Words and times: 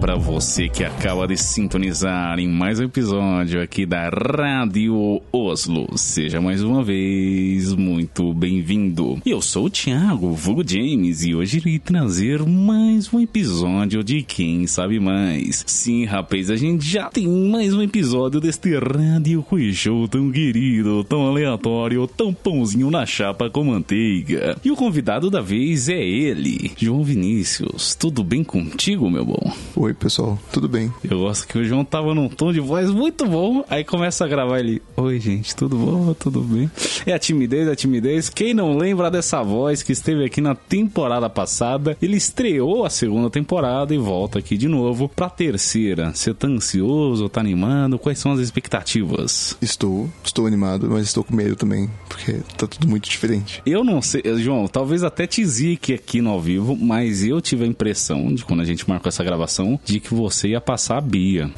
Para 0.00 0.16
você 0.16 0.66
que 0.66 0.82
acaba 0.82 1.28
de 1.28 1.36
sintonizar 1.36 2.38
em 2.38 2.48
mais 2.48 2.80
um 2.80 2.84
episódio 2.84 3.62
aqui 3.62 3.84
da 3.84 4.08
Rádio 4.08 5.20
Oslo. 5.30 5.86
Seja 5.98 6.40
mais 6.40 6.62
uma 6.62 6.82
vez 6.82 7.74
muito 7.74 8.32
bem-vindo. 8.32 9.20
Eu 9.26 9.42
sou 9.42 9.66
o 9.66 9.70
Thiago, 9.70 10.32
vulgo 10.32 10.66
James, 10.66 11.22
e 11.22 11.34
hoje 11.34 11.58
irei 11.58 11.78
trazer 11.78 12.42
mais 12.46 13.12
um 13.12 13.20
episódio 13.20 14.02
de 14.02 14.22
Quem 14.22 14.66
Sabe 14.66 14.98
Mais. 14.98 15.62
Sim, 15.66 16.06
rapaz, 16.06 16.50
a 16.50 16.56
gente 16.56 16.86
já 16.86 17.10
tem 17.10 17.28
mais 17.28 17.74
um 17.74 17.82
episódio 17.82 18.40
deste 18.40 18.78
Rádio 18.78 19.44
Show 19.74 20.08
tão 20.08 20.32
querido, 20.32 21.04
tão 21.04 21.26
aleatório, 21.26 22.06
tão 22.06 22.32
pãozinho 22.32 22.90
na 22.90 23.04
chapa 23.04 23.50
com 23.50 23.64
manteiga. 23.64 24.56
E 24.64 24.70
o 24.70 24.76
convidado 24.76 25.28
da 25.28 25.42
vez 25.42 25.90
é 25.90 26.00
ele, 26.02 26.72
João 26.78 27.04
Vinícius. 27.04 27.94
Tudo 27.94 28.24
bem 28.24 28.42
contigo? 28.42 29.10
meu 29.10 29.24
bom? 29.24 29.52
Oi, 29.76 29.89
pessoal, 29.94 30.38
tudo 30.52 30.68
bem? 30.68 30.92
Eu 31.02 31.20
gosto 31.20 31.46
que 31.46 31.58
o 31.58 31.64
João 31.64 31.84
tava 31.84 32.14
num 32.14 32.28
tom 32.28 32.52
de 32.52 32.60
voz 32.60 32.90
muito 32.90 33.26
bom, 33.26 33.64
aí 33.68 33.84
começa 33.84 34.24
a 34.24 34.28
gravar 34.28 34.60
ele. 34.60 34.82
Oi, 34.96 35.20
gente, 35.20 35.54
tudo 35.54 35.76
bom? 35.76 36.14
Tudo 36.14 36.40
bem? 36.40 36.70
É 37.06 37.12
a 37.12 37.18
timidez, 37.18 37.68
a 37.68 37.76
timidez. 37.76 38.28
Quem 38.28 38.54
não 38.54 38.76
lembra 38.76 39.10
dessa 39.10 39.42
voz 39.42 39.82
que 39.82 39.92
esteve 39.92 40.24
aqui 40.24 40.40
na 40.40 40.54
temporada 40.54 41.28
passada, 41.28 41.96
ele 42.00 42.16
estreou 42.16 42.84
a 42.84 42.90
segunda 42.90 43.30
temporada 43.30 43.94
e 43.94 43.98
volta 43.98 44.38
aqui 44.38 44.56
de 44.56 44.68
novo 44.68 45.08
pra 45.08 45.30
terceira. 45.30 46.12
Você 46.14 46.34
tá 46.34 46.46
ansioso, 46.46 47.28
tá 47.28 47.40
animado? 47.40 47.98
Quais 47.98 48.18
são 48.18 48.32
as 48.32 48.40
expectativas? 48.40 49.56
Estou, 49.60 50.10
estou 50.24 50.46
animado, 50.46 50.88
mas 50.90 51.06
estou 51.06 51.24
com 51.24 51.34
medo 51.34 51.56
também, 51.56 51.90
porque 52.08 52.40
tá 52.56 52.66
tudo 52.66 52.88
muito 52.88 53.08
diferente. 53.08 53.62
Eu 53.64 53.84
não 53.84 54.02
sei, 54.02 54.22
João, 54.38 54.66
talvez 54.66 55.02
até 55.02 55.26
te 55.26 55.44
zique 55.44 55.94
aqui 55.94 56.20
no 56.20 56.30
ao 56.30 56.40
vivo, 56.40 56.76
mas 56.76 57.24
eu 57.24 57.40
tive 57.40 57.64
a 57.64 57.66
impressão 57.66 58.32
de 58.32 58.44
quando 58.44 58.60
a 58.60 58.64
gente 58.64 58.88
marcou 58.88 59.08
essa 59.08 59.24
gravação 59.24 59.79
de 59.84 60.00
que 60.00 60.14
você 60.14 60.48
ia 60.48 60.60
passar 60.60 60.98
a 60.98 61.00
Bia 61.00 61.50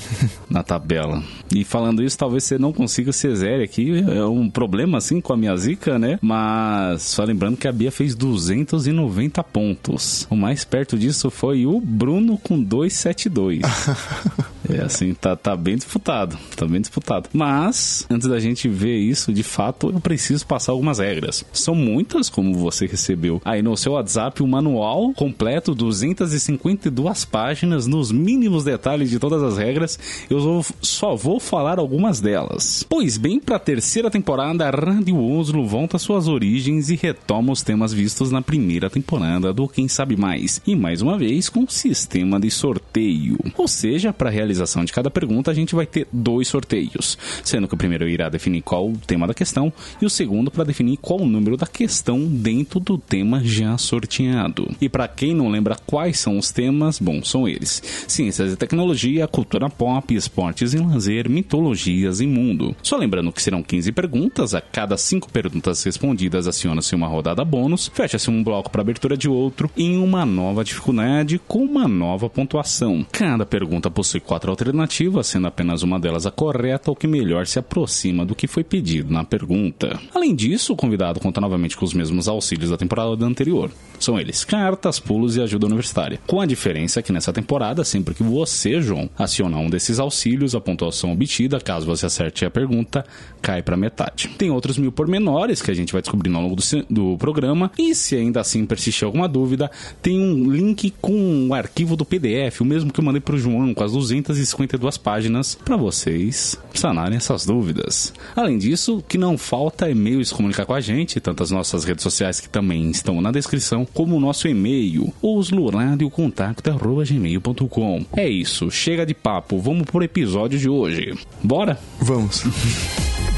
na 0.48 0.62
tabela. 0.62 1.22
E 1.54 1.64
falando 1.64 2.02
isso, 2.02 2.16
talvez 2.16 2.44
você 2.44 2.58
não 2.58 2.72
consiga 2.72 3.12
ser 3.12 3.34
zero 3.34 3.62
aqui. 3.62 4.04
É 4.08 4.24
um 4.24 4.48
problema 4.48 4.98
assim 4.98 5.20
com 5.20 5.32
a 5.32 5.36
minha 5.36 5.56
zica, 5.56 5.98
né? 5.98 6.18
Mas 6.22 7.02
só 7.02 7.24
lembrando 7.24 7.56
que 7.56 7.66
a 7.66 7.72
Bia 7.72 7.90
fez 7.90 8.14
290 8.14 9.42
pontos. 9.44 10.26
O 10.30 10.36
mais 10.36 10.64
perto 10.64 10.98
disso 10.98 11.30
foi 11.30 11.66
o 11.66 11.80
Bruno 11.80 12.38
com 12.38 12.62
272. 12.62 13.62
é 14.76 14.82
assim, 14.82 15.14
tá, 15.14 15.36
tá 15.36 15.56
bem 15.56 15.76
disputado. 15.76 16.38
Tá 16.56 16.66
bem 16.66 16.80
disputado. 16.80 17.28
Mas, 17.32 18.06
antes 18.10 18.28
da 18.28 18.38
gente 18.38 18.68
ver 18.68 18.96
isso, 18.98 19.32
de 19.32 19.42
fato, 19.42 19.90
eu 19.90 20.00
preciso 20.00 20.46
passar 20.46 20.72
algumas 20.72 20.98
regras. 20.98 21.44
São 21.52 21.74
muitas, 21.74 22.28
como 22.28 22.54
você 22.54 22.86
recebeu 22.86 23.40
aí 23.44 23.62
no 23.62 23.76
seu 23.76 23.92
WhatsApp, 23.92 24.42
o 24.42 24.46
um 24.46 24.48
manual 24.48 25.12
completo, 25.14 25.74
252 25.74 27.24
páginas, 27.24 27.86
nos 27.86 28.12
mínimos 28.12 28.64
detalhes 28.64 29.10
de 29.10 29.18
todas 29.18 29.42
as 29.42 29.58
regras. 29.58 29.98
Eu 30.28 30.64
só 30.82 31.14
vou 31.14 31.40
falar 31.40 31.78
algumas 31.78 32.20
delas. 32.20 32.84
Pois 32.88 33.16
bem, 33.16 33.40
para 33.40 33.56
a 33.56 33.60
terceira 33.60 34.10
temporada, 34.10 34.66
a 34.66 34.70
Rádio 34.70 35.18
Oslo 35.18 35.66
volta 35.66 35.96
às 35.96 36.02
suas 36.02 36.28
origens 36.28 36.90
e 36.90 36.96
retoma 36.96 37.52
os 37.52 37.62
temas 37.62 37.92
vistos 37.92 38.30
na 38.30 38.42
primeira 38.42 38.90
temporada 38.90 39.52
do 39.52 39.68
Quem 39.68 39.88
Sabe 39.88 40.16
Mais. 40.16 40.60
E 40.66 40.74
mais 40.74 41.02
uma 41.02 41.18
vez 41.18 41.48
com 41.48 41.66
sistema 41.68 42.38
de 42.38 42.50
sorteio. 42.50 43.38
Ou 43.56 43.68
seja, 43.68 44.12
para 44.12 44.28
a 44.28 44.32
realização 44.60 44.84
de 44.84 44.92
cada 44.92 45.10
pergunta, 45.10 45.50
a 45.50 45.54
gente 45.54 45.74
vai 45.74 45.86
ter 45.86 46.06
dois 46.12 46.48
sorteios, 46.48 47.16
sendo 47.42 47.66
que 47.66 47.74
o 47.74 47.76
primeiro 47.76 48.08
irá 48.08 48.28
definir 48.28 48.62
qual 48.62 48.88
o 48.88 48.96
tema 48.98 49.26
da 49.26 49.34
questão 49.34 49.72
e 50.00 50.06
o 50.06 50.10
segundo 50.10 50.50
para 50.50 50.64
definir 50.64 50.98
qual 50.98 51.20
o 51.20 51.26
número 51.26 51.56
da 51.56 51.66
questão 51.66 52.26
dentro 52.26 52.78
do 52.80 52.98
tema 52.98 53.40
já 53.42 53.76
sorteado. 53.78 54.70
E 54.80 54.88
para 54.88 55.08
quem 55.08 55.34
não 55.34 55.48
lembra 55.48 55.76
quais 55.86 56.18
são 56.18 56.38
os 56.38 56.50
temas, 56.50 56.98
bom, 56.98 57.22
são 57.22 57.48
eles: 57.48 57.82
ciências 58.06 58.52
e 58.52 58.56
tecnologia, 58.56 59.26
cultura 59.26 59.68
pop, 59.70 60.14
esportes 60.14 60.74
e 60.74 60.78
lazer, 60.78 61.28
mitologias 61.28 62.20
e 62.20 62.26
mundo. 62.26 62.74
Só 62.82 62.96
lembrando 62.96 63.32
que 63.32 63.42
serão 63.42 63.62
15 63.62 63.92
perguntas, 63.92 64.54
a 64.54 64.60
cada 64.60 64.96
5 64.96 65.30
perguntas 65.30 65.82
respondidas 65.84 66.46
aciona-se 66.46 66.94
uma 66.94 67.06
rodada 67.06 67.44
bônus, 67.44 67.90
fecha-se 67.92 68.30
um 68.30 68.42
bloco 68.42 68.70
para 68.70 68.82
abertura 68.82 69.16
de 69.16 69.28
outro 69.28 69.70
em 69.76 69.98
uma 69.98 70.26
nova 70.26 70.64
dificuldade 70.64 71.40
com 71.46 71.62
uma 71.62 71.86
nova 71.86 72.28
pontuação. 72.28 73.06
Cada 73.12 73.46
pergunta 73.46 73.90
possui 73.90 74.20
quatro 74.20 74.49
alternativas, 74.50 75.26
sendo 75.26 75.46
apenas 75.46 75.82
uma 75.82 75.98
delas 75.98 76.26
a 76.26 76.30
correta 76.30 76.90
ou 76.90 76.96
que 76.96 77.06
melhor 77.06 77.46
se 77.46 77.58
aproxima 77.58 78.24
do 78.24 78.34
que 78.34 78.46
foi 78.46 78.64
pedido 78.64 79.12
na 79.12 79.24
pergunta. 79.24 79.98
Além 80.14 80.34
disso, 80.34 80.72
o 80.72 80.76
convidado 80.76 81.20
conta 81.20 81.40
novamente 81.40 81.76
com 81.76 81.84
os 81.84 81.94
mesmos 81.94 82.28
auxílios 82.28 82.70
da 82.70 82.76
temporada 82.76 83.24
anterior. 83.24 83.70
São 83.98 84.18
eles 84.18 84.44
cartas, 84.44 84.98
pulos 84.98 85.36
e 85.36 85.42
ajuda 85.42 85.66
universitária. 85.66 86.18
Com 86.26 86.40
a 86.40 86.46
diferença 86.46 87.02
que 87.02 87.12
nessa 87.12 87.32
temporada, 87.32 87.84
sempre 87.84 88.14
que 88.14 88.22
você, 88.22 88.80
João, 88.80 89.10
acionar 89.16 89.60
um 89.60 89.68
desses 89.68 89.98
auxílios, 89.98 90.54
a 90.54 90.60
pontuação 90.60 91.12
obtida, 91.12 91.60
caso 91.60 91.86
você 91.86 92.06
acerte 92.06 92.44
a 92.44 92.50
pergunta, 92.50 93.04
cai 93.42 93.62
para 93.62 93.76
metade. 93.76 94.28
Tem 94.38 94.50
outros 94.50 94.78
mil 94.78 94.90
pormenores 94.90 95.60
que 95.60 95.70
a 95.70 95.74
gente 95.74 95.92
vai 95.92 96.00
descobrindo 96.00 96.36
ao 96.38 96.42
longo 96.42 96.56
do, 96.56 96.62
do 96.88 97.18
programa, 97.18 97.70
e 97.78 97.94
se 97.94 98.16
ainda 98.16 98.40
assim 98.40 98.64
persistir 98.64 99.04
alguma 99.04 99.28
dúvida, 99.28 99.70
tem 100.00 100.18
um 100.18 100.50
link 100.50 100.94
com 101.00 101.12
o 101.12 101.48
um 101.48 101.54
arquivo 101.54 101.94
do 101.94 102.04
PDF, 102.04 102.62
o 102.62 102.64
mesmo 102.64 102.92
que 102.92 103.00
eu 103.00 103.04
mandei 103.04 103.20
para 103.20 103.34
o 103.34 103.38
João, 103.38 103.74
com 103.74 103.84
as 103.84 103.94
252 104.30 104.96
páginas, 104.96 105.54
para 105.54 105.76
vocês 105.76 106.58
sanarem 106.74 107.16
essas 107.16 107.44
dúvidas. 107.44 108.12
Além 108.34 108.58
disso, 108.58 108.98
o 108.98 109.02
que 109.02 109.18
não 109.18 109.36
falta 109.36 109.90
é 109.90 109.94
meios 109.94 110.32
comunicar 110.32 110.64
com 110.64 110.72
a 110.74 110.80
gente, 110.80 111.20
tanto 111.20 111.42
as 111.42 111.50
nossas 111.50 111.84
redes 111.84 112.02
sociais 112.02 112.40
que 112.40 112.48
também 112.48 112.90
estão 112.90 113.20
na 113.20 113.32
descrição, 113.32 113.84
como 113.84 114.16
o 114.16 114.20
nosso 114.20 114.48
e-mail, 114.48 115.12
osluradiocontact.gmail.com. 115.20 118.06
É 118.16 118.28
isso, 118.28 118.70
chega 118.70 119.04
de 119.04 119.14
papo, 119.14 119.58
vamos 119.58 119.82
pro 119.84 120.04
episódio 120.04 120.58
de 120.58 120.68
hoje. 120.68 121.18
Bora? 121.42 121.78
Vamos. 122.00 122.44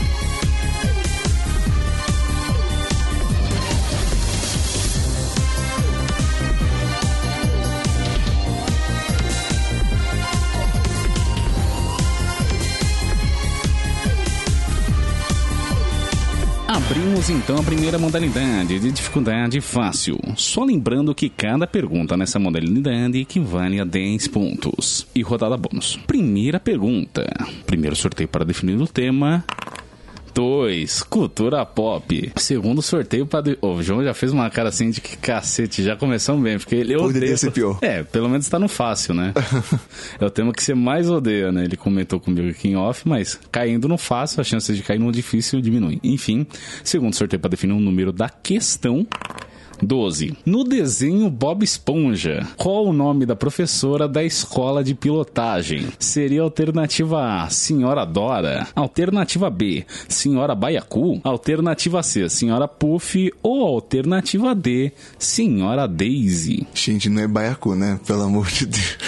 Abrimos 17.23 17.43
então 17.45 17.57
a 17.57 17.63
primeira 17.63 17.99
modalidade 18.01 18.81
de 18.81 18.91
dificuldade 18.91 19.61
fácil. 19.61 20.19
Só 20.37 20.65
lembrando 20.65 21.15
que 21.15 21.29
cada 21.29 21.69
pergunta 21.69 22.17
nessa 22.17 22.37
modalidade 22.37 23.21
equivale 23.21 23.79
a 23.79 23.85
10 23.85 24.27
pontos. 24.27 25.07
E 25.15 25.23
rodada 25.23 25.57
bônus. 25.57 25.97
Primeira 26.05 26.59
pergunta. 26.59 27.25
Primeiro 27.65 27.95
sorteio 27.95 28.29
para 28.29 28.45
definir 28.45 28.81
o 28.81 28.89
tema. 28.89 29.45
2. 30.35 31.03
Cultura 31.05 31.65
pop. 31.65 32.33
Segundo 32.37 32.83
sorteio 32.83 33.27
para. 33.27 33.57
Oh, 33.61 33.75
o 33.75 33.83
João 33.83 34.03
já 34.03 34.15
fez 34.15 34.33
uma 34.33 34.49
cara 34.51 34.69
assim 34.69 34.91
de 34.91 35.01
que 35.01 35.17
cacete, 35.17 35.83
já 35.83 35.97
começamos 35.97 36.43
bem, 36.43 36.59
porque 36.59 36.75
ele 36.75 36.97
Poderia 36.97 37.21
odeia. 37.23 37.37
ser 37.37 37.51
pior. 37.51 37.79
É, 37.83 38.03
pelo 38.03 38.29
menos 38.29 38.49
tá 38.49 38.59
no 38.59 38.69
fácil, 38.69 39.15
né? 39.15 39.33
é 40.21 40.25
o 40.25 40.31
tema 40.31 40.53
que 40.53 40.63
você 40.63 40.75
mais 40.75 41.11
odeia, 41.11 41.51
né? 41.53 41.65
Ele 41.65 41.77
comentou 41.77 42.19
comigo 42.21 42.49
aqui 42.49 42.69
em 42.69 42.77
off, 42.77 43.07
mas 43.09 43.39
caindo 43.51 43.89
no 43.89 43.99
fácil, 43.99 44.41
a 44.41 44.45
chance 44.45 44.73
de 44.75 44.83
cair 44.83 44.99
no 44.99 45.11
difícil 45.13 45.61
diminui. 45.61 45.99
Enfim, 46.03 46.47
segundo 46.83 47.15
sorteio 47.15 47.41
para 47.41 47.51
definir 47.51 47.73
o 47.75 47.81
número 47.81 48.13
da 48.13 48.29
questão. 48.29 49.07
12. 49.83 50.37
No 50.47 50.65
desenho 50.65 51.29
Bob 51.29 51.65
Esponja, 51.65 52.47
qual 52.57 52.87
o 52.87 52.93
nome 52.93 53.27
da 53.27 53.35
professora 53.35 54.09
da 54.09 54.23
escola 54.23 54.85
de 54.85 54.95
pilotagem? 54.95 55.89
Seria 55.99 56.43
alternativa 56.43 57.43
A, 57.43 57.51
Senhora 57.51 58.05
Dora. 58.05 58.69
Alternativa 58.75 59.51
B, 59.51 59.85
Senhora 60.09 60.55
Baiacu. 60.55 61.21
Alternativa 61.25 62.03
C, 62.03 62.29
Senhora 62.29 62.69
Puff. 62.69 63.33
Ou 63.43 63.67
alternativa 63.67 64.55
D, 64.55 64.93
Senhora 65.19 65.89
Daisy. 65.89 66.67
Gente, 66.73 67.09
não 67.09 67.23
é 67.23 67.27
Baiacu, 67.27 67.75
né? 67.75 67.99
Pelo 68.07 68.23
amor 68.23 68.47
de 68.47 68.67
Deus. 68.67 68.99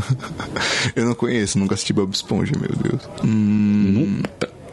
Eu 0.94 1.06
não 1.06 1.14
conheço, 1.14 1.58
nunca 1.58 1.74
assisti 1.74 1.92
Bob 1.92 2.12
Esponja, 2.12 2.52
meu 2.58 2.70
Deus. 2.76 3.08
Hum. 3.24 4.22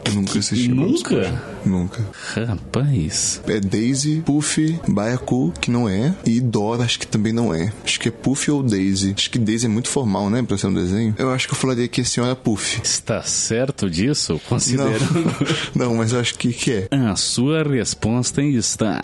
Eu 0.07 0.13
nunca 0.13 0.39
assisti 0.39 0.69
Nunca? 0.69 1.41
Nunca. 1.65 2.05
Rapaz. 2.47 3.41
É 3.47 3.59
Daisy, 3.59 4.21
Puff, 4.25 4.79
Baiacu, 4.87 5.53
que 5.59 5.69
não 5.69 5.87
é, 5.87 6.13
e 6.25 6.39
Dora, 6.39 6.83
acho 6.83 6.99
que 6.99 7.07
também 7.07 7.33
não 7.33 7.53
é. 7.53 7.71
Acho 7.83 7.99
que 7.99 8.09
é 8.09 8.11
Puff 8.11 8.49
ou 8.49 8.63
Daisy. 8.63 9.13
Acho 9.15 9.29
que 9.29 9.39
Daisy 9.39 9.65
é 9.65 9.69
muito 9.69 9.89
formal, 9.89 10.29
né, 10.29 10.41
pra 10.41 10.57
ser 10.57 10.67
um 10.67 10.73
desenho. 10.73 11.15
Eu 11.17 11.31
acho 11.31 11.47
que 11.47 11.53
eu 11.53 11.57
falaria 11.57 11.87
que 11.87 12.01
a 12.01 12.05
senhora 12.05 12.35
Puff. 12.35 12.81
Está 12.83 13.21
certo 13.23 13.89
disso? 13.89 14.39
Considerando. 14.47 14.99
Não, 15.75 15.87
não 15.91 15.95
mas 15.95 16.13
eu 16.13 16.19
acho 16.19 16.35
que, 16.35 16.53
que 16.53 16.71
é. 16.71 16.87
A 16.91 17.15
sua 17.15 17.63
resposta 17.63 18.41
está. 18.41 19.01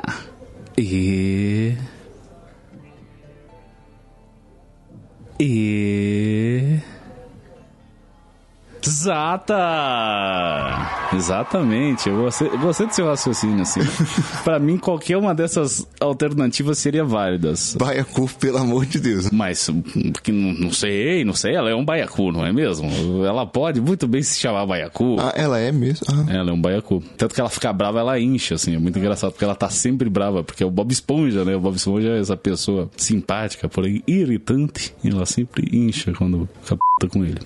E. 0.77 1.75
E. 5.39 6.79
Exata! 8.85 9.55
Exatamente. 11.13 12.09
Eu 12.09 12.23
gostei, 12.23 12.47
eu 12.47 12.59
gostei 12.59 12.87
do 12.87 12.93
seu 12.93 13.05
raciocínio, 13.05 13.61
assim. 13.61 13.79
pra 14.43 14.59
mim, 14.59 14.77
qualquer 14.77 15.17
uma 15.17 15.33
dessas 15.33 15.87
alternativas 15.99 16.77
seria 16.77 17.03
válidas. 17.03 17.75
Baiacu, 17.79 18.29
pelo 18.39 18.57
amor 18.57 18.85
de 18.85 18.99
Deus. 18.99 19.29
Mas, 19.31 19.69
que 20.21 20.31
não, 20.31 20.53
não 20.53 20.71
sei, 20.71 21.23
não 21.23 21.33
sei, 21.33 21.55
ela 21.55 21.69
é 21.69 21.75
um 21.75 21.85
baiacu, 21.85 22.31
não 22.31 22.45
é 22.45 22.51
mesmo? 22.51 22.89
Ela 23.25 23.45
pode 23.45 23.79
muito 23.79 24.07
bem 24.07 24.21
se 24.21 24.39
chamar 24.39 24.65
baiacu. 24.65 25.17
Ah, 25.19 25.33
ela 25.35 25.59
é 25.59 25.71
mesmo? 25.71 26.05
Ah. 26.09 26.25
Ela 26.33 26.49
é 26.49 26.53
um 26.53 26.61
baiacu. 26.61 27.01
Tanto 27.17 27.33
que 27.33 27.39
ela 27.39 27.49
fica 27.49 27.71
brava, 27.71 27.99
ela 27.99 28.19
incha, 28.19 28.55
assim. 28.55 28.75
É 28.75 28.79
muito 28.79 28.97
engraçado, 28.99 29.31
porque 29.31 29.45
ela 29.45 29.55
tá 29.55 29.69
sempre 29.69 30.09
brava, 30.09 30.43
porque 30.43 30.63
é 30.63 30.65
o 30.65 30.71
Bob 30.71 30.91
Esponja, 30.91 31.45
né? 31.45 31.55
O 31.55 31.59
Bob 31.59 31.75
Esponja 31.75 32.09
é 32.09 32.19
essa 32.19 32.35
pessoa 32.35 32.89
simpática, 32.97 33.69
porém 33.69 34.03
irritante. 34.07 34.93
E 35.03 35.09
ela 35.09 35.25
sempre 35.25 35.69
incha 35.71 36.11
quando 36.13 36.47
fica 36.61 36.77
p 36.99 37.07
com 37.07 37.23
ele. 37.23 37.39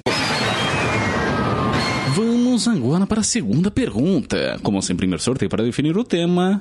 Vamos 2.57 2.67
agora 2.69 3.05
para 3.05 3.21
a 3.21 3.23
segunda 3.23 3.69
pergunta. 3.69 4.57
Como 4.63 4.81
sempre, 4.81 5.01
primeiro 5.01 5.21
sorteio 5.21 5.47
para 5.47 5.63
definir 5.63 5.95
o 5.95 6.03
tema. 6.03 6.57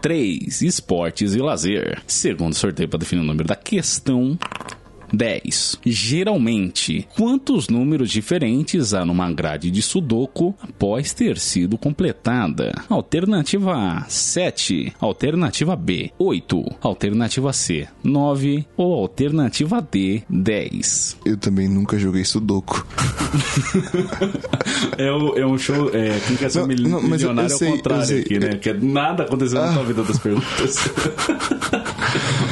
3. 0.00 0.62
Esportes 0.62 1.34
e 1.34 1.38
lazer. 1.38 2.00
Segundo 2.06 2.54
sorteio 2.54 2.88
para 2.88 3.00
definir 3.00 3.22
o 3.22 3.24
número 3.24 3.48
da 3.48 3.56
questão. 3.56 4.38
10. 5.14 5.78
Geralmente, 5.86 7.06
quantos 7.16 7.68
números 7.68 8.10
diferentes 8.10 8.92
há 8.94 9.04
numa 9.04 9.30
grade 9.32 9.70
de 9.70 9.80
Sudoku 9.80 10.54
após 10.60 11.12
ter 11.12 11.38
sido 11.38 11.78
completada? 11.78 12.72
Alternativa 12.88 13.72
A, 13.74 14.04
7. 14.08 14.92
Alternativa 15.00 15.76
B, 15.76 16.10
8. 16.18 16.64
Alternativa 16.82 17.52
C, 17.52 17.86
9. 18.02 18.66
Ou 18.76 18.94
alternativa 18.94 19.80
D, 19.80 20.22
10. 20.28 21.18
Eu 21.24 21.36
também 21.36 21.68
nunca 21.68 21.98
joguei 21.98 22.24
Sudoku. 22.24 22.84
é, 24.98 25.10
o, 25.12 25.36
é 25.38 25.46
um 25.46 25.56
show. 25.58 25.90
É, 25.92 26.18
quem 26.26 26.36
quer 26.36 26.50
ser 26.50 26.60
Não, 26.60 26.66
mil- 26.68 26.88
não, 26.88 27.02
milionário 27.02 27.50
eu 27.50 27.54
é 27.54 27.58
sei, 27.58 27.68
o 27.68 27.76
contrário 27.76 28.06
sei. 28.06 28.20
aqui, 28.20 28.38
né? 28.38 28.56
Que 28.56 28.70
é 28.70 28.74
nada 28.74 29.22
acontecendo 29.24 29.60
na 29.62 29.72
tua 29.74 29.84
vida 29.84 30.02
das 30.02 30.18
perguntas. 30.20 30.76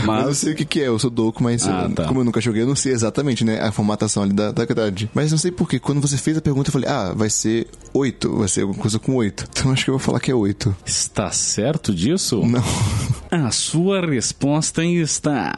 Ah, 0.03 0.21
eu 0.23 0.27
Mas. 0.27 0.39
sei 0.39 0.53
o 0.53 0.57
que, 0.57 0.65
que 0.65 0.81
é 0.81 0.91
o 0.91 0.99
Sudoku, 0.99 1.43
mas 1.43 1.67
Ah, 1.67 1.87
eu- 1.89 1.95
tá. 1.95 2.07
como 2.07 2.21
eu 2.21 2.25
nunca 2.25 2.41
joguei, 2.41 2.63
eu 2.63 2.67
não 2.67 2.77
sei 2.77 2.93
exatamente, 2.93 3.45
né, 3.45 3.61
a 3.61 3.71
formatação 3.73 4.23
ali 4.23 4.33
da, 4.33 4.51
da 4.53 4.65
grade. 4.65 5.11
Mas 5.15 5.31
não 5.31 5.39
sei 5.39 5.51
porquê, 5.51 5.79
quando 5.79 6.01
você 6.01 6.17
fez 6.17 6.37
a 6.37 6.41
pergunta, 6.41 6.69
eu 6.69 6.73
falei, 6.73 6.89
ah, 6.89 7.13
vai 7.15 7.31
ser 7.31 7.69
8, 7.93 8.37
vai 8.39 8.49
ser 8.49 8.63
alguma 8.63 8.79
coisa 8.81 8.99
com 8.99 9.15
8. 9.15 9.47
Então 9.51 9.73
acho 9.73 9.85
que 9.85 9.91
eu 9.91 9.95
vou 9.99 10.01
falar 10.05 10.21
que 10.21 10.31
é 10.31 10.35
8. 10.35 10.75
Está 10.85 11.31
certo 11.31 11.95
disso? 11.95 12.43
Não. 12.47 12.63
A 13.31 13.51
sua 13.51 14.01
resposta 14.05 14.85
está. 14.85 15.55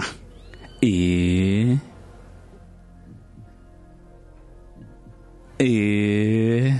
E. 0.83 1.77
E. 5.61 6.73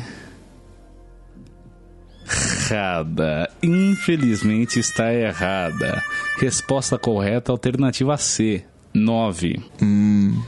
Errada. 2.35 3.49
Infelizmente 3.63 4.81
está 4.81 5.13
errada. 5.13 6.03
Resposta 6.39 6.99
correta, 6.99 7.53
alternativa 7.53 8.17
C. 8.17 8.65
9. 8.95 9.61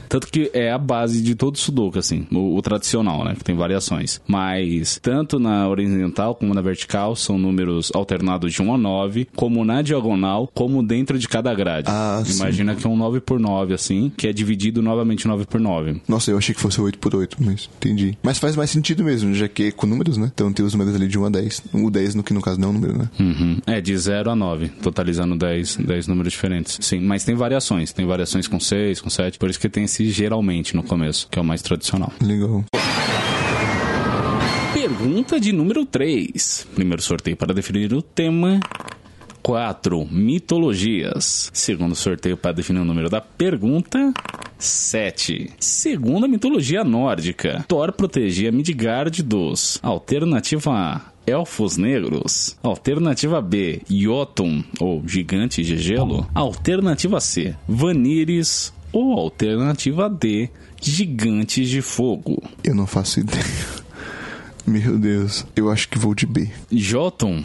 Tanto 0.07 0.27
que 0.27 0.49
é 0.53 0.71
a 0.71 0.77
base 0.77 1.21
de 1.21 1.35
todo 1.35 1.57
Sudoku, 1.57 1.99
assim, 1.99 2.25
o, 2.31 2.55
o 2.55 2.61
tradicional, 2.61 3.23
né? 3.25 3.35
Que 3.35 3.43
tem 3.43 3.55
variações. 3.55 4.21
Mas, 4.27 4.99
tanto 5.01 5.37
na 5.39 5.67
horizontal 5.67 6.33
como 6.35 6.53
na 6.53 6.61
vertical, 6.61 7.15
são 7.15 7.37
números 7.37 7.91
alternados 7.93 8.53
de 8.53 8.61
1 8.61 8.73
a 8.73 8.77
9, 8.77 9.27
como 9.35 9.65
na 9.65 9.81
diagonal, 9.81 10.49
como 10.53 10.81
dentro 10.81 11.19
de 11.19 11.27
cada 11.27 11.53
grade. 11.53 11.87
Ah, 11.89 12.23
sim. 12.25 12.37
Imagina 12.37 12.75
que 12.75 12.85
é 12.85 12.89
um 12.89 12.97
9 12.97 13.19
por 13.19 13.39
9, 13.39 13.73
assim, 13.73 14.11
que 14.15 14.27
é 14.27 14.33
dividido 14.33 14.81
novamente 14.81 15.27
9 15.27 15.45
por 15.45 15.59
9. 15.59 16.01
Nossa, 16.07 16.31
eu 16.31 16.37
achei 16.37 16.55
que 16.55 16.61
fosse 16.61 16.79
8 16.79 16.97
por 16.99 17.15
8, 17.15 17.37
mas 17.39 17.69
entendi. 17.77 18.17
Mas 18.23 18.39
faz 18.39 18.55
mais 18.55 18.69
sentido 18.69 19.03
mesmo, 19.03 19.33
já 19.33 19.47
que 19.47 19.63
é 19.63 19.71
com 19.71 19.85
números, 19.85 20.17
né? 20.17 20.31
Então 20.33 20.51
tem 20.53 20.65
os 20.65 20.73
números 20.73 20.95
ali 20.95 21.07
de 21.07 21.19
1 21.19 21.25
a 21.25 21.29
10. 21.29 21.63
O 21.73 21.89
10, 21.89 22.15
no 22.15 22.23
que 22.23 22.33
no 22.33 22.41
caso 22.41 22.59
não 22.59 22.69
é 22.69 22.71
um 22.71 22.73
número, 22.73 22.97
né? 22.97 23.09
Uhum. 23.19 23.57
É, 23.65 23.81
de 23.81 23.97
0 23.97 24.31
a 24.31 24.35
9, 24.35 24.69
totalizando 24.81 25.35
10, 25.35 25.77
10 25.77 26.07
números 26.07 26.33
diferentes. 26.33 26.77
Sim, 26.81 27.01
mas 27.01 27.23
tem 27.23 27.35
variações. 27.35 27.91
Tem 27.91 28.05
variações 28.05 28.36
com 28.45 28.59
6, 28.59 28.99
com 28.99 29.09
7, 29.09 29.39
por 29.39 29.49
isso 29.49 29.59
que 29.59 29.69
tem 29.69 29.85
esse 29.85 30.09
geralmente 30.09 30.75
no 30.75 30.83
começo, 30.83 31.29
que 31.31 31.39
é 31.39 31.41
o 31.41 31.45
mais 31.45 31.61
tradicional. 31.61 32.11
Legal. 32.21 32.65
Pergunta 34.73 35.39
de 35.39 35.51
número 35.51 35.85
3. 35.85 36.67
Primeiro 36.75 37.01
sorteio 37.01 37.37
para 37.37 37.53
definir 37.53 37.93
o 37.93 38.01
tema. 38.01 38.59
4. 39.41 40.05
Mitologias. 40.11 41.49
Segundo 41.53 41.95
sorteio 41.95 42.35
para 42.35 42.51
definir 42.51 42.81
o 42.81 42.85
número 42.85 43.09
da 43.09 43.21
pergunta. 43.21 44.13
7. 44.57 45.51
Segunda 45.59 46.27
mitologia 46.27 46.83
nórdica. 46.83 47.63
Thor 47.67 47.91
protegia 47.93 48.51
Midgard 48.51 49.23
dos. 49.23 49.79
Alternativa 49.81 50.71
A. 50.71 51.16
Elfos 51.27 51.75
Negros. 51.75 52.55
Alternativa 52.63 53.41
B. 53.41 53.81
Jotun, 53.89 54.63
ou 54.79 55.03
Gigante 55.05 55.61
de 55.61 55.77
Gelo. 55.77 56.25
Alternativa 56.33 57.19
C. 57.19 57.53
Vanires. 57.67 58.73
Ou 58.93 59.19
alternativa 59.19 60.09
D. 60.09 60.49
Gigantes 60.81 61.67
de 61.67 61.81
Fogo. 61.81 62.41
Eu 62.63 62.73
não 62.73 62.87
faço 62.87 63.19
ideia. 63.19 63.43
Meu 64.65 64.97
Deus. 64.97 65.45
Eu 65.53 65.69
acho 65.69 65.89
que 65.89 65.97
vou 65.97 66.15
de 66.15 66.25
B. 66.25 66.49
Jotun, 66.71 67.43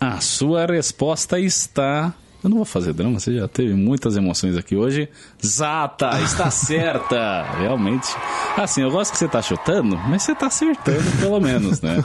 a 0.00 0.20
sua 0.20 0.64
resposta 0.66 1.38
está. 1.38 2.14
Eu 2.42 2.50
não 2.50 2.56
vou 2.56 2.66
fazer 2.66 2.92
drama, 2.92 3.20
você 3.20 3.36
já 3.36 3.46
teve 3.46 3.74
muitas 3.74 4.16
emoções 4.16 4.56
aqui 4.56 4.74
hoje. 4.74 5.08
Zata, 5.44 6.20
está 6.22 6.50
certa! 6.52 7.42
Realmente. 7.58 8.08
Assim, 8.56 8.82
eu 8.82 8.90
gosto 8.90 9.12
que 9.12 9.18
você 9.18 9.28
tá 9.28 9.40
chutando, 9.40 9.96
mas 10.08 10.22
você 10.22 10.34
tá 10.34 10.46
acertando 10.46 11.10
pelo 11.20 11.40
menos, 11.40 11.80
né? 11.80 12.04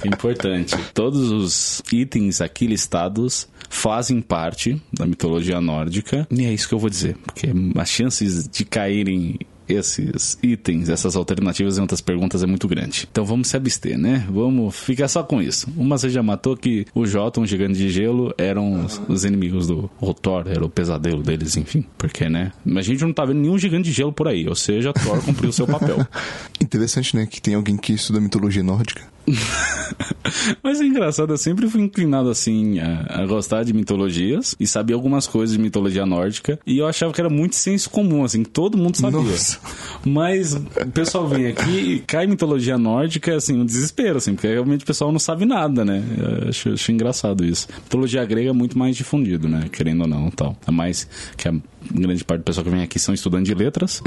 Que 0.00 0.08
importante. 0.08 0.76
Todos 0.94 1.30
os 1.30 1.82
itens 1.92 2.40
aqui 2.40 2.66
listados 2.66 3.48
fazem 3.68 4.20
parte 4.20 4.80
da 4.92 5.06
mitologia 5.06 5.60
nórdica. 5.60 6.26
E 6.30 6.44
é 6.44 6.52
isso 6.52 6.68
que 6.68 6.74
eu 6.74 6.78
vou 6.78 6.90
dizer. 6.90 7.16
Porque 7.24 7.48
as 7.76 7.88
chances 7.88 8.46
de 8.46 8.64
caírem 8.64 9.38
esses 9.72 10.38
itens, 10.42 10.88
essas 10.88 11.16
alternativas 11.16 11.78
em 11.78 11.80
outras 11.80 12.00
perguntas 12.00 12.42
é 12.42 12.46
muito 12.46 12.68
grande. 12.68 13.08
Então 13.10 13.24
vamos 13.24 13.48
se 13.48 13.56
abster, 13.56 13.98
né? 13.98 14.26
Vamos 14.30 14.76
ficar 14.76 15.08
só 15.08 15.22
com 15.22 15.40
isso. 15.40 15.68
Uma 15.76 15.98
você 15.98 16.10
já 16.10 16.22
matou 16.22 16.56
que 16.56 16.86
o 16.94 17.06
Jota, 17.06 17.40
um 17.40 17.46
gigante 17.46 17.74
de 17.74 17.88
gelo, 17.90 18.34
eram 18.36 18.84
os, 18.84 19.00
os 19.08 19.24
inimigos 19.24 19.66
do 19.66 19.90
Thor, 20.20 20.44
era 20.46 20.64
o 20.64 20.68
pesadelo 20.68 21.22
deles, 21.22 21.56
enfim. 21.56 21.84
Porque, 21.96 22.28
né? 22.28 22.52
A 22.76 22.82
gente 22.82 23.02
não 23.02 23.12
tá 23.12 23.24
vendo 23.24 23.40
nenhum 23.40 23.58
gigante 23.58 23.88
de 23.88 23.92
gelo 23.92 24.12
por 24.12 24.28
aí. 24.28 24.48
Ou 24.48 24.54
seja, 24.54 24.92
Thor 24.92 25.22
cumpriu 25.22 25.52
seu 25.52 25.66
papel. 25.66 26.06
Interessante, 26.60 27.16
né? 27.16 27.26
Que 27.26 27.40
tem 27.40 27.54
alguém 27.54 27.76
que 27.76 27.92
estuda 27.92 28.20
mitologia 28.20 28.62
nórdica. 28.62 29.11
Mas 30.62 30.80
é 30.80 30.84
engraçado, 30.84 31.32
eu 31.32 31.38
sempre 31.38 31.68
fui 31.68 31.82
inclinado 31.82 32.30
assim 32.30 32.78
a, 32.78 33.22
a 33.22 33.26
gostar 33.26 33.62
de 33.64 33.72
mitologias 33.72 34.56
e 34.58 34.66
sabia 34.66 34.96
algumas 34.96 35.26
coisas 35.26 35.56
de 35.56 35.62
mitologia 35.62 36.04
nórdica 36.06 36.58
e 36.66 36.78
eu 36.78 36.86
achava 36.86 37.12
que 37.12 37.20
era 37.20 37.30
muito 37.30 37.54
senso 37.56 37.90
comum, 37.90 38.24
assim, 38.24 38.42
que 38.42 38.50
todo 38.50 38.76
mundo 38.78 38.96
sabia. 38.96 39.20
Nossa. 39.20 39.58
Mas 40.04 40.54
o 40.54 40.90
pessoal 40.92 41.28
vem 41.28 41.46
aqui 41.46 41.70
e 41.70 41.98
cai 42.00 42.26
mitologia 42.26 42.78
nórdica, 42.78 43.36
assim, 43.36 43.58
um 43.58 43.64
desespero, 43.64 44.18
assim, 44.18 44.34
porque 44.34 44.48
realmente 44.48 44.82
o 44.82 44.86
pessoal 44.86 45.12
não 45.12 45.18
sabe 45.18 45.44
nada, 45.44 45.84
né? 45.84 46.02
Eu 46.18 46.48
acho, 46.48 46.70
acho 46.70 46.92
engraçado 46.92 47.44
isso. 47.44 47.68
Mitologia 47.84 48.24
grega 48.24 48.50
é 48.50 48.52
muito 48.52 48.78
mais 48.78 48.96
difundido, 48.96 49.48
né? 49.48 49.66
Querendo 49.70 50.02
ou 50.02 50.08
não, 50.08 50.30
tal. 50.30 50.56
É 50.66 50.70
mais 50.70 51.08
que 51.36 51.48
a 51.48 51.54
grande 51.90 52.24
parte 52.24 52.40
do 52.40 52.44
pessoal 52.44 52.64
que 52.64 52.70
vem 52.70 52.82
aqui 52.82 52.98
são 52.98 53.14
estudantes 53.14 53.48
de 53.48 53.54
letras. 53.54 54.02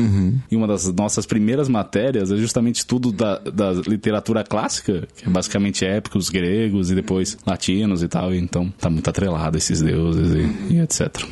E 0.49 0.55
uma 0.55 0.67
das 0.67 0.91
nossas 0.93 1.25
primeiras 1.25 1.67
matérias 1.67 2.31
é 2.31 2.37
justamente 2.37 2.77
estudo 2.77 3.11
da, 3.11 3.39
da 3.39 3.71
literatura 3.87 4.43
clássica, 4.43 5.07
que 5.15 5.27
é 5.27 5.29
basicamente 5.29 5.85
épicos 5.85 6.29
gregos 6.29 6.91
e 6.91 6.95
depois 6.95 7.37
latinos 7.45 8.03
e 8.03 8.07
tal. 8.07 8.33
E 8.33 8.37
então 8.37 8.73
tá 8.79 8.89
muito 8.89 9.09
atrelado 9.09 9.55
a 9.55 9.57
esses 9.57 9.81
deuses 9.81 10.33
e, 10.33 10.73
e 10.73 10.79
etc. 10.79 11.25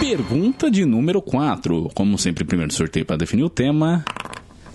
Pergunta 0.00 0.70
de 0.70 0.84
número 0.84 1.20
4. 1.20 1.90
Como 1.94 2.18
sempre, 2.18 2.44
primeiro 2.44 2.72
sorteio 2.72 3.04
para 3.04 3.16
definir 3.16 3.42
o 3.42 3.50
tema. 3.50 4.04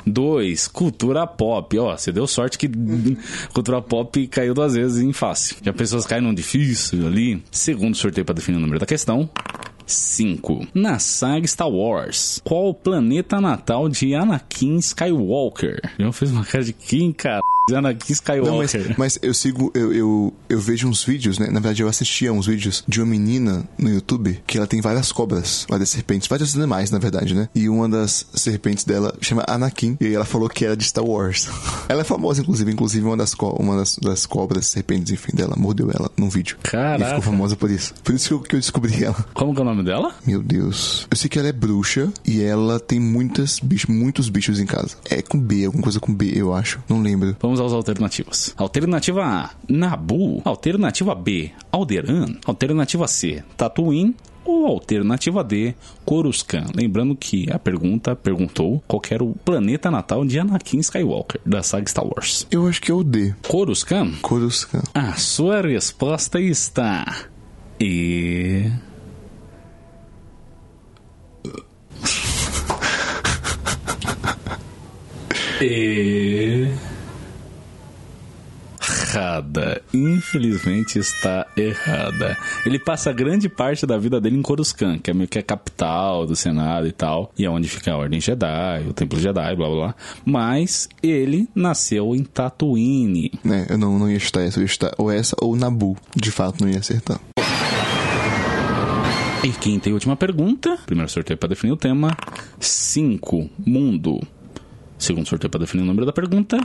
2. 0.06 0.68
Cultura 0.68 1.26
pop. 1.26 1.78
Ó, 1.80 1.98
você 1.98 2.12
deu 2.12 2.28
sorte 2.28 2.58
que 2.58 2.70
cultura 3.54 3.82
pop 3.82 4.28
caiu 4.28 4.54
duas 4.54 4.74
vezes 4.74 5.02
em 5.02 5.14
fácil. 5.14 5.58
Já 5.62 5.74
pessoas 5.74 6.06
caem 6.06 6.22
num 6.22 6.34
difícil 6.34 7.08
ali. 7.08 7.44
Segundo 7.52 7.96
sorteio 7.96 8.26
para 8.26 8.36
definir 8.36 8.58
o 8.58 8.62
número 8.62 8.80
da 8.80 8.86
questão. 8.86 9.30
5. 9.86 10.68
Na 10.74 11.00
saga 11.00 11.48
Star 11.48 11.70
Wars, 11.70 12.40
qual 12.44 12.70
o 12.70 12.74
planeta 12.74 13.42
natal 13.42 13.90
de 13.90 14.14
Anakin 14.14 14.78
Skywalker? 14.78 15.82
Eu 15.98 16.14
fiz 16.14 16.32
uma 16.32 16.46
cara 16.46 16.64
de 16.64 16.74
quem, 16.74 17.12
cara? 17.12 17.42
Anakin 17.76 18.14
Skywalker. 18.14 18.52
Não, 18.52 18.58
mas, 18.58 18.98
mas 18.98 19.20
eu 19.22 19.34
sigo, 19.34 19.72
eu, 19.74 19.94
eu, 19.94 20.34
eu 20.50 20.60
vejo 20.60 20.88
uns 20.88 21.04
vídeos, 21.04 21.38
né? 21.38 21.48
Na 21.48 21.60
verdade, 21.60 21.84
eu 21.84 21.88
assistia 21.88 22.32
uns 22.34 22.48
vídeos 22.48 22.84
de 22.88 23.02
uma 23.02 23.08
menina 23.08 23.64
no 23.78 23.90
YouTube 23.90 24.42
que 24.46 24.58
ela 24.58 24.68
tem 24.68 24.82
várias 24.82 25.12
cobras, 25.12 25.66
várias 25.70 25.90
serpentes, 25.90 26.28
vários 26.28 26.56
animais, 26.56 26.92
na 26.92 27.00
verdade, 27.00 27.34
né? 27.36 27.50
E 27.54 27.70
uma 27.70 27.88
das 27.88 28.26
serpentes 28.34 28.84
dela 28.84 29.14
chama 29.22 29.44
Anakin. 29.48 29.98
E 30.00 30.14
ela 30.14 30.26
falou 30.26 30.50
que 30.50 30.66
era 30.66 30.76
de 30.76 30.84
Star 30.84 31.04
Wars. 31.04 31.48
ela 31.88 32.02
é 32.02 32.04
famosa, 32.04 32.42
inclusive. 32.42 32.72
Inclusive, 32.72 33.06
uma 33.06 33.18
das, 33.18 33.34
uma 33.34 33.78
das, 33.78 33.98
das 33.98 34.26
cobras, 34.26 34.68
serpentes, 34.68 35.12
enfim, 35.12 35.36
dela 35.36 35.56
mordeu 35.58 35.90
ela 35.92 36.10
num 36.18 36.30
vídeo. 36.30 36.58
Caraca. 36.64 37.04
E 37.04 37.08
ficou 37.08 37.22
famosa 37.22 37.56
por 37.56 37.70
isso. 37.70 37.94
Por 38.04 38.14
isso 38.14 38.28
que 38.28 38.34
eu, 38.34 38.40
que 38.40 38.56
eu 38.56 38.60
descobri 38.60 39.04
ela. 39.04 39.26
Como 39.34 39.54
que 39.54 39.60
é 39.60 39.64
o 39.64 39.66
nome 39.66 39.84
dela? 39.84 40.14
Meu 40.26 40.42
Deus. 40.42 41.08
Eu 41.10 41.18
sei 41.18 41.30
que 41.30 41.38
ela 41.40 41.48
é 41.48 41.52
bruxa 41.52 42.12
e 42.26 42.42
ela 42.42 42.80
tem 42.80 43.00
muitas 43.00 43.60
bichos, 43.60 43.90
muitos 43.94 44.30
bichos 44.30 44.60
em 44.60 44.66
casa. 44.66 44.96
É 45.10 45.22
com 45.22 45.40
B, 45.40 45.66
alguma 45.66 45.84
coisa 45.84 46.00
com 46.00 46.14
B, 46.14 46.32
eu 46.36 46.54
acho. 46.54 46.80
Não 46.88 47.02
lembro. 47.02 47.36
Vamos 47.50 47.62
às 47.62 47.74
alternativas. 47.74 48.54
Alternativa 48.56 49.26
A, 49.26 49.50
Nabu. 49.68 50.40
Alternativa 50.46 51.16
B, 51.16 51.50
Alderan. 51.72 52.36
Alternativa 52.46 53.08
C, 53.08 53.44
Tatooine. 53.58 54.16
Ou 54.46 54.68
alternativa 54.68 55.44
D, 55.44 55.74
Coruscant. 56.06 56.68
Lembrando 56.76 57.16
que 57.16 57.52
a 57.52 57.58
pergunta 57.58 58.16
perguntou 58.16 58.84
qual 58.88 59.02
era 59.10 59.24
o 59.24 59.34
planeta 59.34 59.90
natal 59.90 60.24
de 60.24 60.38
Anakin 60.38 60.78
Skywalker, 60.78 61.42
da 61.44 61.64
saga 61.64 61.90
Star 61.90 62.06
Wars. 62.06 62.46
Eu 62.52 62.68
acho 62.68 62.80
que 62.80 62.92
é 62.92 62.94
o 62.94 63.04
D. 63.04 63.34
Coruscant? 63.48 64.22
Coruscant. 64.22 64.84
A 64.94 65.14
sua 65.14 65.62
resposta 65.62 66.40
está... 66.40 67.26
E... 67.80 68.70
E... 75.62 76.89
Errada. 79.10 79.82
Infelizmente 79.92 81.00
está 81.00 81.48
errada. 81.58 82.38
Ele 82.64 82.78
passa 82.78 83.12
grande 83.12 83.50
parte 83.50 83.86
da 83.86 83.98
vida 83.98 84.22
dele 84.22 84.38
em 84.38 84.42
Coruscant, 84.42 85.00
que 85.02 85.10
é 85.10 85.14
meio 85.14 85.28
que 85.28 85.40
a 85.40 85.44
capital 85.44 86.28
do 86.28 86.36
Senado 86.36 86.86
e 86.86 86.92
tal, 86.92 87.32
e 87.38 87.44
é 87.44 87.50
onde 87.50 87.68
fica 87.68 87.92
a 87.92 87.98
Ordem 87.98 88.22
Jedi, 88.22 88.86
o 88.88 88.94
Templo 88.94 89.20
Jedi, 89.20 89.56
blá 89.56 89.68
blá 89.68 89.76
blá. 89.76 89.96
Mas 90.24 90.88
ele 91.02 91.50
nasceu 91.56 92.16
em 92.16 92.24
Tatooine. 92.24 93.32
Né, 93.44 93.66
eu 93.70 93.78
não, 93.78 93.98
não 93.98 94.12
ia 94.12 94.20
chutar 94.20 94.44
essa, 94.44 94.60
eu 94.60 94.64
ia 94.64 94.68
chutar 94.68 94.92
ou 94.98 95.12
essa 95.12 95.36
ou 95.42 95.56
Nabu. 95.56 95.98
De 96.16 96.30
fato, 96.30 96.64
não 96.64 96.70
ia 96.72 96.80
acertar. 96.80 97.20
E 99.44 99.50
quinta 99.50 99.90
e 99.90 99.94
última 99.94 100.16
pergunta. 100.16 100.78
Primeiro 100.86 101.10
sorteio 101.10 101.38
para 101.38 101.50
definir 101.50 101.72
o 101.72 101.78
tema. 101.78 102.16
5. 102.60 103.50
Mundo. 103.66 104.20
Segundo 105.00 105.28
sorteio 105.28 105.50
para 105.50 105.62
definir 105.62 105.84
o 105.84 105.86
número 105.86 106.06
da 106.06 106.12
pergunta. 106.14 106.58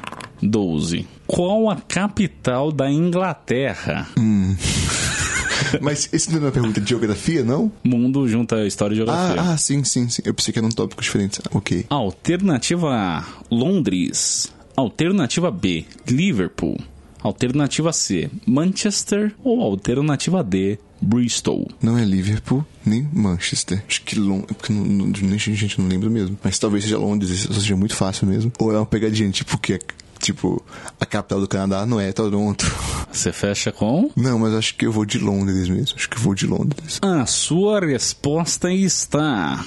12. 0.42 1.06
Qual 1.26 1.70
a 1.70 1.76
capital 1.76 2.70
da 2.72 2.90
Inglaterra? 2.90 4.08
Mas 5.80 6.08
esse 6.12 6.30
não 6.30 6.38
é 6.38 6.40
uma 6.42 6.52
pergunta 6.52 6.80
de 6.80 6.88
geografia, 6.88 7.42
não? 7.44 7.70
Mundo 7.82 8.26
junta 8.28 8.66
história 8.66 8.94
e 8.94 8.96
geografia. 8.96 9.40
Ah, 9.40 9.52
ah, 9.52 9.56
sim, 9.56 9.82
sim, 9.84 10.08
sim. 10.08 10.22
Eu 10.24 10.34
pensei 10.34 10.52
que 10.52 10.58
eram 10.58 10.68
tópicos 10.68 11.04
diferentes. 11.06 11.40
Ah, 11.44 11.50
Ok. 11.56 11.86
Alternativa 11.88 12.90
A, 12.92 13.24
Londres. 13.50 14.52
Alternativa 14.76 15.50
B, 15.50 15.84
Liverpool. 16.08 16.76
Alternativa 17.22 17.92
C, 17.92 18.28
Manchester. 18.46 19.34
Ou 19.42 19.62
alternativa 19.62 20.42
D, 20.44 20.78
Bristol. 21.04 21.68
Não 21.82 21.99
é 21.99 22.04
Liverpool, 22.04 22.64
nem 22.84 23.08
Manchester. 23.12 23.82
Acho 23.88 24.02
que 24.02 24.18
Londres. 24.18 24.56
Porque 24.56 24.73
não, 24.73 24.82
não, 24.84 25.06
nem- 25.06 25.34
a 25.34 25.37
gente 25.38 25.80
não 25.80 25.87
lembra 25.88 26.08
mesmo. 26.11 26.38
Mas 26.42 26.58
talvez 26.58 26.84
seja 26.84 26.99
Londres, 26.99 27.30
isso 27.30 27.52
seja 27.54 27.76
muito 27.76 27.94
fácil 27.94 28.26
mesmo. 28.26 28.50
Ou 28.58 28.73
é 28.73 28.76
uma 28.78 28.87
pegadinha, 28.87 29.30
tipo, 29.30 29.58
que 29.58 29.75
é. 29.75 29.78
Tipo, 30.20 30.64
a 30.99 31.04
capital 31.04 31.38
do 31.38 31.46
Canadá 31.46 31.84
não 31.84 32.00
é 32.00 32.11
Toronto. 32.11 32.64
Você 33.12 33.30
fecha 33.30 33.70
com. 33.70 34.11
Não, 34.16 34.38
mas 34.38 34.54
acho 34.54 34.75
que 34.75 34.87
eu 34.87 34.92
vou 34.92 35.04
de 35.04 35.18
Londres 35.18 35.68
mesmo. 35.68 35.94
Acho 35.94 36.08
que 36.08 36.16
eu 36.16 36.20
vou 36.23 36.34
de 36.34 36.46
Londres. 36.46 36.99
A 37.02 37.26
sua 37.26 37.80
resposta 37.80 38.73
está. 38.73 39.62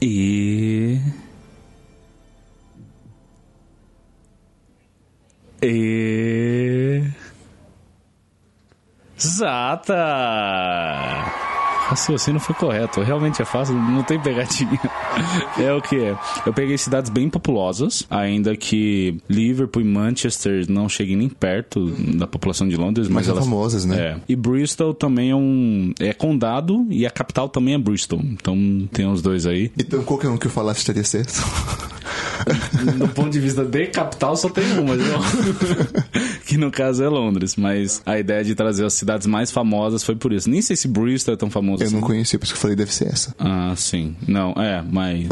E. 0.00 0.98
E. 5.62 7.02
Exata! 9.18 9.94
O 11.84 11.90
raciocínio 11.90 12.40
foi 12.40 12.54
correto. 12.54 13.02
Realmente 13.02 13.42
é 13.42 13.44
fácil, 13.44 13.74
não 13.74 14.02
tem 14.02 14.18
pegadinha. 14.18 14.80
É 15.58 15.72
o 15.72 15.82
que 15.82 15.96
é. 15.96 16.16
Eu 16.46 16.52
peguei 16.52 16.78
cidades 16.78 17.10
bem 17.10 17.28
populosas, 17.28 18.04
ainda 18.10 18.56
que 18.56 19.18
Liverpool 19.28 19.82
e 19.82 19.84
Manchester 19.84 20.64
não 20.68 20.88
cheguem 20.88 21.14
nem 21.16 21.28
perto 21.28 21.86
da 22.16 22.26
população 22.26 22.66
de 22.66 22.76
Londres, 22.76 23.06
mas, 23.06 23.14
Mas 23.16 23.26
são 23.26 23.34
elas 23.34 23.44
famosas, 23.44 23.84
né? 23.84 23.96
É. 23.96 24.16
E 24.28 24.34
Bristol 24.34 24.94
também 24.94 25.30
é 25.30 25.36
um 25.36 25.92
é 26.00 26.12
condado 26.12 26.86
e 26.90 27.06
a 27.06 27.10
capital 27.10 27.48
também 27.48 27.74
é 27.74 27.78
Bristol. 27.78 28.20
Então 28.24 28.88
tem 28.90 29.06
os 29.06 29.20
dois 29.20 29.46
aí. 29.46 29.70
Então 29.78 30.02
qualquer 30.02 30.28
um 30.28 30.38
que 30.38 30.46
eu 30.46 30.50
falasse 30.50 30.80
estaria 30.80 31.04
certo. 31.04 31.34
Do 32.98 33.08
ponto 33.08 33.30
de 33.30 33.40
vista 33.40 33.64
de 33.64 33.86
capital 33.86 34.36
só 34.36 34.48
tem 34.48 34.64
uma, 34.78 34.96
não. 34.96 35.20
que 36.46 36.56
no 36.56 36.70
caso 36.70 37.02
é 37.02 37.08
Londres, 37.08 37.56
mas 37.56 38.02
a 38.04 38.18
ideia 38.18 38.44
de 38.44 38.54
trazer 38.54 38.84
as 38.84 38.94
cidades 38.94 39.26
mais 39.26 39.50
famosas 39.50 40.04
foi 40.04 40.16
por 40.16 40.32
isso. 40.32 40.48
Nem 40.48 40.62
sei 40.62 40.76
se 40.76 40.88
Bristol 40.88 41.34
é 41.34 41.36
tão 41.36 41.50
famoso 41.50 41.82
Eu 41.82 41.86
assim. 41.86 41.96
não 41.96 42.02
conhecia, 42.02 42.38
por 42.38 42.44
isso 42.44 42.54
que 42.54 42.58
eu 42.58 42.62
falei 42.62 42.76
deve 42.76 42.92
ser 42.92 43.08
essa. 43.08 43.34
Ah, 43.38 43.72
sim. 43.76 44.14
Não, 44.26 44.52
é, 44.52 44.82
mas. 44.82 45.28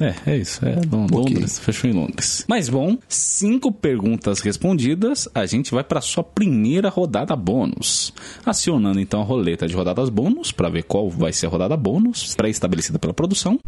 É, 0.00 0.14
é 0.26 0.36
isso. 0.36 0.64
É. 0.64 0.80
Londres. 0.90 1.58
Fechou 1.58 1.88
em 1.90 1.92
Londres. 1.92 2.44
Mas 2.48 2.68
bom, 2.68 2.96
cinco 3.08 3.72
perguntas 3.72 4.40
respondidas. 4.40 5.28
A 5.34 5.46
gente 5.46 5.72
vai 5.72 5.84
para 5.84 6.00
sua 6.00 6.24
primeira 6.24 6.88
rodada 6.88 7.34
bônus. 7.36 8.12
Acionando 8.44 9.00
então 9.00 9.20
a 9.20 9.24
roleta 9.24 9.66
de 9.66 9.74
rodadas 9.74 10.08
bônus 10.08 10.52
para 10.52 10.68
ver 10.68 10.84
qual 10.84 11.10
vai 11.10 11.32
ser 11.32 11.46
a 11.46 11.50
rodada 11.50 11.76
bônus 11.76 12.34
pré-estabelecida 12.34 12.98
pela 12.98 13.14
produção. 13.14 13.58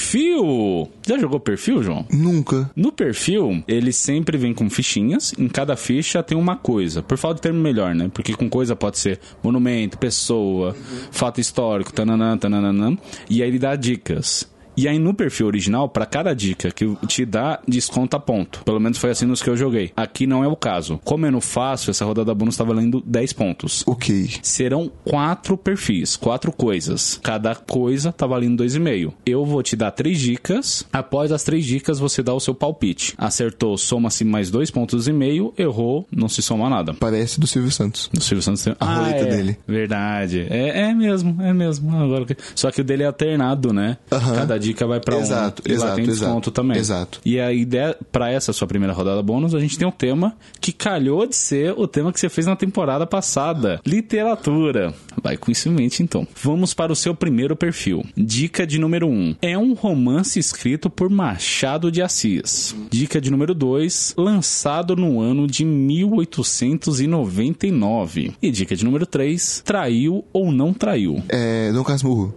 Perfil! 0.00 0.88
Já 1.06 1.18
jogou 1.18 1.38
perfil, 1.38 1.82
João? 1.82 2.06
Nunca. 2.10 2.70
No 2.74 2.90
perfil, 2.90 3.62
ele 3.68 3.92
sempre 3.92 4.38
vem 4.38 4.54
com 4.54 4.70
fichinhas. 4.70 5.34
Em 5.38 5.46
cada 5.46 5.76
ficha 5.76 6.22
tem 6.22 6.38
uma 6.38 6.56
coisa. 6.56 7.02
Por 7.02 7.18
falta 7.18 7.34
de 7.36 7.42
termo 7.42 7.60
melhor, 7.60 7.94
né? 7.94 8.10
Porque 8.12 8.34
com 8.34 8.48
coisa 8.48 8.74
pode 8.74 8.98
ser 8.98 9.20
monumento, 9.42 9.98
pessoa, 9.98 10.74
fato 11.10 11.38
histórico, 11.38 11.92
tananã, 11.92 12.38
tananã. 12.38 12.96
E 13.28 13.42
aí 13.42 13.48
ele 13.48 13.58
dá 13.58 13.76
dicas. 13.76 14.48
E 14.76 14.88
aí 14.88 14.98
no 14.98 15.14
perfil 15.14 15.46
original, 15.46 15.88
para 15.88 16.06
cada 16.06 16.34
dica 16.34 16.70
que 16.70 16.94
te 17.06 17.24
dá, 17.24 17.60
desconta 17.66 18.18
ponto. 18.18 18.62
Pelo 18.64 18.80
menos 18.80 18.98
foi 18.98 19.10
assim 19.10 19.26
nos 19.26 19.42
que 19.42 19.50
eu 19.50 19.56
joguei. 19.56 19.92
Aqui 19.96 20.26
não 20.26 20.44
é 20.44 20.48
o 20.48 20.56
caso. 20.56 21.00
Como 21.04 21.26
é 21.26 21.30
no 21.30 21.40
fácil, 21.40 21.90
essa 21.90 22.04
rodada 22.04 22.34
bônus 22.34 22.56
tá 22.56 22.64
valendo 22.64 23.02
10 23.04 23.32
pontos. 23.32 23.84
Ok. 23.86 24.30
Serão 24.42 24.90
quatro 25.04 25.56
perfis, 25.56 26.16
quatro 26.16 26.52
coisas. 26.52 27.18
Cada 27.22 27.54
coisa 27.54 28.12
tá 28.12 28.26
valendo 28.26 28.62
2,5. 28.64 29.12
Eu 29.26 29.44
vou 29.44 29.62
te 29.62 29.76
dar 29.76 29.90
três 29.90 30.18
dicas. 30.18 30.86
Após 30.92 31.32
as 31.32 31.42
três 31.42 31.64
dicas, 31.64 31.98
você 31.98 32.22
dá 32.22 32.32
o 32.34 32.40
seu 32.40 32.54
palpite. 32.54 33.14
Acertou, 33.18 33.76
soma-se 33.76 34.24
mais 34.24 34.50
dois 34.50 34.70
pontos 34.70 35.08
e 35.08 35.12
meio. 35.12 35.52
Errou, 35.58 36.06
não 36.10 36.28
se 36.28 36.42
soma 36.42 36.68
nada. 36.68 36.94
Parece 36.94 37.40
do 37.40 37.46
Silvio 37.46 37.70
Santos. 37.70 38.08
Do 38.12 38.20
Silvio 38.20 38.42
Santos 38.42 38.62
tem... 38.62 38.76
A 38.78 38.94
roleta 38.96 39.18
é. 39.18 39.24
dele. 39.24 39.58
Verdade. 39.66 40.46
É, 40.48 40.90
é 40.90 40.94
mesmo, 40.94 41.40
é 41.42 41.52
mesmo. 41.52 41.96
Agora 41.96 42.26
Só 42.54 42.70
que 42.70 42.80
o 42.80 42.84
dele 42.84 43.02
é 43.02 43.06
alternado, 43.06 43.72
né? 43.72 43.96
Aham. 44.10 44.34
Cada 44.34 44.58
dica 44.60 44.86
vai 44.86 45.00
pra 45.00 45.18
Exato, 45.18 45.62
um. 45.66 45.70
E 45.70 45.76
lá 45.76 45.86
exato, 45.86 45.96
tem 45.96 46.04
desconto 46.04 46.30
exato. 46.30 46.50
também. 46.50 46.78
Exato. 46.78 47.20
E 47.24 47.40
a 47.40 47.52
ideia, 47.52 47.96
pra 48.12 48.30
essa 48.30 48.52
sua 48.52 48.68
primeira 48.68 48.92
rodada 48.92 49.22
bônus, 49.22 49.54
a 49.54 49.60
gente 49.60 49.78
tem 49.78 49.86
um 49.86 49.92
tema 49.92 50.34
que 50.60 50.72
calhou 50.72 51.26
de 51.26 51.34
ser 51.34 51.72
o 51.76 51.86
tema 51.86 52.12
que 52.12 52.20
você 52.20 52.28
fez 52.28 52.46
na 52.46 52.56
temporada 52.56 53.06
passada: 53.06 53.80
literatura. 53.86 54.92
Vai 55.22 55.36
com 55.36 55.50
isso 55.50 55.68
em 55.68 55.72
mente, 55.72 56.02
então. 56.02 56.26
Vamos 56.42 56.74
para 56.74 56.92
o 56.92 56.96
seu 56.96 57.14
primeiro 57.14 57.56
perfil. 57.56 58.04
Dica 58.16 58.66
de 58.66 58.78
número 58.78 59.06
1. 59.08 59.10
Um, 59.10 59.34
é 59.42 59.58
um 59.58 59.74
romance 59.74 60.38
escrito 60.38 60.88
por 60.88 61.10
Machado 61.10 61.90
de 61.90 62.00
Assis. 62.02 62.74
Dica 62.90 63.20
de 63.20 63.30
número 63.30 63.54
2. 63.54 64.14
Lançado 64.16 64.96
no 64.96 65.20
ano 65.20 65.46
de 65.46 65.64
1899. 65.64 68.32
E 68.40 68.50
dica 68.50 68.74
de 68.74 68.82
número 68.84 69.06
3. 69.06 69.62
Traiu 69.64 70.24
ou 70.32 70.50
não 70.52 70.72
traiu? 70.72 71.22
É. 71.28 71.70
Dom 71.72 71.84
Casmurro. 71.84 72.34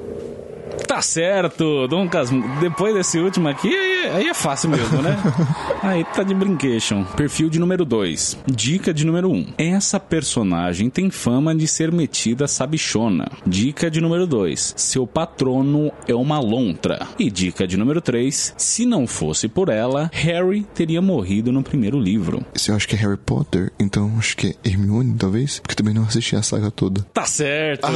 Tá 0.88 1.02
certo, 1.02 1.88
Casmurro. 2.08 2.60
Depois 2.60 2.94
desse 2.94 3.20
último 3.20 3.48
aqui, 3.48 3.70
aí 4.10 4.28
é 4.28 4.34
fácil 4.34 4.70
mesmo, 4.70 5.02
né? 5.02 5.18
Aí 5.82 6.04
tá 6.06 6.24
de 6.24 6.34
brincation. 6.34 7.04
Perfil 7.04 7.50
de 7.50 7.60
número 7.60 7.84
2. 7.84 8.38
Dica 8.48 8.94
de 8.94 9.06
número 9.06 9.30
1. 9.30 9.34
Um. 9.34 9.46
Essa 9.58 10.00
personagem 10.00 10.90
tem 10.90 11.10
fama 11.10 11.54
de 11.54 11.68
ser 11.68 11.92
metida 11.92 12.48
sabichona. 12.48 13.30
Dica 13.46 13.92
de 13.92 14.00
número 14.00 14.26
2. 14.26 14.76
Seu 14.78 15.06
patrono 15.06 15.92
é 16.08 16.16
uma 16.16 16.40
lontra. 16.40 17.08
E 17.20 17.30
dica 17.30 17.68
de 17.68 17.76
número 17.76 18.00
3. 18.02 18.54
Se 18.58 18.86
não 18.86 19.06
fosse 19.06 19.48
por 19.48 19.68
ela, 19.70 20.10
Harry 20.14 20.66
teria 20.74 21.02
morrido 21.02 21.52
no 21.52 21.62
primeiro 21.64 22.00
livro. 22.00 22.46
Se 22.56 22.72
eu 22.72 22.76
acho 22.76 22.88
que 22.88 22.96
é 22.96 23.00
Harry 23.00 23.18
Potter, 23.18 23.72
então 23.80 24.14
acho 24.18 24.38
que 24.38 24.48
é 24.64 24.70
Hermione, 24.70 25.16
talvez? 25.18 25.60
Porque 25.60 25.76
também 25.76 25.94
não 25.94 26.04
assisti 26.04 26.36
a 26.36 26.42
saga 26.42 26.72
toda. 26.72 27.06
Tá 27.14 27.26
certo! 27.26 27.88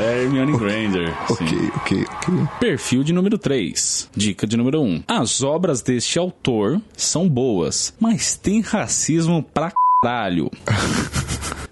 é 0.00 0.22
Hermione 0.24 0.52
Granger. 0.58 1.14
Ok, 1.30 1.46
Sim. 1.46 1.70
ok, 1.76 2.06
ok. 2.16 2.34
Perfil 2.58 3.04
de 3.04 3.12
número 3.12 3.38
3. 3.38 4.10
Dica 4.16 4.46
de 4.46 4.56
número 4.56 4.80
1. 4.80 4.84
Um. 4.84 5.02
As 5.06 5.42
obras 5.42 5.55
deste 5.82 6.18
autor 6.18 6.80
são 6.96 7.28
boas, 7.28 7.94
mas 7.98 8.36
tem 8.36 8.60
racismo 8.60 9.42
pra 9.42 9.72
caralho. 10.02 10.50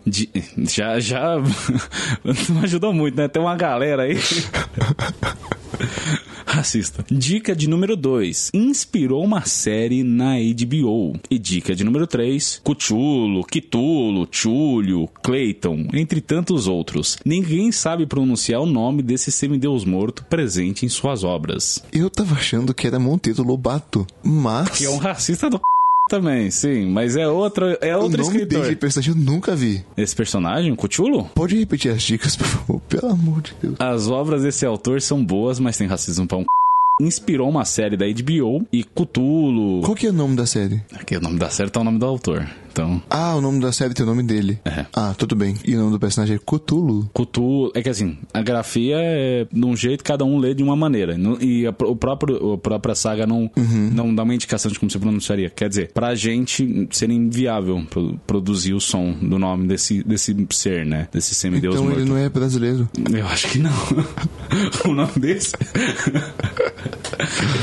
De- 0.06 0.28
já, 0.68 1.00
já 1.00 1.36
não 2.50 2.62
ajudou 2.64 2.92
muito, 2.92 3.16
né? 3.16 3.26
Tem 3.26 3.40
uma 3.40 3.56
galera 3.56 4.02
aí. 4.02 4.18
Racista. 6.54 7.04
Dica 7.10 7.54
de 7.54 7.68
número 7.68 7.96
2. 7.96 8.52
Inspirou 8.54 9.24
uma 9.24 9.44
série 9.44 10.04
na 10.04 10.34
HBO. 10.36 11.18
E 11.28 11.36
dica 11.36 11.74
de 11.74 11.82
número 11.82 12.06
3. 12.06 12.60
Cuchulo, 12.62 13.44
Kitulo, 13.44 14.28
Chulio, 14.30 15.08
Clayton, 15.20 15.88
entre 15.92 16.20
tantos 16.20 16.68
outros. 16.68 17.18
Ninguém 17.24 17.72
sabe 17.72 18.06
pronunciar 18.06 18.60
o 18.60 18.66
nome 18.66 19.02
desse 19.02 19.32
semideus 19.32 19.84
morto 19.84 20.24
presente 20.26 20.86
em 20.86 20.88
suas 20.88 21.24
obras. 21.24 21.84
Eu 21.92 22.08
tava 22.08 22.36
achando 22.36 22.72
que 22.72 22.86
era 22.86 23.00
Monteiro 23.00 23.42
Lobato, 23.42 24.06
mas... 24.22 24.68
Que 24.70 24.84
é 24.84 24.90
um 24.90 24.98
racista 24.98 25.50
do 25.50 25.56
c... 25.56 25.73
também, 26.14 26.50
sim. 26.50 26.88
Mas 26.88 27.16
é 27.16 27.26
outro, 27.26 27.76
é 27.80 27.96
o 27.96 28.02
outro 28.02 28.22
nome 28.22 28.36
escritor. 28.36 28.62
dele, 28.62 28.76
personagem, 28.76 29.14
eu 29.14 29.18
nunca 29.20 29.56
vi. 29.56 29.84
Esse 29.96 30.14
personagem, 30.14 30.70
o 30.70 30.76
Cuchulo? 30.76 31.24
Pode 31.34 31.58
repetir 31.58 31.90
as 31.90 32.02
dicas, 32.02 32.36
por 32.36 32.46
favor? 32.46 32.80
Pelo 32.82 33.12
amor 33.12 33.42
de 33.42 33.52
Deus. 33.60 33.74
As 33.78 34.08
obras 34.08 34.42
desse 34.42 34.64
autor 34.64 35.00
são 35.02 35.24
boas, 35.24 35.58
mas 35.58 35.76
tem 35.76 35.86
racismo 35.86 36.26
pra 36.26 36.38
um 36.38 36.42
c... 36.42 36.46
Inspirou 37.00 37.48
uma 37.48 37.64
série 37.64 37.96
da 37.96 38.06
HBO 38.06 38.64
e 38.72 38.84
Cthulhu. 38.84 39.80
Qual 39.82 39.96
que 39.96 40.06
é 40.06 40.10
o 40.10 40.12
nome 40.12 40.36
da 40.36 40.46
série? 40.46 40.80
Aqui 40.92 41.16
o 41.16 41.20
nome 41.20 41.38
da 41.38 41.50
série 41.50 41.68
tá 41.68 41.80
o 41.80 41.84
nome 41.84 41.98
do 41.98 42.06
autor. 42.06 42.46
Então, 42.74 43.00
Ah, 43.08 43.36
o 43.36 43.40
nome 43.40 43.60
da 43.60 43.70
série 43.70 43.94
tem 43.94 44.04
o 44.04 44.08
nome 44.08 44.24
dele. 44.24 44.58
É. 44.64 44.84
Ah, 44.92 45.14
tudo 45.16 45.36
bem. 45.36 45.54
E 45.64 45.76
o 45.76 45.78
nome 45.78 45.92
do 45.92 46.00
personagem 46.00 46.34
é 46.34 46.38
Cthulhu. 46.40 47.08
Cthulhu. 47.14 47.70
É 47.72 47.80
que 47.80 47.88
assim, 47.88 48.18
a 48.32 48.42
grafia 48.42 48.96
é 48.98 49.46
de 49.52 49.64
um 49.64 49.76
jeito, 49.76 50.02
cada 50.02 50.24
um 50.24 50.38
lê 50.38 50.54
de 50.54 50.62
uma 50.64 50.74
maneira. 50.74 51.16
E 51.40 51.64
a, 51.68 51.70
o 51.70 51.94
próprio, 51.94 52.54
a 52.54 52.58
própria 52.58 52.96
saga 52.96 53.28
não, 53.28 53.48
não 53.92 54.12
dá 54.12 54.24
uma 54.24 54.34
indicação 54.34 54.72
de 54.72 54.78
como 54.80 54.90
se 54.90 54.98
pronunciaria. 54.98 55.50
Quer 55.50 55.68
dizer, 55.68 55.92
pra 55.92 56.16
gente 56.16 56.88
seria 56.90 57.14
inviável 57.14 57.80
pro- 57.88 58.18
produzir 58.26 58.74
o 58.74 58.80
som 58.80 59.12
do 59.22 59.38
nome 59.38 59.68
desse, 59.68 60.02
desse 60.02 60.34
ser, 60.50 60.84
né? 60.84 61.06
Desse 61.12 61.32
semideus 61.32 61.76
Então 61.76 61.84
morto. 61.86 62.00
ele 62.00 62.08
não 62.10 62.16
é 62.18 62.28
brasileiro. 62.28 62.88
Eu 63.12 63.26
acho 63.28 63.50
que 63.50 63.58
não. 63.60 63.70
o 64.90 64.94
nome 64.94 65.12
desse. 65.18 65.52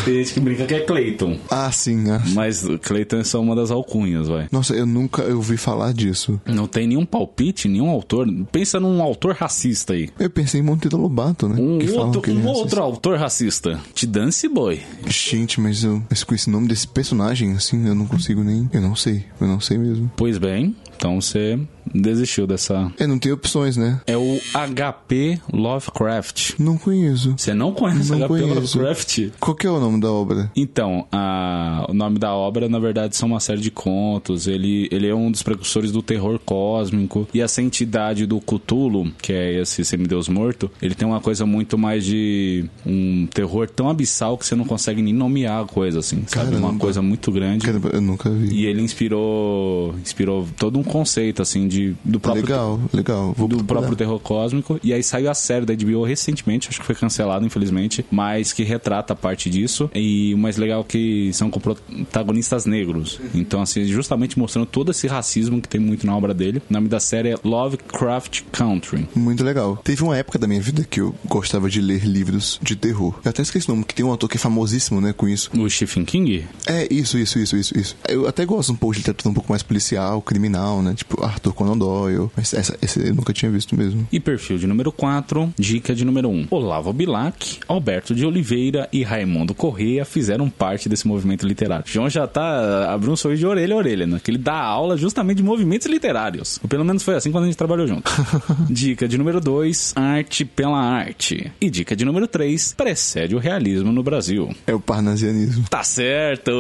Tem 0.06 0.16
gente 0.16 0.34
que 0.34 0.40
brinca 0.40 0.66
que 0.66 0.74
é 0.74 0.80
Clayton. 0.80 1.38
Ah, 1.50 1.72
sim. 1.72 2.10
ah. 2.10 2.22
Mas 2.34 2.66
Clayton 2.82 3.18
é 3.18 3.24
só 3.24 3.42
uma 3.42 3.56
das 3.56 3.70
alcunhas, 3.72 4.28
vai. 4.28 4.48
Nossa, 4.52 4.74
eu 4.74 4.86
nunca 4.86 5.01
ouvi 5.34 5.58
falar 5.58 5.94
disso. 5.94 6.40
Não 6.46 6.68
tem 6.68 6.88
nenhum 6.88 7.06
palpite, 7.06 7.68
nenhum 7.68 7.90
autor. 7.90 8.28
Pensa 8.52 8.80
num 8.80 9.02
autor 9.02 9.36
racista 9.36 9.94
aí. 9.94 10.10
Eu 10.20 10.30
pensei 10.30 10.62
em 10.62 10.64
Monteiro 10.64 10.98
Lobato, 10.98 11.48
né? 11.48 11.56
Um, 11.60 11.76
outro, 11.98 12.22
um 12.32 12.40
é 12.40 12.42
racista. 12.42 12.60
outro 12.60 12.82
autor 12.82 13.18
racista. 13.18 13.80
Te 13.94 14.06
dance 14.06 14.48
boy. 14.48 14.80
Gente, 15.08 15.60
mas 15.60 15.84
eu 15.84 16.02
mas 16.10 16.24
com 16.24 16.36
esse 16.36 16.50
nome 16.50 16.68
desse 16.68 16.88
personagem, 16.88 17.54
assim, 17.54 17.88
eu 17.88 17.96
não 17.96 18.06
consigo 18.06 18.44
nem. 18.44 18.70
Eu 18.74 18.82
não 18.82 18.96
sei. 18.96 19.26
Eu 19.40 19.48
não 19.48 19.60
sei 19.60 19.78
mesmo. 19.78 20.12
Pois 20.16 20.38
bem, 20.38 20.76
então 20.96 21.20
você 21.20 21.60
desistiu 21.94 22.46
dessa. 22.48 22.92
É, 23.00 23.06
não 23.08 23.18
tem 23.20 23.32
opções, 23.32 23.78
né? 23.78 24.02
É 24.08 24.18
o 24.18 24.40
HP 24.54 25.40
Lovecraft. 25.52 26.54
Não 26.60 26.78
conheço. 26.78 27.34
Você 27.38 27.54
não 27.54 27.72
conhece 27.74 28.12
Não 28.12 28.20
HP 28.20 28.28
conheço. 28.28 28.78
Lovecraft? 28.78 29.30
Qual 29.40 29.56
que 29.56 29.66
é 29.68 29.70
o 29.70 29.80
nome 29.80 30.00
da 30.00 30.12
obra? 30.12 30.52
Então, 30.56 31.06
a- 31.12 31.86
o 31.90 31.94
nome 31.94 32.20
da 32.20 32.34
obra, 32.34 32.68
na 32.70 32.80
verdade, 32.80 33.16
são 33.16 33.30
uma 33.30 33.40
série 33.40 33.62
de 33.62 33.72
contos. 33.72 34.48
Ele, 34.48 34.88
ele 34.92 35.08
é 35.08 35.16
um 35.16 35.32
dos 35.32 35.44
precursores 35.44 35.92
do 35.92 36.02
terror 36.02 36.40
cósmico. 36.40 37.28
E 37.34 37.42
essa 37.42 37.62
entidade 37.62 38.26
do 38.26 38.40
Cthulhu, 38.40 39.12
que 39.22 39.34
é 39.34 39.62
esse 39.62 39.84
semideus 39.86 40.28
morto, 40.28 40.70
ele 40.82 40.96
tem 40.96 41.08
uma 41.08 41.20
coisa 41.22 41.46
muito 41.46 41.78
mais 41.78 42.06
de 42.06 42.66
um 42.86 43.28
terror 43.34 43.70
tão 43.70 43.90
abissal 43.90 44.38
que 44.38 44.46
você 44.46 44.56
não 44.56 44.66
consegue 44.66 45.02
nem 45.02 45.14
nomear 45.14 45.64
a 45.64 45.68
coisa, 45.68 46.00
assim. 46.00 46.24
Sabe? 46.28 46.52
Uma 46.56 46.62
Caramba. 46.62 46.80
coisa 46.80 47.02
muito 47.02 47.32
grande. 47.32 47.66
Caramba, 47.66 47.90
eu 47.94 48.02
nunca 48.02 48.30
vi. 48.30 48.54
E 48.56 48.66
ele 48.66 48.82
inspirou, 48.82 49.96
inspirou 50.02 50.48
todo 50.58 50.78
um 50.80 50.84
conceito, 50.84 51.42
assim, 51.42 51.68
de, 51.72 51.96
do 52.04 52.20
próprio 52.20 52.44
Legal, 52.44 52.80
legal. 52.94 53.34
Vou 53.38 53.48
do 53.48 53.58
procurar. 53.58 53.80
próprio 53.80 53.98
terror 53.98 54.20
cósmico. 54.20 54.80
E 54.84 54.94
aí 54.94 55.02
saiu 55.04 55.30
a 55.30 55.34
série 55.34 55.66
da 55.66 55.74
HBO 55.74 56.04
recentemente, 56.04 56.70
acho 56.70 56.80
que 56.80 56.86
foi 56.86 56.96
cancelado, 56.96 57.46
infelizmente, 57.46 58.06
mas 58.12 58.52
que 58.54 58.64
retrata 58.64 59.16
parte 59.16 59.50
disso. 59.50 59.90
E 59.94 60.34
o 60.34 60.38
mais 60.38 60.58
legal 60.58 60.82
é 60.82 60.84
que 60.84 61.32
são 61.34 61.50
com 61.50 61.60
protagonistas 61.60 62.66
negros. 62.66 63.20
Então, 63.34 63.62
assim, 63.62 63.86
justamente 63.86 64.38
mostrando 64.38 64.66
todo 64.66 64.92
esse 64.92 65.08
racismo 65.08 65.62
que 65.62 65.68
tem 65.68 65.80
muito 65.80 66.06
na 66.06 66.16
obra 66.16 66.34
dele. 66.34 66.62
O 66.70 66.74
nome 66.74 66.88
da 66.88 67.00
série 67.00 67.30
é 67.30 67.36
Lovecraft 67.44 68.42
Country. 68.52 69.08
Muito 69.16 69.44
legal. 69.44 69.78
Teve 69.84 70.04
uma 70.04 70.18
época 70.18 70.38
da 70.38 70.48
minha 70.48 70.62
vida 70.62 70.84
que 70.84 71.00
eu 71.00 71.16
gostava 71.26 71.70
de 71.70 71.82
ler 71.82 72.04
livros 72.06 72.60
de 72.62 72.76
terror. 72.76 73.20
Eu 73.24 73.30
até 73.30 73.42
esqueci 73.42 73.70
o 73.70 73.72
nome, 73.74 73.86
que 73.86 73.96
tem 73.96 74.06
um 74.06 74.12
autor 74.12 74.28
que 74.30 74.38
é 74.38 74.40
famosíssimo, 74.40 75.00
né, 75.00 75.14
com 75.14 75.28
isso. 75.28 75.50
O 75.58 75.70
Stephen 75.70 76.04
King? 76.06 76.46
É, 76.68 76.88
isso, 76.92 77.18
isso, 77.18 77.40
isso, 77.40 77.56
isso, 77.56 77.78
isso. 77.78 77.96
Eu 78.08 78.28
até 78.28 78.46
gosto 78.46 78.72
um 78.72 78.76
pouco 78.76 78.94
de 78.94 79.00
literatura 79.00 79.30
um 79.30 79.34
pouco 79.34 79.52
mais 79.52 79.64
policial, 79.64 80.22
criminal, 80.22 80.82
né? 80.82 80.94
Tipo 80.96 81.24
Arthur 81.24 81.54
Conan 81.62 81.78
Doyle. 81.78 82.30
Mas 82.36 82.54
essa, 82.56 82.76
esse 82.82 83.08
eu 83.08 83.14
nunca 83.14 83.32
tinha 83.32 83.52
visto 83.52 83.78
mesmo. 83.78 84.08
E 84.12 84.20
perfil 84.20 84.58
de 84.58 84.66
número 84.66 84.92
4, 84.92 85.54
dica 85.58 85.94
de 85.94 86.04
número 86.04 86.28
1. 86.28 86.48
Olavo 86.50 86.92
Bilac, 86.92 87.60
Alberto 87.68 88.16
de 88.16 88.26
Oliveira 88.26 88.90
e 88.92 89.04
Raimundo 89.04 89.54
Correia 89.54 90.04
fizeram 90.04 90.50
parte 90.50 90.90
desse 90.90 91.08
movimento 91.08 91.48
literário. 91.48 91.86
João 91.88 92.10
já 92.10 92.26
tá 92.26 92.92
abrindo 92.92 93.14
um 93.14 93.16
sorriso 93.16 93.42
de 93.42 93.46
orelha 93.46 93.76
a 93.76 93.78
orelha, 93.78 94.08
né? 94.08 94.20
Que 94.24 94.32
ele 94.32 94.40
dá 94.40 94.56
aula 94.56 94.98
justamente 94.98 95.38
de 95.38 95.44
movimentos 95.44 95.86
literários. 95.88 96.60
Ou 96.64 96.68
pelo 96.68 96.84
menos 96.84 97.04
foi 97.04 97.16
assim 97.16 97.32
quando 97.32 97.44
a 97.44 97.48
gente 97.48 97.58
trabalhou 97.58 97.86
junto. 97.86 98.12
dica 98.68 99.08
de 99.08 99.18
número 99.18 99.40
2, 99.40 99.94
arte 99.96 100.44
pela 100.44 100.80
arte. 100.80 101.52
E 101.62 101.70
dica 101.70 101.96
de 101.96 102.04
número 102.04 102.28
3, 102.28 102.74
precede 102.74 103.36
o 103.36 103.40
realismo 103.40 103.92
no 103.92 104.02
Brasil. 104.02 104.50
É 104.66 104.74
o 104.74 104.80
parnasianismo. 104.80 105.66
Tá 105.70 105.84
certo! 105.84 106.52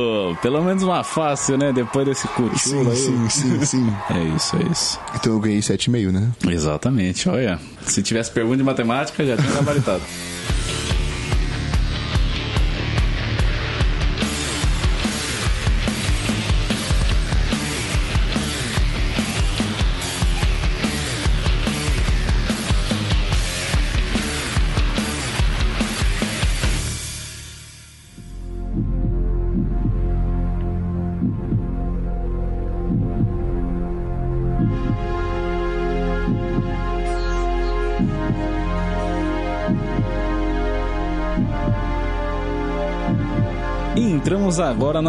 Pelo 0.43 0.63
menos 0.63 0.83
uma 0.83 1.03
fácil, 1.03 1.57
né? 1.57 1.73
Depois 1.73 2.05
desse 2.05 2.27
cuchulo 2.27 2.91
aí. 2.91 2.95
sim, 2.95 3.29
sim, 3.29 3.65
sim. 3.65 3.91
É 4.11 4.35
isso, 4.35 4.55
é 4.57 4.71
isso. 4.71 4.90
Então 5.15 5.33
eu 5.33 5.39
ganhei 5.39 5.59
7,5, 5.59 6.11
né? 6.11 6.31
Exatamente, 6.47 7.29
olha. 7.29 7.59
Se 7.85 8.01
tivesse 8.01 8.31
pergunta 8.31 8.57
de 8.57 8.63
matemática, 8.63 9.25
já 9.25 9.37
tinha 9.37 9.51
gabaritado. 9.51 10.01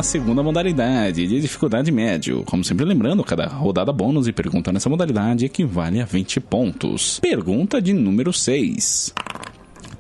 na 0.03 0.05
segunda 0.05 0.43
modalidade, 0.43 1.29
de 1.29 1.41
dificuldade 1.41 1.93
médio. 1.93 2.43
Como 2.43 2.65
sempre 2.65 2.85
lembrando, 2.85 3.23
cada 3.23 3.47
rodada 3.47 3.93
bônus 3.93 4.27
e 4.27 4.33
pergunta 4.33 4.73
nessa 4.73 4.91
modalidade 4.91 5.45
equivale 5.45 6.01
a 6.01 6.05
20 6.05 6.41
pontos. 6.41 7.21
Pergunta 7.21 7.81
de 7.81 7.93
número 7.93 8.33
6. 8.33 9.15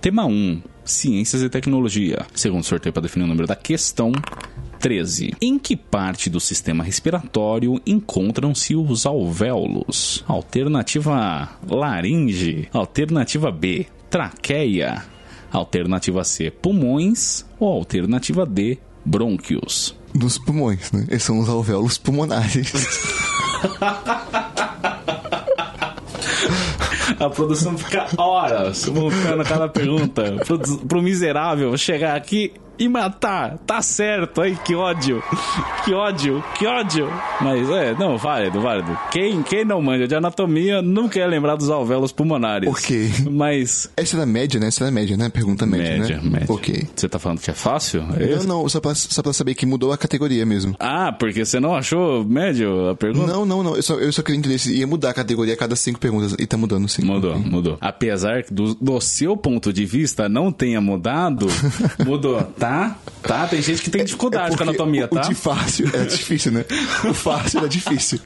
Tema 0.01 0.27
1. 0.27 0.61
Ciências 0.85 1.41
e 1.41 1.49
tecnologia. 1.49 2.27
Segundo 2.35 2.65
sorteio 2.65 2.93
para 2.93 3.03
definir 3.03 3.27
o 3.27 3.29
número 3.29 3.47
da 3.47 3.55
questão. 3.55 4.11
13. 4.81 5.35
Em 5.41 5.57
que 5.57 5.77
parte 5.77 6.29
do 6.29 6.41
sistema 6.41 6.83
respiratório 6.83 7.81
encontram-se 7.87 8.75
os 8.75 9.07
alvéolos? 9.07 10.25
Alternativa 10.27 11.15
A, 11.15 11.49
laringe. 11.73 12.69
Alternativa 12.73 13.53
B, 13.53 13.87
traqueia. 14.11 15.05
Alternativa 15.53 16.25
C, 16.25 16.51
pulmões. 16.51 17.47
Ou 17.61 17.69
alternativa 17.69 18.45
D, 18.45 18.81
brônquios. 19.05 19.95
Dos 20.15 20.39
pulmões, 20.39 20.93
né? 20.93 21.07
Esses 21.09 21.25
são 21.25 21.39
os 21.39 21.49
alvéolos 21.49 21.99
pulmonares. 21.99 22.73
A 27.19 27.31
produção 27.31 27.79
fica 27.79 28.07
horas 28.17 28.87
montando 28.89 29.45
cada 29.45 29.69
pergunta 29.69 30.37
pro, 30.45 30.59
pro 30.79 31.03
miserável 31.03 31.77
chegar 31.79 32.17
aqui 32.17 32.53
e 32.83 32.89
matar. 32.89 33.59
Tá 33.59 33.81
certo. 33.81 34.41
Ai, 34.41 34.59
que 34.65 34.75
ódio. 34.75 35.23
Que 35.85 35.93
ódio, 35.95 36.43
que 36.59 36.67
ódio. 36.67 37.09
Mas 37.41 37.69
é, 37.71 37.95
não, 37.99 38.17
válido, 38.19 38.61
válido. 38.61 38.97
Quem, 39.11 39.43
quem 39.43 39.65
não 39.65 39.81
manja 39.81 40.07
de 40.09 40.15
anatomia 40.15 40.83
não 40.83 41.09
quer 41.09 41.27
lembrar 41.27 41.57
dos 41.57 41.71
alvéolos 41.71 42.13
pulmonares. 42.13 42.69
Ok. 42.69 43.11
Mas. 43.31 43.89
Essa 43.97 44.17
é 44.17 44.21
da 44.21 44.27
média, 44.27 44.59
né? 44.59 44.67
Essa 44.69 44.85
é 44.85 44.87
da 44.87 44.91
média, 44.91 45.17
né? 45.17 45.29
Pergunta 45.29 45.65
média, 45.67 45.99
Média, 45.99 46.17
né? 46.17 46.31
média. 46.31 46.47
Ok. 46.49 46.89
Você 46.95 47.09
tá 47.09 47.19
falando 47.19 47.41
que 47.41 47.51
é 47.51 47.55
fácil? 47.55 48.05
É 48.19 48.37
Não, 48.37 48.63
não, 48.63 48.69
só 48.69 48.81
pra, 48.81 48.95
só 48.95 49.23
pra 49.23 49.33
saber 49.33 49.55
que 49.55 49.65
mudou 49.67 49.93
a 49.93 49.99
categoria 49.99 50.45
mesmo. 50.45 50.75
Ah, 50.81 51.13
porque 51.13 51.45
você 51.45 51.61
não 51.61 51.75
achou 51.75 52.25
médio 52.25 52.91
a 52.91 52.95
pergunta? 52.97 53.33
Não, 53.33 53.45
não, 53.47 53.63
não. 53.63 53.77
Eu 53.77 53.83
só, 53.83 53.95
eu 53.95 54.13
só 54.13 54.23
queria 54.23 54.39
entender 54.39 54.59
se 54.59 54.75
ia 54.75 54.87
mudar 54.87 55.11
a 55.11 55.15
categoria 55.15 55.55
a 55.55 55.57
cada 55.57 55.77
cinco 55.77 56.01
perguntas. 56.01 56.35
E 56.39 56.47
tá 56.47 56.57
mudando, 56.57 56.89
sim. 56.89 57.05
Mudou, 57.05 57.33
Ok. 57.37 57.51
mudou. 57.51 57.79
Apesar 57.81 58.43
que 58.43 58.53
do, 58.53 58.75
do 58.75 59.01
seu 59.01 59.37
ponto 59.37 59.73
de 59.73 59.85
vista 59.85 60.29
não 60.29 60.51
tenha 60.53 60.81
mudado, 60.81 61.47
mudou, 62.07 62.43
tá? 62.59 62.72
Tá? 63.23 63.47
Tem 63.47 63.61
gente 63.63 63.83
que 63.83 63.91
tem 63.91 64.05
dificuldade 64.05 64.57
com 64.57 64.63
É 64.63 64.67
porque 64.67 64.71
anatomia, 64.71 65.05
o, 65.05 65.09
tá? 65.09 65.23
O 65.23 65.29
de 65.29 65.35
fácil 65.35 65.89
era 65.93 66.07
difícil, 66.07 66.53
né? 66.53 66.65
O 67.09 67.15
fácil 67.15 67.59
era 67.61 67.69
difícil. 67.69 68.21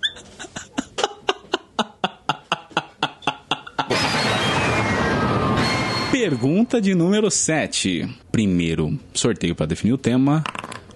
Pergunta 6.10 6.80
de 6.80 6.94
número 6.94 7.30
7. 7.30 8.08
Primeiro, 8.32 8.98
sorteio 9.12 9.54
para 9.54 9.66
definir 9.66 9.92
o 9.92 9.98
tema. 9.98 10.42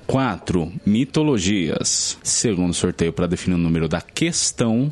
4. 0.07 0.73
Mitologias. 0.85 2.19
Segundo 2.23 2.75
sorteio 2.75 3.13
para 3.13 3.29
definir 3.29 3.55
o 3.55 3.59
número 3.59 3.87
da 3.87 4.01
questão. 4.01 4.91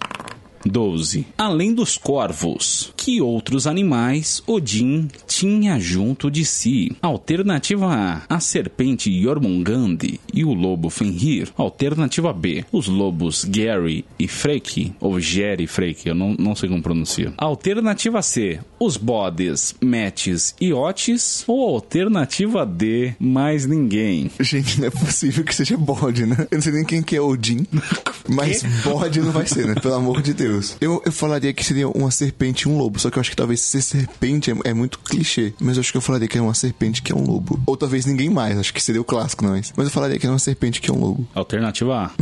12. 0.68 1.26
Além 1.37 1.74
dos 1.74 1.96
corvos, 1.96 2.92
que 2.96 3.20
outros 3.20 3.66
animais 3.66 4.42
Odin 4.46 5.09
tinha 5.26 5.78
junto 5.78 6.31
de 6.31 6.44
si? 6.44 6.96
Alternativa 7.00 7.87
A: 7.87 8.22
a 8.28 8.40
serpente 8.40 9.11
Jormungand 9.22 9.98
e 10.33 10.44
o 10.44 10.52
lobo 10.52 10.90
Fenrir. 10.90 11.48
Alternativa 11.57 12.33
B: 12.33 12.64
os 12.70 12.87
lobos 12.87 13.44
Gary 13.44 14.04
e 14.18 14.28
Freki, 14.28 14.92
ou 15.00 15.18
Geri 15.18 15.64
e 15.64 15.66
Freki, 15.66 16.09
eu 16.09 16.14
não, 16.14 16.35
não 16.38 16.54
sei 16.54 16.68
como 16.68 16.83
pronuncia. 16.83 17.33
Alternativa 17.37 18.22
C: 18.22 18.61
os 18.78 18.96
bodes 18.96 19.74
Metis 19.83 20.54
e 20.61 20.72
Otis. 20.72 21.44
Ou 21.46 21.74
alternativa 21.74 22.66
D: 22.66 23.14
mais 23.18 23.66
ninguém. 23.66 24.31
Gente, 24.40 24.81
não 24.81 24.88
é 24.88 24.90
possível 24.90 25.44
que 25.44 25.54
seja 25.54 25.76
bode, 25.76 26.26
né? 26.26 26.46
Eu 26.50 26.57
não 26.57 26.62
sei 26.62 26.72
nem 26.72 26.85
quem 26.85 27.02
que 27.02 27.16
é 27.16 27.20
Odin. 27.20 27.66
Mas 28.28 28.62
bode 28.85 29.20
não 29.20 29.33
vai 29.33 29.46
ser, 29.46 29.66
né? 29.66 29.74
Pelo 29.74 29.94
amor 29.94 30.20
de 30.20 30.35
Deus. 30.35 30.58
Eu, 30.81 31.03
eu 31.05 31.12
falaria 31.12 31.53
que 31.53 31.64
seria 31.64 31.88
uma 31.88 32.11
serpente 32.11 32.62
e 32.62 32.68
um 32.68 32.79
lobo. 32.79 32.99
Só 32.99 33.11
que 33.11 33.18
eu 33.18 33.21
acho 33.21 33.31
que 33.31 33.37
talvez 33.37 33.61
ser 33.61 33.83
serpente 33.83 34.51
é, 34.51 34.55
é 34.64 34.75
muito 34.75 34.99
clichê. 34.99 35.53
Mas 35.61 35.77
eu 35.77 35.81
acho 35.81 35.92
que 35.92 35.99
eu 35.99 36.03
falaria 36.03 36.29
que 36.29 36.38
é 36.38 36.40
uma 36.40 36.55
serpente 36.55 37.03
que 37.03 37.12
é 37.12 37.14
um 37.14 37.25
lobo. 37.25 37.61
Ou 37.66 37.77
talvez 37.77 38.07
ninguém 38.07 38.31
mais. 38.31 38.59
Acho 38.59 38.73
que 38.73 38.83
seria 38.83 39.01
o 39.01 39.05
clássico, 39.05 39.44
não 39.44 39.55
é? 39.55 39.61
Mas 39.77 39.87
eu 39.87 39.90
falaria 39.90 40.18
que 40.18 40.27
é 40.27 40.31
uma 40.31 40.38
serpente 40.38 40.81
que 40.81 40.90
é 40.90 40.94
um 40.94 41.01
lobo. 41.01 41.27
Alternativa 41.35 42.12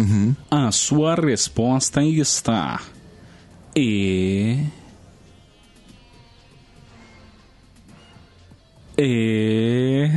A. 0.50 0.66
A 0.66 0.72
sua 0.72 1.14
resposta 1.14 2.02
está. 2.02 2.80
E. 3.74 4.58
E. 8.98 10.10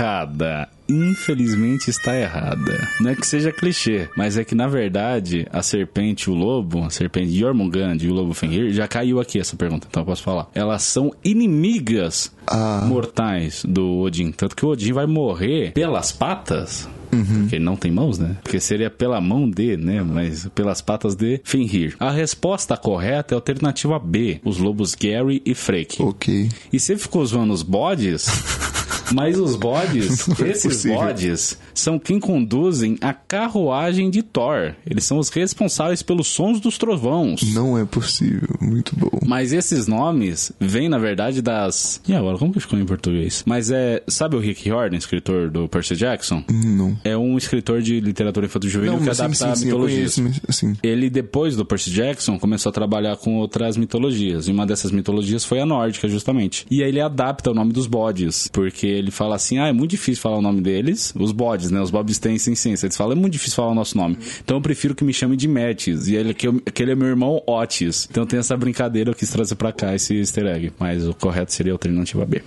Errada. 0.00 0.68
Infelizmente 0.90 1.88
está 1.90 2.16
errada. 2.18 2.88
Não 3.00 3.10
é 3.10 3.14
que 3.14 3.26
seja 3.26 3.52
clichê, 3.52 4.08
mas 4.16 4.36
é 4.36 4.44
que 4.44 4.54
na 4.54 4.66
verdade 4.66 5.46
a 5.52 5.62
serpente 5.62 6.24
e 6.28 6.32
o 6.32 6.34
lobo, 6.34 6.84
a 6.84 6.90
serpente 6.90 7.32
Jormungand 7.38 7.98
e 8.00 8.08
o 8.08 8.12
lobo 8.14 8.34
Fenrir, 8.34 8.72
já 8.72 8.86
caiu 8.88 9.20
aqui 9.20 9.38
essa 9.38 9.56
pergunta, 9.56 9.86
então 9.88 10.02
eu 10.02 10.06
posso 10.06 10.22
falar. 10.22 10.48
Elas 10.54 10.82
são 10.82 11.12
inimigas 11.24 12.32
Ah. 12.46 12.84
mortais 12.86 13.64
do 13.66 13.98
Odin. 14.00 14.32
Tanto 14.32 14.56
que 14.56 14.64
o 14.66 14.70
Odin 14.70 14.92
vai 14.92 15.06
morrer 15.06 15.72
pelas 15.72 16.10
patas. 16.12 16.88
Porque 17.10 17.56
ele 17.56 17.64
não 17.64 17.74
tem 17.74 17.90
mãos, 17.90 18.18
né? 18.20 18.36
Porque 18.42 18.60
seria 18.60 18.88
pela 18.88 19.20
mão 19.20 19.50
de, 19.50 19.76
né? 19.76 20.00
Mas 20.00 20.46
pelas 20.54 20.80
patas 20.80 21.16
de 21.16 21.40
Fenrir. 21.42 21.96
A 21.98 22.08
resposta 22.12 22.76
correta 22.76 23.34
é 23.34 23.36
a 23.36 23.38
alternativa 23.38 23.98
B: 23.98 24.40
os 24.44 24.58
lobos 24.58 24.94
Gary 24.94 25.42
e 25.44 25.52
Freki. 25.52 26.00
Ok. 26.02 26.48
E 26.72 26.78
você 26.78 26.96
ficou 26.96 27.26
zoando 27.26 27.52
os 27.52 27.64
bodes? 27.64 28.26
Mas 29.12 29.38
os 29.38 29.56
bodes, 29.56 30.28
é 30.40 30.48
esses 30.48 30.62
possível. 30.62 30.98
bodes, 30.98 31.58
são 31.74 31.98
quem 31.98 32.18
conduzem 32.20 32.96
a 33.00 33.12
carruagem 33.12 34.10
de 34.10 34.22
Thor. 34.22 34.74
Eles 34.86 35.04
são 35.04 35.18
os 35.18 35.28
responsáveis 35.28 36.02
pelos 36.02 36.28
sons 36.28 36.60
dos 36.60 36.78
trovões. 36.78 37.42
Não 37.54 37.76
é 37.78 37.84
possível. 37.84 38.56
Muito 38.60 38.94
bom. 38.96 39.10
Mas 39.26 39.52
esses 39.52 39.86
nomes 39.86 40.52
vêm, 40.58 40.88
na 40.88 40.98
verdade, 40.98 41.42
das. 41.42 42.00
E 42.06 42.14
agora, 42.14 42.38
como 42.38 42.52
que 42.52 42.60
ficou 42.60 42.78
em 42.78 42.84
português? 42.84 43.42
Mas 43.46 43.70
é. 43.70 44.02
Sabe 44.08 44.36
o 44.36 44.38
Rick 44.38 44.64
Riordan, 44.64 44.96
escritor 44.96 45.50
do 45.50 45.68
Percy 45.68 45.96
Jackson? 45.96 46.44
Não. 46.50 46.96
É 47.04 47.16
um 47.16 47.36
escritor 47.36 47.82
de 47.82 48.00
literatura 48.00 48.46
infanto-juvenil 48.46 48.98
que 48.98 49.06
mas 49.06 49.16
sim, 49.16 49.22
adapta 49.22 49.54
sim, 49.54 49.60
sim, 49.60 49.64
mitologias. 49.66 50.14
conheço, 50.16 50.40
assim. 50.48 50.76
Ele, 50.82 51.10
depois 51.10 51.56
do 51.56 51.64
Percy 51.64 51.90
Jackson, 51.90 52.38
começou 52.38 52.70
a 52.70 52.72
trabalhar 52.72 53.16
com 53.16 53.36
outras 53.36 53.76
mitologias. 53.76 54.48
E 54.48 54.52
uma 54.52 54.66
dessas 54.66 54.90
mitologias 54.90 55.44
foi 55.44 55.60
a 55.60 55.66
nórdica, 55.66 56.08
justamente. 56.08 56.66
E 56.70 56.82
aí 56.82 56.88
ele 56.88 57.00
adapta 57.00 57.50
o 57.50 57.54
nome 57.54 57.72
dos 57.72 57.86
bodes. 57.86 58.48
Porque 58.52 58.86
ele 59.00 59.10
fala 59.10 59.34
assim: 59.36 59.58
ah, 59.58 59.66
é 59.68 59.72
muito 59.72 59.90
difícil 59.90 60.22
falar 60.22 60.36
o 60.38 60.42
nome 60.42 60.60
deles. 60.60 61.12
Os 61.18 61.32
bodes, 61.32 61.70
né? 61.70 61.80
Os 61.80 61.90
bodes 61.90 62.18
têm 62.18 62.38
sem 62.38 62.54
ciência. 62.54 62.86
Eles 62.86 62.96
falam: 62.96 63.12
é 63.16 63.20
muito 63.20 63.32
difícil 63.32 63.56
falar 63.56 63.70
o 63.72 63.74
nosso 63.74 63.96
nome. 63.96 64.16
Então 64.44 64.56
eu 64.56 64.60
prefiro 64.60 64.94
que 64.94 65.02
me 65.04 65.12
chame 65.12 65.36
de 65.36 65.48
Metis. 65.48 66.06
E 66.08 66.14
ele, 66.14 66.32
que, 66.34 66.46
eu- 66.48 66.60
que 66.60 66.82
ele 66.82 66.92
é 66.92 66.94
meu 66.94 67.08
irmão 67.08 67.42
Otis. 67.46 68.06
Então 68.10 68.24
tem 68.26 68.38
essa 68.38 68.56
brincadeira, 68.56 69.10
eu 69.10 69.14
quis 69.14 69.28
trazer 69.30 69.54
pra 69.56 69.72
cá 69.72 69.94
esse 69.94 70.14
easter 70.16 70.46
egg. 70.46 70.72
Mas 70.78 71.06
o 71.06 71.14
correto 71.14 71.52
seria 71.52 71.72
a 71.72 71.74
alternativa 71.74 72.24
B. 72.24 72.42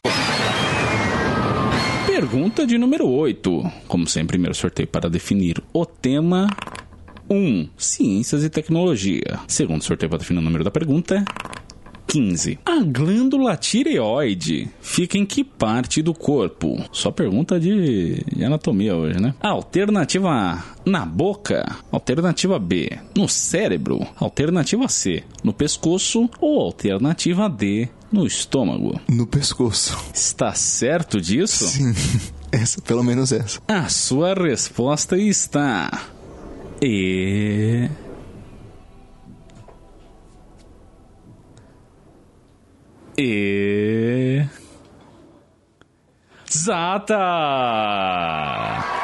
Pergunta 2.08 2.66
de 2.66 2.78
número 2.78 3.08
8. 3.08 3.72
Como 3.88 4.08
sempre, 4.08 4.30
primeiro 4.34 4.56
sorteio 4.56 4.88
para 4.88 5.10
definir 5.10 5.62
o 5.74 5.86
tema. 5.86 6.48
1. 7.30 7.70
Ciências 7.78 8.44
e 8.44 8.50
tecnologia. 8.50 9.40
Segundo 9.48 9.82
sorteio 9.84 10.10
para 10.10 10.20
definir 10.20 10.40
o 10.40 10.42
número 10.42 10.64
da 10.64 10.70
pergunta. 10.72 11.24
15. 12.14 12.60
A 12.64 12.80
glândula 12.84 13.58
tireoide 13.58 14.70
fica 14.80 15.18
em 15.18 15.26
que 15.26 15.44
parte 15.44 16.00
do 16.00 16.14
corpo? 16.14 16.80
Só 16.92 17.10
pergunta 17.10 17.60
de, 17.60 18.24
de 18.32 18.46
anatomia 18.46 18.96
hoje, 18.96 19.20
né? 19.20 19.34
Alternativa 19.42 20.30
A, 20.30 20.64
na 20.86 21.08
boca. 21.08 21.76
Alternativa 21.92 22.60
B, 22.60 23.00
no 23.18 23.28
cérebro. 23.28 24.06
Alternativa 24.20 24.88
C, 24.88 25.24
no 25.44 25.52
pescoço. 25.52 26.30
Ou 26.40 26.62
alternativa 26.62 27.50
D, 27.50 27.90
no 28.12 28.28
estômago. 28.28 29.02
No 29.10 29.26
pescoço. 29.26 29.98
Está 30.14 30.54
certo 30.54 31.20
disso? 31.20 31.66
Sim. 31.66 31.96
Essa, 32.54 32.80
pelo 32.80 33.04
menos 33.04 33.32
essa. 33.32 33.60
A 33.68 33.90
sua 33.90 34.36
resposta 34.36 35.18
está. 35.18 35.90
E. 36.80 37.90
E. 43.18 44.44
Zata! 46.50 47.16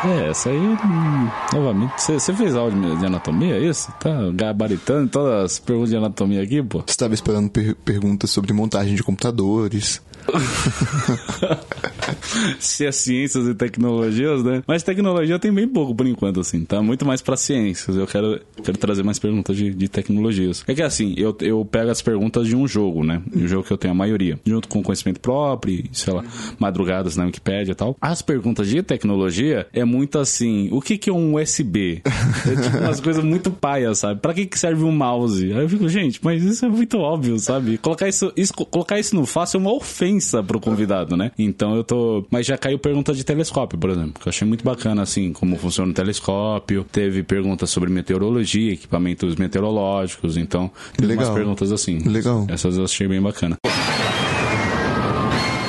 É, 0.06 0.30
essa 0.30 0.50
aí. 0.50 0.58
hum, 0.58 1.30
Novamente. 1.54 1.94
Você 2.02 2.14
você 2.20 2.34
fez 2.34 2.56
áudio 2.56 2.98
de 2.98 3.06
anatomia, 3.06 3.56
é 3.56 3.60
isso? 3.60 3.92
Tá 4.00 4.10
gabaritando 4.34 5.10
todas 5.10 5.44
as 5.54 5.60
perguntas 5.60 5.90
de 5.90 5.98
anatomia 5.98 6.44
aqui, 6.44 6.62
pô? 6.62 6.84
Estava 6.88 7.14
esperando 7.14 7.50
per- 7.50 7.76
perguntas 7.84 8.30
sobre 8.30 8.54
montagem 8.54 8.96
de 8.96 9.04
computadores. 9.04 10.02
Se 12.60 12.86
é 12.86 12.92
ciências 12.92 13.48
e 13.48 13.54
tecnologias, 13.54 14.44
né? 14.44 14.64
Mas 14.68 14.84
tecnologia 14.84 15.40
tem 15.40 15.52
bem 15.52 15.68
pouco 15.68 15.96
por 15.96 16.08
enquanto, 16.08 16.40
assim, 16.40 16.64
tá? 16.64 16.82
Muito 16.82 17.06
mais 17.06 17.22
pra 17.22 17.38
ciências. 17.38 17.96
Eu 17.96 18.08
quero, 18.08 18.40
quero 18.64 18.78
trazer 18.78 19.04
mais 19.04 19.20
perguntas 19.20 19.56
de, 19.56 19.74
de 19.74 19.88
tecnologias. 19.88 20.64
É 20.68 20.74
que 20.74 20.82
assim, 20.82 21.14
eu, 21.18 21.36
eu 21.42 21.66
pego 21.66 21.90
as 21.90 22.02
perguntas 22.02 22.48
de 22.48 22.56
um 22.56 22.68
jogo, 22.68 23.04
né? 23.04 23.22
Um 23.36 23.48
jogo 23.48 23.64
que 23.64 23.72
eu 23.72 23.78
tenho 23.78 23.94
a 23.94 23.98
maioria. 23.98 24.40
Junto 24.46 24.68
com 24.68 24.84
conhecimento 24.84 25.20
próprio, 25.20 25.84
sei 25.92 26.14
lá, 26.14 26.24
madrugadas 26.58 27.16
na 27.16 27.26
Wikipédia 27.26 27.72
e 27.72 27.76
tal. 27.76 27.96
As 28.02 28.22
perguntas 28.22 28.68
de 28.68 28.82
tecnologia 28.82 29.68
é 29.74 29.84
muito 29.84 30.20
assim, 30.20 30.70
o 30.72 30.82
que 30.82 30.98
que 30.98 31.10
é 31.10 31.14
um 31.14 31.36
USB? 31.36 32.02
É 32.06 32.62
tipo 32.62 32.78
umas 32.78 33.00
coisas 33.00 33.24
muito 33.24 33.52
paias, 33.52 34.00
sabe? 34.00 34.20
Pra 34.20 34.34
que 34.34 34.46
que 34.46 34.58
serve 34.58 34.84
um 34.84 34.92
mouse? 34.92 35.52
Aí 35.52 35.62
eu 35.62 35.70
fico, 35.70 35.88
gente, 35.88 36.20
mas 36.24 36.44
isso 36.44 36.66
é 36.66 36.70
muito 36.70 37.00
óbvio, 37.00 37.38
sabe? 37.40 37.78
Colocar 37.78 38.08
isso, 38.08 38.32
isso, 38.36 38.54
colocar 38.54 39.00
isso 39.00 39.16
no 39.16 39.26
fácil 39.26 39.58
é 39.58 39.62
uma 39.62 39.74
ofensa 39.74 40.19
pro 40.48 40.60
convidado, 40.60 41.16
né? 41.16 41.32
Então 41.38 41.76
eu 41.76 41.84
tô... 41.84 42.26
Mas 42.30 42.46
já 42.46 42.58
caiu 42.58 42.80
pergunta 42.80 43.14
de 43.14 43.24
telescópio, 43.24 43.78
por 43.78 43.90
exemplo, 43.90 44.14
que 44.22 44.28
eu 44.28 44.30
achei 44.30 44.48
muito 44.48 44.64
bacana, 44.64 45.02
assim, 45.02 45.34
como 45.34 45.56
funciona 45.58 45.92
o 45.92 45.94
telescópio. 45.94 46.86
Teve 46.92 47.24
perguntas 47.24 47.70
sobre 47.70 47.90
meteorologia, 47.90 48.74
equipamentos 48.74 49.36
meteorológicos, 49.36 50.38
então... 50.38 50.72
Teve 50.96 51.08
Legal. 51.08 51.26
umas 51.26 51.36
perguntas 51.36 51.72
assim. 51.72 52.00
Legal. 52.00 52.46
Essas 52.50 52.78
eu 52.78 52.84
achei 52.84 53.08
bem 53.08 53.22
bacana. 53.22 53.58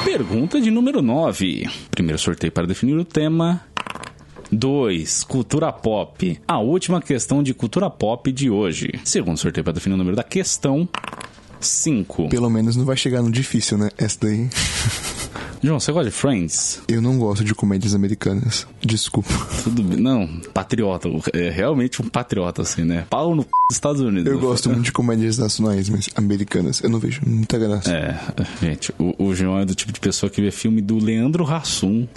Pergunta 0.04 0.60
de 0.60 0.70
número 0.70 1.00
9. 1.00 1.68
Primeiro 1.90 2.18
sorteio 2.18 2.52
para 2.52 2.66
definir 2.66 2.96
o 2.96 3.04
tema. 3.04 3.62
2. 4.52 5.24
Cultura 5.24 5.72
pop. 5.72 6.38
A 6.46 6.58
última 6.58 7.00
questão 7.00 7.42
de 7.42 7.54
cultura 7.54 7.88
pop 7.88 8.30
de 8.32 8.50
hoje. 8.50 8.90
Segundo 9.04 9.38
sorteio 9.38 9.64
para 9.64 9.74
definir 9.74 9.94
o 9.94 9.98
número 9.98 10.16
da 10.16 10.24
questão. 10.24 10.88
5. 11.60 12.28
Pelo 12.28 12.50
menos 12.50 12.76
não 12.76 12.84
vai 12.84 12.96
chegar 12.96 13.22
no 13.22 13.30
difícil, 13.30 13.78
né? 13.78 13.90
Essa 13.98 14.18
daí. 14.22 14.48
João, 15.62 15.78
você 15.78 15.92
gosta 15.92 16.10
de 16.10 16.16
Friends? 16.16 16.82
Eu 16.88 17.02
não 17.02 17.18
gosto 17.18 17.44
de 17.44 17.54
comédias 17.54 17.94
americanas. 17.94 18.66
Desculpa. 18.82 19.30
Tudo 19.62 19.82
bem. 19.82 20.00
Não, 20.00 20.26
patriota. 20.54 21.08
É 21.32 21.50
realmente 21.50 22.00
um 22.00 22.08
patriota, 22.08 22.62
assim, 22.62 22.82
né? 22.82 23.06
Pau 23.10 23.34
no 23.34 23.42
c... 23.42 23.48
dos 23.68 23.76
Estados 23.76 24.00
Unidos. 24.00 24.30
Eu 24.30 24.38
gosto 24.38 24.68
muito 24.68 24.84
de 24.84 24.92
comédias 24.92 25.38
nacionais, 25.38 25.88
mas 25.88 26.08
americanas 26.16 26.80
eu 26.82 26.88
não 26.88 26.98
vejo 26.98 27.20
muita 27.26 27.58
graça. 27.58 27.90
É, 27.92 28.18
gente, 28.62 28.92
o, 28.98 29.14
o 29.18 29.34
João 29.34 29.58
é 29.58 29.64
do 29.64 29.74
tipo 29.74 29.92
de 29.92 30.00
pessoa 30.00 30.30
que 30.30 30.40
vê 30.40 30.50
filme 30.50 30.80
do 30.80 30.98
Leandro 30.98 31.44
Hassum 31.44 32.08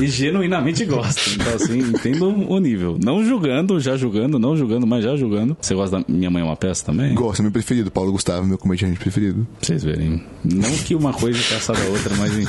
e 0.00 0.06
genuinamente 0.06 0.84
gosta. 0.84 1.20
Então, 1.30 1.54
assim, 1.54 1.78
entendo 1.78 2.28
o 2.50 2.58
nível. 2.58 2.98
Não 3.02 3.24
julgando, 3.24 3.78
já 3.78 3.96
julgando, 3.96 4.38
não 4.38 4.56
julgando, 4.56 4.86
mas 4.86 5.04
já 5.04 5.14
julgando. 5.16 5.56
Você 5.60 5.74
gosta 5.74 5.98
da 5.98 6.04
Minha 6.08 6.30
Mãe 6.30 6.42
é 6.42 6.44
uma 6.44 6.56
Peça 6.56 6.86
também? 6.86 7.14
Gosto, 7.14 7.40
é 7.40 7.42
meu 7.42 7.52
preferido. 7.52 7.90
Paulo 7.90 8.12
Gustavo, 8.12 8.46
meu 8.46 8.58
comediante 8.58 8.98
preferido. 8.98 9.46
Pra 9.58 9.66
vocês 9.66 9.84
verem. 9.84 10.22
Não 10.44 10.70
que 10.78 10.94
uma 10.94 11.12
coisa 11.12 11.38
peça 11.38 11.72
da 11.72 11.84
outra, 11.84 12.16
mas 12.16 12.36
enfim. 12.36 12.47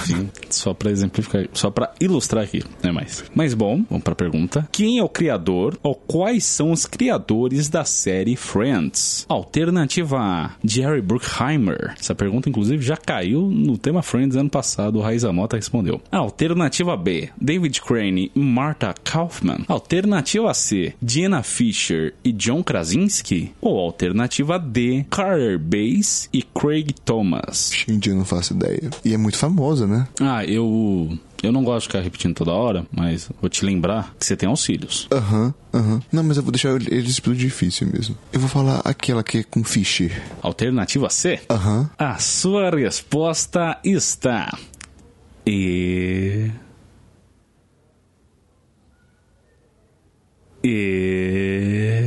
Só 0.50 0.74
pra 0.74 0.92
exemplificar, 0.92 1.48
só 1.54 1.70
pra 1.70 1.94
ilustrar 2.00 2.44
aqui, 2.44 2.64
não 2.84 2.90
é 2.90 2.94
mais. 2.94 3.24
Mas 3.34 3.54
bom, 3.54 3.84
vamos 3.90 4.04
pra 4.04 4.16
pergunta. 4.16 4.68
Quem 4.72 5.00
é 5.00 5.04
o 5.04 5.10
criador 5.10 5.78
ou 5.84 5.96
quais 5.96 6.44
são 6.44 6.72
os 6.72 6.86
criadores 6.86 7.70
da 7.70 7.84
série 7.84 8.36
Friends? 8.36 9.26
Alternativa 9.30 10.18
A, 10.18 10.52
Jerry 10.64 11.02
Bruckheimer. 11.02 11.96
Essa 12.00 12.16
pergunta, 12.16 12.50
inclusive, 12.50 12.84
já 12.84 12.98
caiu 12.98 13.42
no 13.50 13.78
tema 13.78 14.02
Friends 14.02 14.36
ano 14.36 14.50
passado. 14.50 14.98
O 15.00 15.02
Raiza 15.02 15.32
Mota 15.32 15.56
respondeu. 15.56 16.02
Alternativa 16.12 16.96
B, 16.98 17.30
David 17.40 17.82
Crane 17.82 18.32
e 18.36 18.40
Martha 18.40 18.94
Kaufman. 19.04 19.64
Alternativa 19.68 20.54
C, 20.54 20.94
Jenna 21.06 21.44
Fisher 21.44 22.14
e 22.24 22.32
John 22.32 22.64
Krasinski. 22.64 23.52
Ou 23.62 23.78
alternativa 23.78 24.58
D, 24.60 25.06
Carter 25.10 25.60
Bass 25.60 26.30
e 26.34 26.42
Craig 26.42 26.94
Thomas. 27.06 27.72
Shinji, 27.74 28.10
eu 28.10 28.16
não 28.16 28.26
faço 28.26 28.54
ideia. 28.54 28.90
E 29.04 29.14
é 29.14 29.18
muito 29.18 29.38
famosa, 29.38 29.88
né? 29.90 30.08
Ah, 30.22 30.46
eu. 30.46 31.18
Eu 31.42 31.52
não 31.54 31.64
gosto 31.64 31.84
de 31.84 31.88
ficar 31.88 32.02
repetindo 32.04 32.36
toda 32.36 32.52
hora, 32.52 32.86
mas 32.92 33.30
vou 33.40 33.50
te 33.50 33.64
lembrar 33.64 34.14
que 34.20 34.26
você 34.26 34.36
tem 34.36 34.50
auxílios. 34.50 35.08
Aham, 35.12 35.54
aham. 35.74 36.02
Não, 36.12 36.22
mas 36.22 36.36
eu 36.36 36.44
vou 36.44 36.52
deixar 36.52 36.70
eles 36.92 37.20
pelo 37.20 37.36
difícil 37.36 37.88
mesmo. 37.88 38.16
Eu 38.34 38.42
vou 38.42 38.50
falar 38.50 38.82
aquela 38.84 39.24
que 39.24 39.38
é 39.40 39.44
com 39.44 39.64
Fischer. 39.64 40.22
Alternativa 40.42 41.10
C? 41.10 41.40
Aham. 41.50 41.90
A 41.98 42.18
sua 42.18 42.70
resposta 42.72 43.80
está. 43.86 44.58
E. 45.48 46.52
E. 50.62 51.99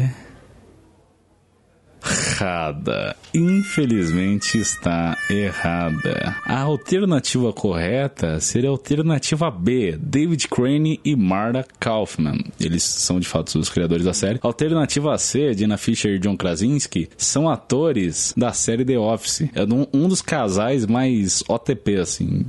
Errada. 2.13 3.17
Infelizmente 3.35 4.59
está 4.59 5.17
errada. 5.31 6.37
A 6.45 6.61
alternativa 6.61 7.53
correta 7.53 8.39
seria 8.41 8.69
a 8.69 8.73
alternativa 8.73 9.51
B, 9.51 9.99
David 9.99 10.49
Crane 10.49 11.01
e 11.03 11.17
Marta 11.17 11.67
Kaufman. 11.81 12.39
Eles 12.61 12.83
são 12.83 13.19
de 13.19 13.27
fato 13.27 13.59
os 13.59 13.71
criadores 13.71 14.05
da 14.05 14.13
série. 14.13 14.39
Alternativa 14.43 15.17
C, 15.17 15.55
Dina 15.55 15.79
Fisher 15.79 16.13
e 16.13 16.19
John 16.19 16.37
Krasinski, 16.37 17.09
são 17.17 17.49
atores 17.49 18.35
da 18.37 18.53
série 18.53 18.85
The 18.85 18.99
Office. 18.99 19.49
É 19.55 19.63
um 19.93 20.09
dos 20.09 20.21
casais 20.21 20.87
mais 20.87 21.43
OTP, 21.49 21.97
assim, 21.97 22.45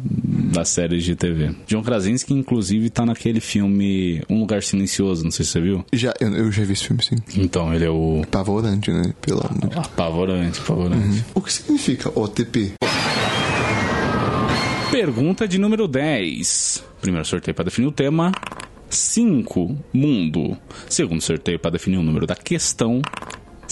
das 0.54 0.70
séries 0.70 1.04
de 1.04 1.16
TV. 1.16 1.54
John 1.68 1.82
Krasinski, 1.82 2.34
inclusive, 2.34 2.90
tá 2.90 3.06
naquele 3.06 3.40
filme 3.42 4.22
Um 4.30 4.40
Lugar 4.40 4.64
Silencioso, 4.64 5.24
não 5.24 5.32
sei 5.32 5.46
se 5.46 5.52
você 5.52 5.62
viu. 5.62 5.86
Já, 5.92 6.14
eu, 6.20 6.34
eu 6.34 6.52
já 6.52 6.64
vi 6.64 6.74
esse 6.74 6.86
filme, 6.86 7.04
sim. 7.04 7.16
Então, 7.36 7.74
ele 7.74 7.86
é 7.86 7.90
o 7.90 8.22
Apavorante, 8.24 8.92
né? 8.92 9.14
Pelo 9.22 9.42
amor 9.42 9.70
de 9.70 9.78
apavorante, 9.78 10.60
apavorante. 10.60 11.26
O 11.34 11.42
que 11.42 11.52
significa 11.52 12.12
OTP? 12.18 12.74
Pergunta 14.92 15.48
de 15.48 15.58
número 15.58 15.88
10. 15.88 16.84
Primeiro 17.02 17.26
sorteio 17.28 17.56
para 17.56 17.66
definir 17.66 17.88
o 17.88 17.92
tema. 17.92 18.32
5. 18.90 19.76
Mundo. 19.92 20.56
Segundo 20.88 21.22
sorteio 21.22 21.58
para 21.58 21.72
definir 21.72 21.98
o 21.98 22.04
número 22.04 22.28
da 22.28 22.36
questão. 22.36 23.02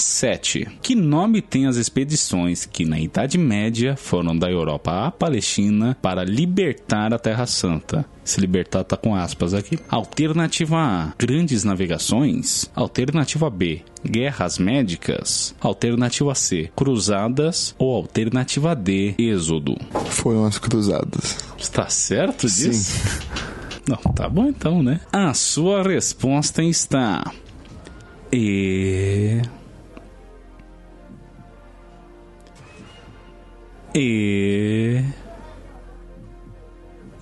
7. 0.02 0.68
Que 0.82 0.96
nome 0.96 1.42
tem 1.42 1.68
as 1.68 1.78
expedições 1.78 2.66
que 2.66 2.86
na 2.86 3.00
Idade 3.00 3.38
Média 3.38 3.96
foram 3.96 4.38
da 4.38 4.50
Europa 4.50 5.08
à 5.08 5.12
Palestina 5.12 5.98
para 6.02 6.24
libertar 6.24 7.14
a 7.14 7.20
Terra 7.20 7.46
Santa? 7.46 8.06
Se 8.24 8.40
libertar 8.40 8.84
tá 8.84 8.96
com 8.96 9.16
aspas 9.16 9.54
aqui. 9.54 9.80
Alternativa 9.90 10.78
A: 10.78 11.14
Grandes 11.18 11.64
navegações. 11.64 12.70
Alternativa 12.76 13.50
B: 13.50 13.82
Guerras 14.06 14.58
médicas. 14.58 15.56
Alternativa 15.60 16.34
C: 16.36 16.70
Cruzadas. 16.76 17.76
Ou 17.78 17.96
alternativa 17.96 18.76
D: 18.76 19.16
Êxodo. 19.18 19.76
Foram 20.10 20.46
as 20.46 20.58
cruzadas. 20.58 21.38
Está 21.58 21.90
certo 21.90 22.48
disso? 22.48 22.98
Não, 23.88 23.98
tá 24.14 24.30
bom 24.30 24.48
então, 24.48 24.84
né? 24.84 25.00
A 25.12 25.34
sua 25.34 25.84
resposta 25.84 26.64
está. 26.64 27.32
E. 28.32 29.42
E. 33.94 35.04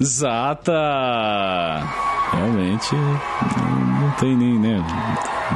Zata! 0.01 1.83
Realmente, 2.31 2.95
não 2.95 4.11
tem 4.19 4.37
nem, 4.37 4.59
né? 4.59 4.85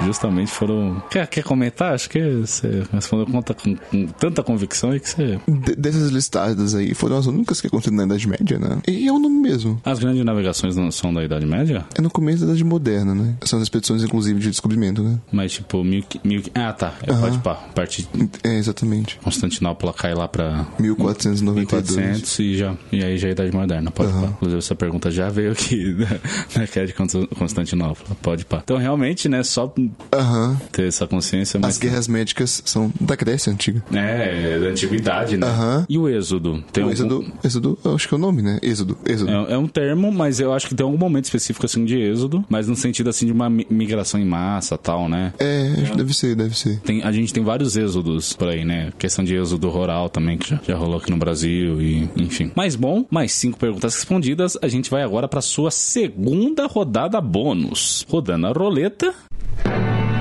Justamente 0.06 0.52
foram. 0.52 1.02
Quer, 1.10 1.28
quer 1.28 1.44
comentar? 1.44 1.94
Acho 1.94 2.10
que 2.10 2.20
você 2.42 2.84
respondeu 2.92 3.26
com, 3.26 3.42
com, 3.54 3.76
com 3.76 4.06
tanta 4.08 4.44
convicção 4.44 4.92
aí 4.92 5.00
que 5.00 5.10
você. 5.10 5.40
De- 5.48 5.76
dessas 5.76 6.10
listadas 6.12 6.76
aí, 6.76 6.94
foram 6.94 7.18
as 7.18 7.26
únicas 7.26 7.60
que 7.62 7.68
aconteceram 7.68 7.98
na 7.98 8.04
Idade 8.06 8.28
Média, 8.28 8.60
né? 8.60 8.80
E 8.88 9.08
é 9.08 9.12
o 9.12 9.20
nome 9.20 9.40
mesmo. 9.40 9.82
As 9.86 10.00
grandes 10.00 10.24
navegações 10.24 10.76
não 10.76 10.92
são 10.92 11.14
da 11.14 11.24
Idade 11.24 11.46
Média? 11.46 11.86
É 11.98 12.02
no 12.02 12.10
começo 12.10 12.40
da 12.42 12.48
Idade 12.48 12.64
Moderna, 12.64 13.14
né? 13.16 13.36
São 13.44 13.58
as 13.60 13.64
expedições, 13.64 14.04
inclusive, 14.04 14.40
de 14.40 14.50
descobrimento, 14.50 15.02
né? 15.04 15.20
Mas 15.32 15.54
tipo, 15.54 15.84
mil, 15.84 16.04
mil, 16.24 16.42
ah 16.56 16.74
tá, 16.74 16.94
é, 17.04 17.14
pode 17.14 17.38
pá, 17.40 17.52
a 17.54 17.74
partir 17.74 18.08
de 18.14 18.30
É, 18.44 18.58
exatamente. 18.58 19.18
Constantinopla 19.24 19.94
cai 19.94 20.14
lá 20.14 20.28
pra 20.28 20.66
1492. 20.80 21.96
1400 21.96 22.40
e, 22.40 22.58
já, 22.58 22.76
e 22.92 23.04
aí 23.04 23.18
já 23.18 23.28
é 23.28 23.32
a 23.32 23.34
Idade 23.34 23.56
Moderna, 23.56 23.92
pode 23.92 24.12
Aham. 24.12 24.22
pá. 24.22 24.28
Inclusive 24.34 24.58
essa 24.60 24.76
pergunta 24.76 25.12
já 25.12 25.30
veio 25.30 25.52
aqui 25.52 25.94
da, 25.94 26.60
da 26.60 26.68
queda 26.68 26.88
de 26.88 26.94
Const- 26.94 27.28
Constantinopla, 27.38 28.16
pode 28.22 28.46
pá. 28.46 28.62
Então 28.64 28.78
realmente, 28.78 29.28
né, 29.30 29.44
só 29.44 29.74
Aham. 30.12 30.58
ter 30.72 30.88
essa 30.88 31.08
consciência, 31.08 31.60
mas... 31.60 31.72
As 31.76 31.78
guerras 31.78 32.08
médicas 32.08 32.62
são 32.66 32.92
da 33.00 33.16
Grécia 33.16 33.52
Antiga. 33.52 33.84
É, 33.94 34.60
da 34.60 34.68
antiguidade, 34.68 35.38
né? 35.38 35.48
Aham. 35.48 35.86
E 35.90 35.98
o 35.98 36.08
Êxodo? 36.10 36.64
Tem 36.72 36.84
o 36.84 36.88
algum- 36.88 36.94
Êxodo, 36.94 37.26
Êxodo, 37.44 37.80
eu 37.84 37.96
acho 37.96 38.08
que 38.08 38.14
é 38.14 38.18
o 38.18 38.20
nome, 38.20 38.42
né? 38.42 38.60
Êxodo, 38.62 38.98
Êxodo. 39.06 39.32
É, 39.32 39.54
é 39.54 39.58
um 39.58 39.68
termo, 39.68 40.12
mas 40.12 40.40
eu 40.40 40.54
acho 40.54 40.68
que 40.68 40.76
tem 40.76 40.84
algum 40.84 40.98
momento 40.98 41.26
específico 41.26 41.66
assim 41.66 41.86
de 41.86 41.98
êxodo, 41.98 42.44
mas 42.50 42.68
no 42.68 42.76
sentido 42.76 43.10
assim 43.10 43.26
de 43.26 43.32
uma 43.32 43.50
mi- 43.50 43.68
migração 43.70 44.20
em 44.20 44.26
massa 44.26 44.78
tal, 44.78 45.08
né? 45.10 45.34
É, 45.40 45.74
que 45.90 45.96
deve 45.98 46.14
ser, 46.14 46.36
deve 46.36 46.58
ser. 46.58 46.80
Tem, 46.82 47.02
a 47.04 47.12
gente 47.12 47.34
tem 47.34 47.44
vários 47.44 47.76
êxodos 47.76 48.34
por 48.34 48.48
aí, 48.48 48.64
né? 48.66 48.92
Questão 48.98 49.24
de 49.24 49.36
êxodo 49.36 49.70
rural 49.70 50.10
também, 50.10 50.38
que 50.38 50.50
já, 50.50 50.60
já 50.68 50.76
rolou 50.76 50.98
aqui 50.98 51.10
no 51.12 51.18
Brasil 51.18 51.82
e 51.82 52.10
enfim. 52.16 52.52
Mas 52.56 52.76
bom, 52.76 53.06
mais 53.10 53.32
cinco 53.34 53.58
perguntas 53.58 53.96
respondidas. 53.96 54.58
A 54.62 54.68
gente 54.68 54.90
vai 54.90 55.04
agora 55.04 55.28
para 55.28 55.42
sua 55.42 55.72
segunda 55.72 56.66
rodada 56.68 57.20
bônus. 57.22 58.06
Rodando 58.10 58.48
a 58.48 58.52
roleta. 58.52 59.14
Thank 59.56 60.08
you. 60.08 60.13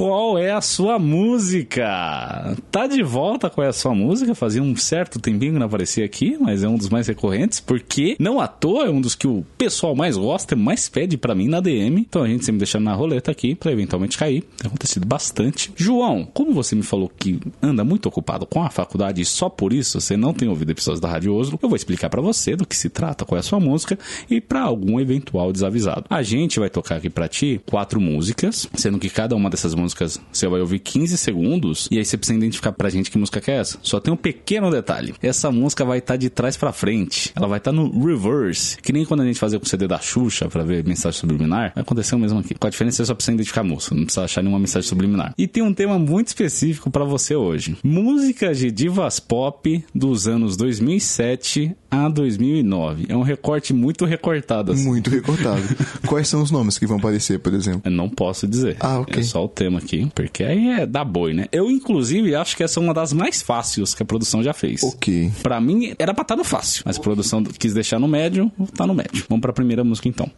Qual 0.00 0.38
é 0.38 0.50
a 0.50 0.62
sua 0.62 0.98
música? 0.98 2.56
Tá 2.70 2.86
de 2.86 3.02
volta 3.02 3.50
qual 3.50 3.66
é 3.66 3.68
a 3.68 3.72
sua 3.72 3.94
música? 3.94 4.34
Fazia 4.34 4.62
um 4.62 4.74
certo 4.74 5.20
tempinho 5.20 5.52
que 5.52 5.58
não 5.58 5.66
aparecia 5.66 6.06
aqui, 6.06 6.38
mas 6.40 6.64
é 6.64 6.68
um 6.68 6.78
dos 6.78 6.88
mais 6.88 7.06
recorrentes, 7.06 7.60
porque 7.60 8.16
não 8.18 8.40
à 8.40 8.48
toa 8.48 8.86
é 8.86 8.90
um 8.90 8.98
dos 8.98 9.14
que 9.14 9.28
o 9.28 9.44
pessoal 9.58 9.94
mais 9.94 10.16
gosta, 10.16 10.56
mais 10.56 10.88
pede 10.88 11.18
pra 11.18 11.34
mim 11.34 11.48
na 11.48 11.60
DM. 11.60 12.00
Então 12.00 12.22
a 12.22 12.26
gente 12.26 12.46
sempre 12.46 12.60
deixa 12.60 12.80
na 12.80 12.94
roleta 12.94 13.30
aqui 13.30 13.54
pra 13.54 13.72
eventualmente 13.72 14.16
cair. 14.16 14.40
Tem 14.56 14.68
acontecido 14.68 15.06
bastante. 15.06 15.70
João, 15.76 16.26
como 16.32 16.54
você 16.54 16.74
me 16.74 16.82
falou 16.82 17.12
que 17.18 17.38
anda 17.60 17.84
muito 17.84 18.06
ocupado 18.06 18.46
com 18.46 18.62
a 18.62 18.70
faculdade 18.70 19.20
e 19.20 19.26
só 19.26 19.50
por 19.50 19.70
isso 19.70 20.00
você 20.00 20.16
não 20.16 20.32
tem 20.32 20.48
ouvido 20.48 20.70
episódios 20.70 21.00
da 21.00 21.10
Rádio 21.10 21.34
Oslo, 21.34 21.58
eu 21.62 21.68
vou 21.68 21.76
explicar 21.76 22.08
pra 22.08 22.22
você 22.22 22.56
do 22.56 22.66
que 22.66 22.74
se 22.74 22.88
trata, 22.88 23.26
qual 23.26 23.36
é 23.36 23.40
a 23.40 23.42
sua 23.42 23.60
música 23.60 23.98
e 24.30 24.40
pra 24.40 24.62
algum 24.62 24.98
eventual 24.98 25.52
desavisado. 25.52 26.06
A 26.08 26.22
gente 26.22 26.58
vai 26.58 26.70
tocar 26.70 26.96
aqui 26.96 27.10
pra 27.10 27.28
ti 27.28 27.60
quatro 27.66 28.00
músicas, 28.00 28.66
sendo 28.72 28.98
que 28.98 29.10
cada 29.10 29.36
uma 29.36 29.50
dessas 29.50 29.74
músicas 29.74 29.89
músicas. 29.90 30.20
Você 30.32 30.46
vai 30.46 30.60
ouvir 30.60 30.78
15 30.78 31.16
segundos 31.18 31.88
e 31.90 31.98
aí 31.98 32.04
você 32.04 32.16
precisa 32.16 32.38
identificar 32.38 32.72
pra 32.72 32.88
gente 32.88 33.10
que 33.10 33.18
música 33.18 33.40
que 33.40 33.50
é 33.50 33.56
essa. 33.56 33.78
Só 33.82 34.00
tem 34.00 34.12
um 34.12 34.16
pequeno 34.16 34.70
detalhe. 34.70 35.14
Essa 35.22 35.50
música 35.50 35.84
vai 35.84 35.98
estar 35.98 36.14
tá 36.14 36.16
de 36.16 36.30
trás 36.30 36.56
pra 36.56 36.72
frente. 36.72 37.32
Ela 37.34 37.48
vai 37.48 37.58
estar 37.58 37.72
tá 37.72 37.76
no 37.76 38.04
reverse. 38.04 38.78
Que 38.78 38.92
nem 38.92 39.04
quando 39.04 39.22
a 39.22 39.24
gente 39.24 39.38
fazia 39.38 39.58
com 39.58 39.66
o 39.66 39.68
CD 39.68 39.86
da 39.86 39.98
Xuxa 39.98 40.48
pra 40.48 40.62
ver 40.62 40.84
mensagem 40.84 41.18
subliminar. 41.18 41.72
Vai 41.74 41.82
acontecer 41.82 42.14
o 42.14 42.18
mesmo 42.18 42.38
aqui. 42.38 42.54
Com 42.54 42.66
a 42.66 42.70
diferença, 42.70 42.98
você 42.98 43.06
só 43.06 43.14
precisa 43.14 43.34
identificar 43.34 43.62
a 43.62 43.64
música. 43.64 43.94
Não 43.94 44.04
precisa 44.04 44.24
achar 44.24 44.42
nenhuma 44.42 44.58
mensagem 44.58 44.88
subliminar. 44.88 45.34
E 45.36 45.46
tem 45.46 45.62
um 45.62 45.74
tema 45.74 45.98
muito 45.98 46.28
específico 46.28 46.90
para 46.90 47.04
você 47.04 47.34
hoje. 47.34 47.76
Músicas 47.82 48.58
de 48.58 48.70
divas 48.70 49.18
pop 49.18 49.84
dos 49.94 50.28
anos 50.28 50.56
2007 50.56 51.76
a 51.90 52.08
2009. 52.08 53.06
É 53.08 53.16
um 53.16 53.22
recorte 53.22 53.72
muito 53.72 54.04
recortado. 54.04 54.72
Assim. 54.72 54.84
Muito 54.84 55.10
recortado. 55.10 55.62
Quais 56.06 56.28
são 56.28 56.42
os 56.42 56.50
nomes 56.50 56.78
que 56.78 56.86
vão 56.86 56.98
aparecer, 56.98 57.38
por 57.38 57.52
exemplo? 57.52 57.82
Eu 57.84 57.90
não 57.90 58.08
posso 58.08 58.46
dizer. 58.46 58.76
Ah, 58.80 59.00
ok. 59.00 59.20
É 59.20 59.22
só 59.22 59.44
o 59.44 59.48
tema 59.48 59.78
aqui, 59.78 60.10
porque 60.14 60.44
aí 60.44 60.68
é 60.68 60.86
da 60.86 61.04
boi, 61.04 61.34
né? 61.34 61.46
Eu, 61.50 61.70
inclusive, 61.70 62.34
acho 62.34 62.56
que 62.56 62.62
essa 62.62 62.78
é 62.78 62.82
uma 62.82 62.94
das 62.94 63.12
mais 63.12 63.42
fáceis 63.42 63.94
que 63.94 64.02
a 64.02 64.06
produção 64.06 64.42
já 64.42 64.52
fez. 64.52 64.82
Ok. 64.82 65.30
Pra 65.42 65.60
mim, 65.60 65.94
era 65.98 66.14
pra 66.14 66.22
estar 66.22 66.34
tá 66.34 66.36
no 66.36 66.44
fácil, 66.44 66.82
mas 66.84 66.96
a 66.96 67.00
produção 67.00 67.42
quis 67.42 67.74
deixar 67.74 67.98
no 67.98 68.08
médio, 68.08 68.50
tá 68.76 68.86
no 68.86 68.94
médio. 68.94 69.24
Vamos 69.28 69.42
pra 69.42 69.52
primeira 69.52 69.82
música, 69.82 70.08
então. 70.08 70.30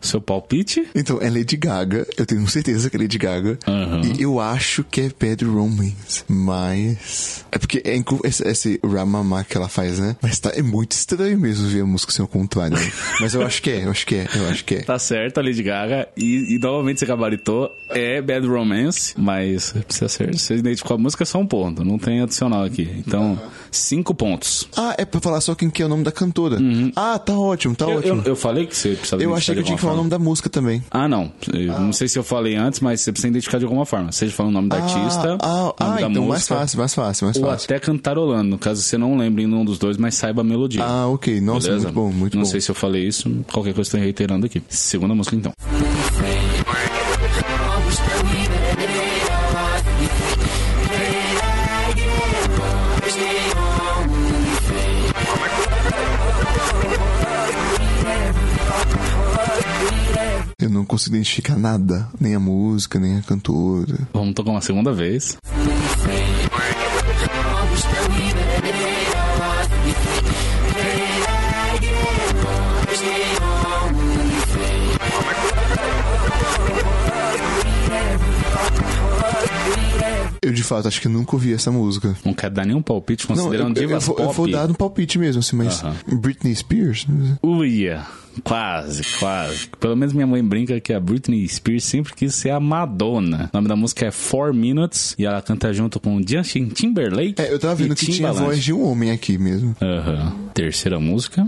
Seu 0.00 0.20
palpite? 0.20 0.88
Então, 0.94 1.18
é 1.20 1.28
Lady 1.28 1.56
Gaga. 1.56 2.06
Eu 2.16 2.24
tenho 2.26 2.46
certeza 2.48 2.88
que 2.88 2.96
é 2.96 3.00
Lady 3.00 3.18
Gaga. 3.18 3.58
Uhum. 3.66 4.02
E 4.02 4.22
eu 4.22 4.40
acho 4.40 4.84
que 4.84 5.02
é 5.02 5.08
Bad 5.08 5.44
Romance. 5.44 6.24
Mas. 6.28 7.44
É 7.50 7.58
porque 7.58 7.82
é 7.84 7.98
esse, 8.24 8.46
esse 8.46 8.80
Ramamá 8.84 9.44
que 9.44 9.56
ela 9.56 9.68
faz, 9.68 9.98
né? 9.98 10.16
Mas 10.22 10.38
tá, 10.38 10.50
é 10.54 10.62
muito 10.62 10.92
estranho 10.92 11.38
mesmo 11.38 11.68
ver 11.68 11.82
a 11.82 11.86
música 11.86 12.12
sem 12.12 12.24
o 12.24 12.28
contrário. 12.28 12.76
Né? 12.76 12.92
Mas 13.20 13.34
eu 13.34 13.42
acho 13.42 13.62
que 13.62 13.70
é, 13.70 13.84
eu 13.84 13.90
acho 13.90 14.06
que 14.06 14.14
é, 14.14 14.26
eu 14.34 14.48
acho 14.48 14.64
que 14.64 14.74
é. 14.76 14.82
Tá 14.82 14.98
certo, 14.98 15.38
a 15.38 15.42
Lady 15.42 15.62
Gaga. 15.62 16.08
E, 16.16 16.54
e 16.54 16.58
novamente 16.58 17.00
você 17.00 17.06
gabaritou. 17.06 17.76
É 17.90 18.20
Bad 18.20 18.46
Romance. 18.46 19.14
Mas 19.16 19.72
precisa 19.72 20.08
ser. 20.08 20.34
Você 20.34 20.54
identificou 20.54 20.96
a 20.96 20.98
música 20.98 21.24
é 21.24 21.26
só 21.26 21.38
um 21.38 21.46
ponto. 21.46 21.84
Não 21.84 21.98
tem 21.98 22.20
adicional 22.20 22.64
aqui. 22.64 22.88
Então, 22.98 23.32
uhum. 23.32 23.38
Cinco 23.70 24.14
pontos. 24.14 24.68
Ah, 24.76 24.94
é 24.98 25.04
pra 25.04 25.20
falar 25.20 25.40
só 25.40 25.54
quem 25.54 25.70
que 25.70 25.82
é 25.82 25.86
o 25.86 25.88
nome 25.88 26.04
da 26.04 26.12
cantora. 26.12 26.56
Uhum. 26.56 26.92
Ah, 26.94 27.18
tá 27.18 27.38
ótimo, 27.38 27.74
tá 27.74 27.86
eu, 27.86 27.98
ótimo. 27.98 28.22
Eu, 28.24 28.32
eu, 28.32 28.36
falei 28.36 28.66
que 28.66 28.76
você 28.76 28.90
precisava 28.90 29.22
Eu 29.22 29.34
achei 29.34 29.54
que 29.54 29.60
eu 29.60 29.64
tinha 29.64 29.76
que 29.76 29.82
falar 29.82 29.94
o 29.94 29.98
nome 29.98 30.10
da 30.10 30.18
música 30.18 30.48
também. 30.48 30.82
Ah, 30.90 31.08
não. 31.08 31.32
Eu 31.52 31.74
ah. 31.74 31.80
não 31.80 31.92
sei 31.92 32.08
se 32.08 32.18
eu 32.18 32.22
falei 32.22 32.56
antes, 32.56 32.80
mas 32.80 33.00
você 33.00 33.12
precisa 33.12 33.28
identificar 33.28 33.58
de 33.58 33.64
alguma 33.64 33.84
forma. 33.84 34.12
Seja 34.12 34.32
falando 34.32 34.52
o 34.52 34.54
nome 34.54 34.68
da 34.68 34.76
ah, 34.76 34.82
artista, 34.82 35.38
ah, 35.40 35.56
nome 35.56 35.74
ah, 35.78 35.84
da 35.84 35.94
então 35.94 36.08
música. 36.08 36.28
mais 36.28 36.48
fácil, 36.48 36.78
mais 36.78 36.94
fácil, 36.94 37.24
mais 37.26 37.36
ou 37.36 37.44
fácil. 37.44 37.64
até 37.64 37.78
cantarolando, 37.78 38.58
caso 38.58 38.82
você 38.82 38.98
não 38.98 39.16
lembre 39.16 39.42
em 39.42 39.52
um 39.52 39.64
dos 39.64 39.78
dois, 39.78 39.96
mas 39.96 40.14
saiba 40.14 40.40
a 40.40 40.44
melodia. 40.44 40.82
Ah, 40.84 41.06
ok. 41.08 41.40
Nossa, 41.40 41.68
Beleza? 41.68 41.84
muito 41.84 41.94
bom, 41.94 42.12
muito 42.12 42.34
não 42.36 42.42
bom. 42.42 42.46
Não 42.46 42.50
sei 42.50 42.60
se 42.60 42.70
eu 42.70 42.74
falei 42.74 43.06
isso, 43.06 43.30
qualquer 43.52 43.74
coisa 43.74 43.88
estou 43.88 44.00
reiterando 44.00 44.46
aqui. 44.46 44.62
Segunda 44.68 45.14
música, 45.14 45.36
então. 45.36 45.52
Consigo 60.88 61.14
identificar 61.14 61.56
nada, 61.56 62.08
nem 62.20 62.34
a 62.34 62.40
música, 62.40 62.98
nem 62.98 63.18
a 63.18 63.22
cantora. 63.22 64.08
Vamos 64.12 64.34
tocar 64.34 64.50
uma 64.50 64.60
segunda 64.60 64.92
vez. 64.92 65.36
Eu 80.48 80.54
de 80.54 80.62
fato 80.62 80.88
acho 80.88 81.00
que 81.00 81.08
nunca 81.08 81.36
ouvi 81.36 81.52
essa 81.52 81.70
música. 81.70 82.16
Não 82.24 82.34
quer 82.34 82.50
dar 82.50 82.66
nenhum 82.66 82.82
palpite 82.82 83.26
considerando 83.26 83.74
não, 83.74 83.82
eu, 83.82 83.86
divas 83.88 84.06
eu, 84.06 84.14
vou, 84.14 84.24
eu 84.24 84.32
vou 84.32 84.50
dar 84.50 84.70
um 84.70 84.74
palpite 84.74 85.18
mesmo, 85.18 85.40
assim, 85.40 85.56
mas 85.56 85.82
uh 85.82 85.92
-huh. 86.08 86.18
Britney 86.18 86.54
Spears? 86.54 87.06
Uia. 87.42 88.06
Quase, 88.44 89.02
quase. 89.18 89.68
Pelo 89.80 89.96
menos 89.96 90.12
minha 90.14 90.26
mãe 90.26 90.44
brinca 90.44 90.80
que 90.80 90.92
a 90.92 91.00
Britney 91.00 91.48
Spears 91.48 91.84
sempre 91.84 92.14
quis 92.14 92.34
ser 92.34 92.50
a 92.50 92.60
Madonna. 92.60 93.50
O 93.52 93.56
nome 93.56 93.68
da 93.68 93.76
música 93.76 94.06
é 94.06 94.10
Four 94.10 94.54
Minutes 94.54 95.14
e 95.18 95.26
ela 95.26 95.42
canta 95.42 95.72
junto 95.72 95.98
com 95.98 96.20
Justin 96.26 96.68
Timberlake. 96.68 97.40
É, 97.40 97.52
eu 97.52 97.58
tava 97.58 97.74
vendo 97.74 97.94
que 97.94 98.06
tinha 98.06 98.28
a 98.28 98.32
voz 98.32 98.62
de 98.62 98.72
um 98.72 98.84
homem 98.84 99.10
aqui 99.10 99.38
mesmo. 99.38 99.76
Aham. 99.82 100.24
Uhum. 100.24 100.48
Terceira 100.54 101.00
música. 101.00 101.46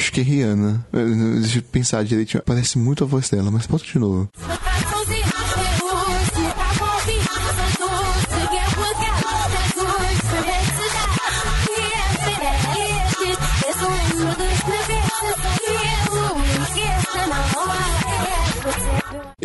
Acho 0.00 0.12
que 0.12 0.20
é 0.20 0.24
Rihanna. 0.24 0.84
Deixa 1.40 1.58
eu 1.58 1.62
pensar 1.62 2.02
direitinho. 2.02 2.42
Parece 2.44 2.78
muito 2.78 3.04
a 3.04 3.06
voz 3.06 3.28
dela, 3.28 3.50
mas 3.50 3.66
pode 3.66 3.84
de 3.84 3.98
novo. 3.98 4.28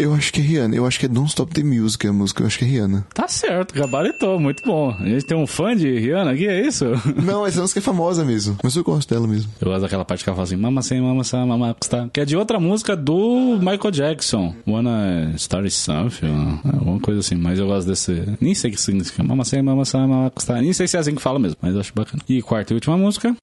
Eu 0.05 0.13
acho 0.13 0.31
que 0.31 0.39
é 0.39 0.43
Rihanna. 0.43 0.75
Eu 0.75 0.85
acho 0.85 0.99
que 0.99 1.07
é 1.07 1.09
Don't 1.09 1.29
Stop 1.29 1.51
the 1.51 1.63
Music 1.63 2.07
a 2.07 2.13
música. 2.13 2.43
Eu 2.43 2.47
acho 2.47 2.59
que 2.59 2.63
é 2.63 2.67
Rihanna. 2.67 3.07
Tá 3.11 3.27
certo, 3.27 3.73
gabaritou. 3.73 4.39
Muito 4.39 4.61
bom. 4.63 4.95
A 4.99 5.03
gente 5.03 5.25
tem 5.25 5.35
um 5.35 5.47
fã 5.47 5.75
de 5.75 5.97
Rihanna 5.97 6.31
aqui, 6.31 6.47
é 6.47 6.61
isso? 6.61 6.85
Não, 7.23 7.43
essa 7.43 7.59
música 7.59 7.79
é 7.79 7.81
famosa 7.81 8.23
mesmo. 8.23 8.55
Mas 8.63 8.75
eu 8.75 8.83
gosto 8.83 9.11
dela 9.11 9.27
mesmo. 9.27 9.51
Eu 9.59 9.69
gosto 9.69 9.81
daquela 9.81 10.05
parte 10.05 10.23
que 10.23 10.29
ela 10.29 10.35
fala 10.35 10.43
assim, 10.43 10.57
mama 10.57 10.83
sem, 10.83 11.01
mama 11.01 11.23
sem, 11.23 11.43
mama 11.43 11.73
custa. 11.73 12.07
Que 12.13 12.21
é 12.21 12.25
de 12.25 12.37
outra 12.37 12.59
música 12.59 12.95
do 12.95 13.57
Michael 13.57 13.89
Jackson. 13.91 14.53
Wanna 14.67 15.33
Start 15.37 15.71
Something. 15.71 16.59
Alguma 16.71 16.99
coisa 16.99 17.21
assim. 17.21 17.33
Mas 17.33 17.57
eu 17.57 17.65
gosto 17.65 17.87
desse... 17.87 18.23
Nem 18.39 18.53
sei 18.53 18.69
o 18.69 18.73
que 18.75 18.79
significa. 18.79 19.23
Mama 19.23 19.43
sem, 19.43 19.63
mama 19.63 19.85
sem, 19.85 20.01
mama 20.01 20.29
custa. 20.29 20.61
Nem 20.61 20.71
sei 20.71 20.87
se 20.87 20.97
é 20.97 20.99
assim 20.99 21.15
que 21.15 21.21
fala 21.21 21.39
mesmo. 21.39 21.57
Mas 21.59 21.73
eu 21.73 21.79
acho 21.79 21.91
bacana. 21.95 22.21
E 22.29 22.43
quarta 22.43 22.73
e 22.73 22.75
última 22.75 22.95
música. 22.95 23.35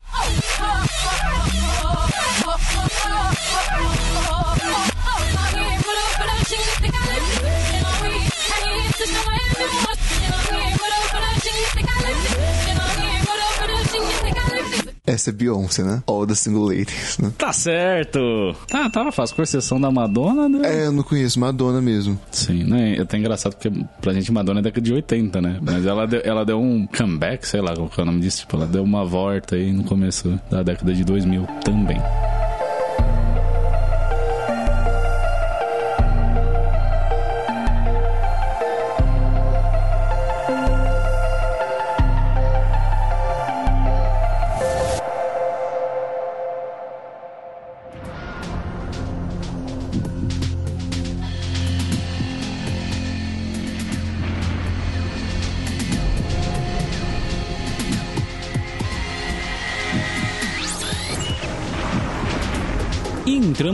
Essa 15.12 15.28
é 15.28 15.32
Beyoncé, 15.32 15.82
né? 15.82 16.02
All 16.06 16.26
the 16.26 16.34
Single 16.34 16.68
Ladies, 16.68 17.18
né? 17.18 17.30
Tá 17.36 17.52
certo! 17.52 18.18
Tá, 18.66 18.88
tava 18.88 19.12
fácil, 19.12 19.36
com 19.36 19.42
exceção 19.42 19.78
da 19.78 19.90
Madonna, 19.90 20.48
né? 20.48 20.60
É, 20.64 20.86
eu 20.86 20.92
não 20.92 21.02
conheço 21.02 21.38
Madonna 21.38 21.82
mesmo. 21.82 22.18
Sim, 22.30 22.64
né? 22.64 22.96
É 22.96 23.02
até 23.02 23.18
engraçado 23.18 23.54
porque 23.54 23.70
pra 24.00 24.14
gente 24.14 24.32
Madonna 24.32 24.60
é 24.60 24.62
década 24.62 24.80
de 24.80 24.94
80, 24.94 25.40
né? 25.42 25.58
Mas 25.60 25.84
ela 25.84 26.06
deu, 26.06 26.22
ela 26.24 26.46
deu 26.46 26.58
um 26.58 26.86
comeback, 26.86 27.46
sei 27.46 27.60
lá 27.60 27.74
qual 27.74 27.90
é 27.94 28.00
o 28.00 28.04
nome 28.06 28.20
disso. 28.20 28.40
Tipo, 28.40 28.56
ela 28.56 28.66
deu 28.66 28.82
uma 28.82 29.04
volta 29.04 29.54
aí 29.54 29.70
no 29.70 29.84
começo 29.84 30.40
da 30.50 30.62
década 30.62 30.94
de 30.94 31.04
2000 31.04 31.46
também. 31.62 32.00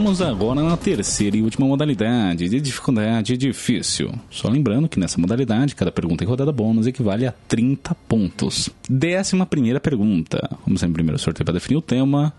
Entramos 0.09 0.21
agora 0.23 0.63
na 0.63 0.75
terceira 0.75 1.37
e 1.37 1.43
última 1.43 1.67
modalidade 1.67 2.49
de 2.49 2.59
dificuldade 2.59 3.37
difícil. 3.37 4.11
Só 4.31 4.49
lembrando 4.49 4.89
que 4.89 4.99
nessa 4.99 5.21
modalidade, 5.21 5.75
cada 5.75 5.91
pergunta 5.91 6.23
em 6.23 6.27
rodada 6.27 6.51
bônus 6.51 6.87
equivale 6.87 7.27
a 7.27 7.31
30 7.47 7.93
pontos. 8.07 8.71
Décima 8.89 9.45
primeira 9.45 9.79
pergunta. 9.79 10.49
Vamos 10.65 10.79
sempre 10.79 10.95
primeiro 10.95 11.19
sorteio 11.19 11.45
para 11.45 11.53
definir 11.53 11.77
o 11.77 11.81
tema. 11.83 12.33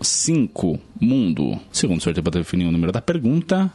5. 0.00 0.80
Mundo. 0.98 1.60
Segundo 1.70 2.02
sorteio 2.02 2.24
para 2.24 2.40
definir 2.40 2.64
o 2.64 2.72
número 2.72 2.92
da 2.92 3.02
pergunta. 3.02 3.70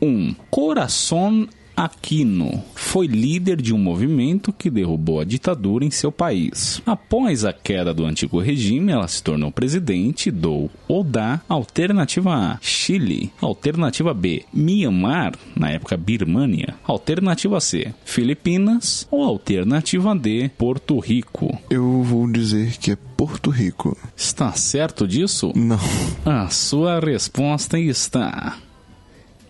1. 0.00 0.06
Um, 0.06 0.34
Coração 0.50 1.46
Aquino 1.80 2.62
foi 2.74 3.06
líder 3.06 3.56
de 3.56 3.72
um 3.72 3.78
movimento 3.78 4.52
que 4.52 4.68
derrubou 4.68 5.18
a 5.18 5.24
ditadura 5.24 5.82
em 5.82 5.90
seu 5.90 6.12
país. 6.12 6.82
Após 6.84 7.42
a 7.42 7.54
queda 7.54 7.94
do 7.94 8.04
antigo 8.04 8.38
regime, 8.38 8.92
ela 8.92 9.08
se 9.08 9.22
tornou 9.22 9.50
presidente 9.50 10.30
do 10.30 10.68
ou 10.86 11.02
da 11.02 11.40
Alternativa 11.48 12.34
A, 12.34 12.58
Chile. 12.60 13.32
Alternativa 13.40 14.12
B, 14.12 14.44
Myanmar, 14.52 15.32
na 15.56 15.70
época 15.70 15.96
Birmânia. 15.96 16.74
Alternativa 16.84 17.58
C, 17.62 17.94
Filipinas. 18.04 19.08
Ou 19.10 19.24
alternativa 19.24 20.14
D, 20.14 20.50
Porto 20.58 20.98
Rico. 20.98 21.58
Eu 21.70 22.02
vou 22.02 22.30
dizer 22.30 22.76
que 22.76 22.90
é 22.90 22.96
Porto 23.16 23.48
Rico. 23.48 23.96
Está 24.14 24.52
certo 24.52 25.08
disso? 25.08 25.50
Não. 25.56 25.80
A 26.26 26.50
sua 26.50 27.00
resposta 27.00 27.78
está. 27.78 28.58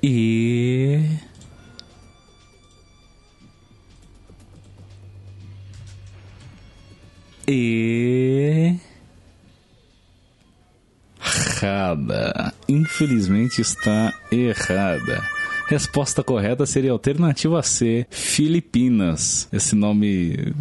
E. 0.00 1.00
E. 7.50 8.76
Errada. 11.60 12.54
Infelizmente 12.68 13.60
está 13.60 14.14
errada. 14.30 15.22
Resposta 15.68 16.22
correta 16.22 16.64
seria 16.66 16.92
alternativa 16.92 17.62
C, 17.62 18.06
Filipinas. 18.10 19.48
Esse 19.52 19.76
nome 19.76 20.52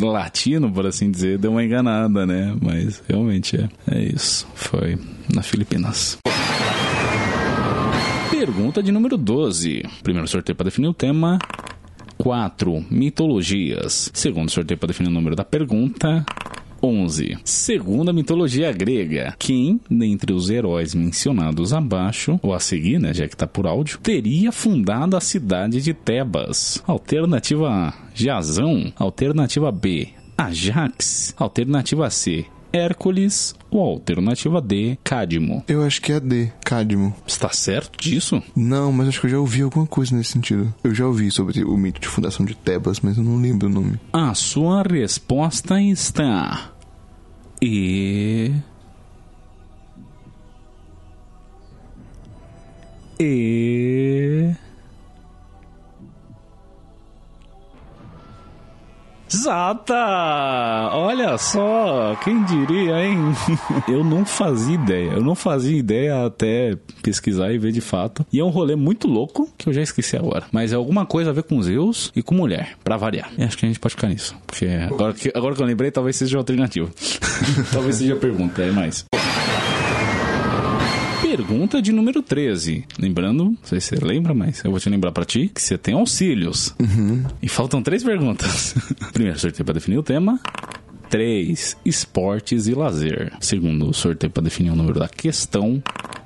latino, 0.00 0.70
por 0.72 0.86
assim 0.86 1.10
dizer, 1.10 1.38
deu 1.38 1.52
uma 1.52 1.64
enganada, 1.64 2.26
né? 2.26 2.54
Mas 2.60 3.02
realmente 3.08 3.56
é, 3.56 3.68
é 3.94 4.02
isso. 4.02 4.46
Foi 4.54 4.98
na 5.32 5.42
Filipinas. 5.42 6.18
Pergunta 8.30 8.82
de 8.82 8.90
número 8.90 9.16
12. 9.16 9.82
Primeiro 10.02 10.26
sorteio 10.26 10.56
para 10.56 10.64
definir 10.64 10.88
o 10.88 10.94
tema. 10.94 11.38
4. 12.20 12.84
Mitologias. 12.90 14.10
Segundo 14.12 14.50
sorteio 14.50 14.76
para 14.78 14.88
definir 14.88 15.08
o 15.08 15.12
número 15.12 15.34
da 15.34 15.42
pergunta. 15.42 16.24
11. 16.82 17.38
Segundo 17.44 18.10
a 18.10 18.12
mitologia 18.12 18.70
grega, 18.72 19.34
quem, 19.38 19.80
dentre 19.90 20.32
os 20.32 20.50
heróis 20.50 20.94
mencionados 20.94 21.72
abaixo, 21.72 22.38
ou 22.42 22.54
a 22.54 22.60
seguir, 22.60 22.98
né, 22.98 23.14
já 23.14 23.26
que 23.26 23.34
está 23.34 23.46
por 23.46 23.66
áudio, 23.66 23.98
teria 23.98 24.52
fundado 24.52 25.16
a 25.16 25.20
cidade 25.20 25.80
de 25.80 25.94
Tebas? 25.94 26.82
Alternativa 26.86 27.68
A, 27.70 27.94
Jazão. 28.14 28.92
Alternativa 28.96 29.72
B, 29.72 30.08
Ajax. 30.36 31.34
Alternativa 31.38 32.08
C, 32.10 32.44
Hércules 32.72 33.54
ou 33.70 33.80
alternativa 33.80 34.60
D, 34.60 34.98
Cadmo. 35.02 35.64
Eu 35.68 35.82
acho 35.82 36.00
que 36.00 36.12
é 36.12 36.16
a 36.16 36.18
D, 36.18 36.52
Cadmo. 36.64 37.14
Está 37.26 37.50
certo 37.50 37.98
disso? 38.00 38.42
Não, 38.54 38.92
mas 38.92 39.08
acho 39.08 39.20
que 39.20 39.26
eu 39.26 39.30
já 39.30 39.38
ouvi 39.38 39.62
alguma 39.62 39.86
coisa 39.86 40.14
nesse 40.14 40.32
sentido. 40.32 40.72
Eu 40.82 40.94
já 40.94 41.06
ouvi 41.06 41.30
sobre 41.30 41.64
o 41.64 41.76
mito 41.76 42.00
de 42.00 42.08
fundação 42.08 42.44
de 42.44 42.54
Tebas, 42.54 43.00
mas 43.00 43.16
eu 43.16 43.24
não 43.24 43.40
lembro 43.40 43.68
o 43.68 43.70
nome. 43.70 43.98
A 44.12 44.34
sua 44.34 44.82
resposta 44.82 45.80
está. 45.80 46.72
E. 47.62 48.52
E. 53.18 54.54
Exata! 59.32 59.94
Olha 60.92 61.38
só, 61.38 62.16
quem 62.24 62.42
diria, 62.44 63.00
hein? 63.04 63.16
eu 63.88 64.02
não 64.02 64.24
fazia 64.24 64.74
ideia. 64.74 65.12
Eu 65.12 65.22
não 65.22 65.36
fazia 65.36 65.76
ideia 65.78 66.26
até 66.26 66.76
pesquisar 67.00 67.52
e 67.52 67.58
ver 67.58 67.70
de 67.70 67.80
fato. 67.80 68.26
E 68.32 68.40
é 68.40 68.44
um 68.44 68.48
rolê 68.48 68.74
muito 68.74 69.06
louco 69.06 69.48
que 69.56 69.68
eu 69.68 69.72
já 69.72 69.82
esqueci 69.82 70.16
agora. 70.16 70.46
Mas 70.50 70.72
é 70.72 70.76
alguma 70.76 71.06
coisa 71.06 71.30
a 71.30 71.32
ver 71.32 71.44
com 71.44 71.62
Zeus 71.62 72.10
e 72.14 72.22
com 72.22 72.34
mulher, 72.34 72.76
para 72.82 72.96
variar. 72.96 73.30
E 73.38 73.44
acho 73.44 73.56
que 73.56 73.64
a 73.64 73.68
gente 73.68 73.78
pode 73.78 73.94
ficar 73.94 74.08
nisso. 74.08 74.34
Porque 74.44 74.66
agora 74.66 75.12
que, 75.12 75.30
agora 75.32 75.54
que 75.54 75.62
eu 75.62 75.66
lembrei, 75.66 75.92
talvez 75.92 76.16
seja 76.16 76.36
alternativa. 76.36 76.90
talvez 77.72 77.96
seja 77.96 78.14
a 78.14 78.18
pergunta, 78.18 78.62
é 78.62 78.72
mais. 78.72 79.06
Pergunta 81.30 81.80
de 81.80 81.92
número 81.92 82.22
13. 82.22 82.84
Lembrando, 82.98 83.44
não 83.44 83.58
sei 83.62 83.80
se 83.80 83.94
você 83.94 84.04
lembra, 84.04 84.34
mas 84.34 84.64
eu 84.64 84.70
vou 84.72 84.80
te 84.80 84.90
lembrar 84.90 85.12
para 85.12 85.24
ti 85.24 85.48
que 85.48 85.62
você 85.62 85.78
tem 85.78 85.94
auxílios. 85.94 86.74
Uhum. 86.80 87.22
E 87.40 87.48
faltam 87.48 87.80
três 87.80 88.02
perguntas. 88.02 88.74
Primeiro 89.12 89.38
sorteio 89.38 89.64
para 89.64 89.74
definir 89.74 89.96
o 89.96 90.02
tema. 90.02 90.40
3. 91.08 91.76
Esportes 91.84 92.66
e 92.66 92.74
lazer. 92.74 93.32
Segundo 93.40 93.94
sorteio 93.94 94.32
para 94.32 94.42
definir 94.42 94.70
o 94.70 94.76
número 94.76 94.98
da 94.98 95.08
questão. 95.08 95.80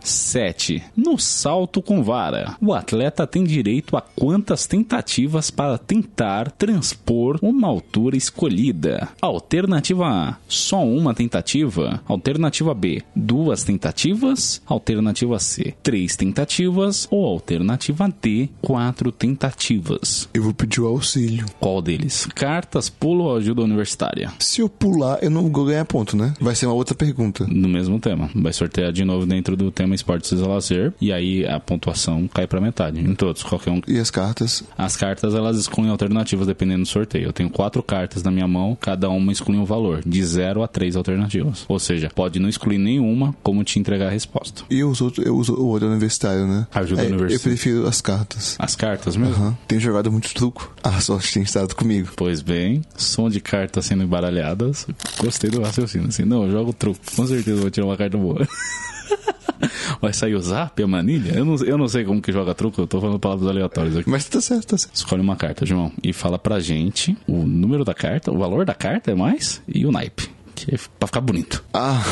7. 0.04 0.82
No 0.96 1.18
salto 1.18 1.82
com 1.82 2.02
vara, 2.02 2.56
o 2.60 2.72
atleta 2.72 3.26
tem 3.26 3.44
direito 3.44 3.96
a 3.96 4.00
quantas 4.00 4.66
tentativas 4.66 5.50
para 5.50 5.78
tentar 5.78 6.50
transpor 6.52 7.38
uma 7.42 7.68
altura 7.68 8.16
escolhida? 8.16 9.08
Alternativa 9.20 10.06
A: 10.06 10.36
só 10.46 10.84
uma 10.84 11.14
tentativa. 11.14 12.02
Alternativa 12.06 12.74
B: 12.74 13.02
duas 13.14 13.64
tentativas. 13.64 14.60
Alternativa 14.66 15.38
C: 15.38 15.74
três 15.82 16.16
tentativas. 16.16 17.08
Ou 17.10 17.26
alternativa 17.26 18.12
D: 18.22 18.48
quatro 18.60 19.10
tentativas. 19.10 20.28
Eu 20.34 20.42
vou 20.42 20.54
pedir 20.54 20.80
o 20.80 20.86
auxílio. 20.86 21.46
Qual 21.58 21.80
deles? 21.80 22.26
Cartas, 22.34 22.88
pulo 22.88 23.24
ou 23.24 23.36
ajuda 23.36 23.62
universitária? 23.62 24.32
Se 24.38 24.60
eu 24.60 24.68
pular, 24.68 25.18
eu 25.22 25.30
não 25.30 25.42
vou 25.50 25.64
ganhar 25.64 25.84
ponto, 25.84 26.16
né? 26.16 26.34
Vai 26.40 26.54
ser 26.54 26.66
uma 26.66 26.74
outra 26.74 26.94
pergunta. 26.94 27.46
No 27.48 27.68
mesmo 27.68 27.98
tema. 27.98 28.30
Vai 28.34 28.52
sortear 28.52 28.92
de 28.92 29.04
novo 29.04 29.26
dentro 29.26 29.56
do 29.56 29.70
tema 29.70 29.93
esportes 29.94 30.30
e 30.32 30.34
lazer. 30.36 30.92
E 31.00 31.12
aí 31.12 31.46
a 31.46 31.58
pontuação 31.60 32.28
cai 32.32 32.46
pra 32.46 32.60
metade. 32.60 33.00
Em 33.00 33.14
todos, 33.14 33.42
qualquer 33.42 33.70
um. 33.70 33.80
E 33.86 33.98
as 33.98 34.10
cartas? 34.10 34.62
As 34.76 34.96
cartas 34.96 35.34
elas 35.34 35.58
excluem 35.58 35.90
alternativas 35.90 36.46
dependendo 36.46 36.82
do 36.82 36.88
sorteio. 36.88 37.26
Eu 37.26 37.32
tenho 37.32 37.50
quatro 37.50 37.82
cartas 37.82 38.22
na 38.22 38.30
minha 38.30 38.48
mão, 38.48 38.76
cada 38.80 39.08
uma 39.08 39.32
exclui 39.32 39.56
um 39.56 39.64
valor, 39.64 40.02
de 40.04 40.24
zero 40.24 40.62
a 40.62 40.68
três 40.68 40.96
alternativas. 40.96 41.64
Ou 41.68 41.78
seja, 41.78 42.10
pode 42.14 42.38
não 42.38 42.48
excluir 42.48 42.78
nenhuma, 42.78 43.34
como 43.42 43.62
te 43.64 43.78
entregar 43.78 44.06
a 44.08 44.10
resposta. 44.10 44.62
E 44.70 44.78
eu 44.80 44.88
uso, 44.90 45.12
eu 45.24 45.36
uso 45.36 45.54
o 45.54 45.66
outro 45.66 45.88
universitário, 45.88 46.46
né? 46.46 46.66
Ajuda 46.74 47.02
É, 47.02 47.06
universitária. 47.06 47.34
Eu 47.36 47.40
prefiro 47.40 47.86
as 47.86 48.00
cartas. 48.00 48.56
As 48.58 48.74
cartas 48.76 49.16
mesmo? 49.16 49.34
Aham. 49.34 49.58
Tenho 49.68 49.80
jogado 49.80 50.10
muito 50.10 50.32
truco. 50.34 50.72
A 50.82 51.00
sorte 51.00 51.32
tem 51.34 51.42
estado 51.42 51.74
comigo. 51.74 52.10
Pois 52.16 52.40
bem, 52.42 52.82
som 52.96 53.28
de 53.28 53.40
cartas 53.40 53.86
sendo 53.86 54.02
embaralhadas. 54.02 54.86
Gostei 55.18 55.50
do 55.50 55.62
raciocínio. 55.62 56.08
Assim, 56.08 56.24
não, 56.24 56.44
eu 56.44 56.50
jogo 56.50 56.72
truco. 56.72 56.98
Com 57.16 57.26
certeza 57.26 57.60
vou 57.60 57.70
tirar 57.70 57.86
uma 57.86 57.96
carta 57.96 58.16
boa. 58.18 58.46
Vai 60.00 60.12
sair 60.12 60.34
o 60.34 60.40
zap, 60.40 60.82
a 60.82 60.86
manilha? 60.86 61.32
Eu 61.32 61.44
não, 61.44 61.56
eu 61.56 61.78
não 61.78 61.88
sei 61.88 62.04
como 62.04 62.20
que 62.20 62.32
joga 62.32 62.54
truco, 62.54 62.80
eu 62.80 62.86
tô 62.86 63.00
falando 63.00 63.18
palavras 63.18 63.48
aleatórias 63.48 63.96
aqui. 63.96 64.10
Mas 64.10 64.28
tá 64.28 64.40
certo, 64.40 64.66
tá 64.66 64.78
certo. 64.78 64.94
Escolhe 64.94 65.22
uma 65.22 65.36
carta, 65.36 65.64
João, 65.64 65.92
e 66.02 66.12
fala 66.12 66.38
pra 66.38 66.60
gente 66.60 67.16
o 67.26 67.44
número 67.44 67.84
da 67.84 67.94
carta, 67.94 68.30
o 68.30 68.38
valor 68.38 68.64
da 68.64 68.74
carta 68.74 69.10
é 69.10 69.14
mais 69.14 69.62
e 69.66 69.86
o 69.86 69.92
naipe. 69.92 70.28
Que 70.54 70.74
é 70.74 70.78
pra 70.98 71.06
ficar 71.06 71.20
bonito. 71.20 71.64
Ah, 71.72 72.02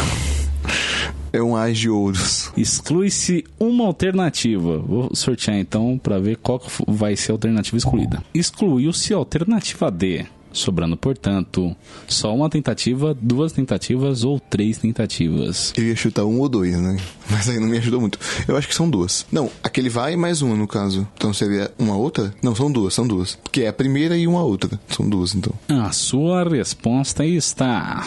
é 1.32 1.42
um 1.42 1.56
as 1.56 1.78
de 1.78 1.88
ouros. 1.88 2.52
Exclui-se 2.56 3.44
uma 3.58 3.86
alternativa. 3.86 4.78
Vou 4.78 5.14
sortear 5.14 5.56
então 5.56 5.98
pra 5.98 6.18
ver 6.18 6.36
qual 6.36 6.60
vai 6.86 7.16
ser 7.16 7.32
a 7.32 7.34
alternativa 7.34 7.76
excluída. 7.76 8.22
Excluiu-se 8.34 9.14
a 9.14 9.16
alternativa 9.16 9.90
D. 9.90 10.26
Sobrando, 10.52 10.96
portanto, 10.96 11.74
só 12.06 12.34
uma 12.34 12.48
tentativa, 12.50 13.16
duas 13.20 13.52
tentativas 13.52 14.24
ou 14.24 14.38
três 14.38 14.78
tentativas. 14.78 15.72
Eu 15.76 15.84
ia 15.84 15.96
chutar 15.96 16.24
um 16.24 16.38
ou 16.40 16.48
dois, 16.48 16.76
né? 16.78 16.96
Mas 17.30 17.48
aí 17.48 17.58
não 17.58 17.68
me 17.68 17.78
ajudou 17.78 18.00
muito. 18.00 18.18
Eu 18.46 18.56
acho 18.56 18.68
que 18.68 18.74
são 18.74 18.88
duas. 18.88 19.26
Não, 19.32 19.50
aquele 19.62 19.88
vai 19.88 20.16
mais 20.16 20.42
uma, 20.42 20.54
no 20.54 20.68
caso. 20.68 21.06
Então 21.16 21.32
seria 21.32 21.72
uma 21.78 21.96
outra? 21.96 22.34
Não, 22.42 22.54
são 22.54 22.70
duas, 22.70 22.94
são 22.94 23.06
duas. 23.06 23.36
Porque 23.36 23.62
é 23.62 23.68
a 23.68 23.72
primeira 23.72 24.16
e 24.16 24.26
uma 24.26 24.42
outra. 24.42 24.78
São 24.88 25.08
duas, 25.08 25.34
então. 25.34 25.52
A 25.68 25.90
sua 25.92 26.44
resposta 26.44 27.24
está. 27.24 28.06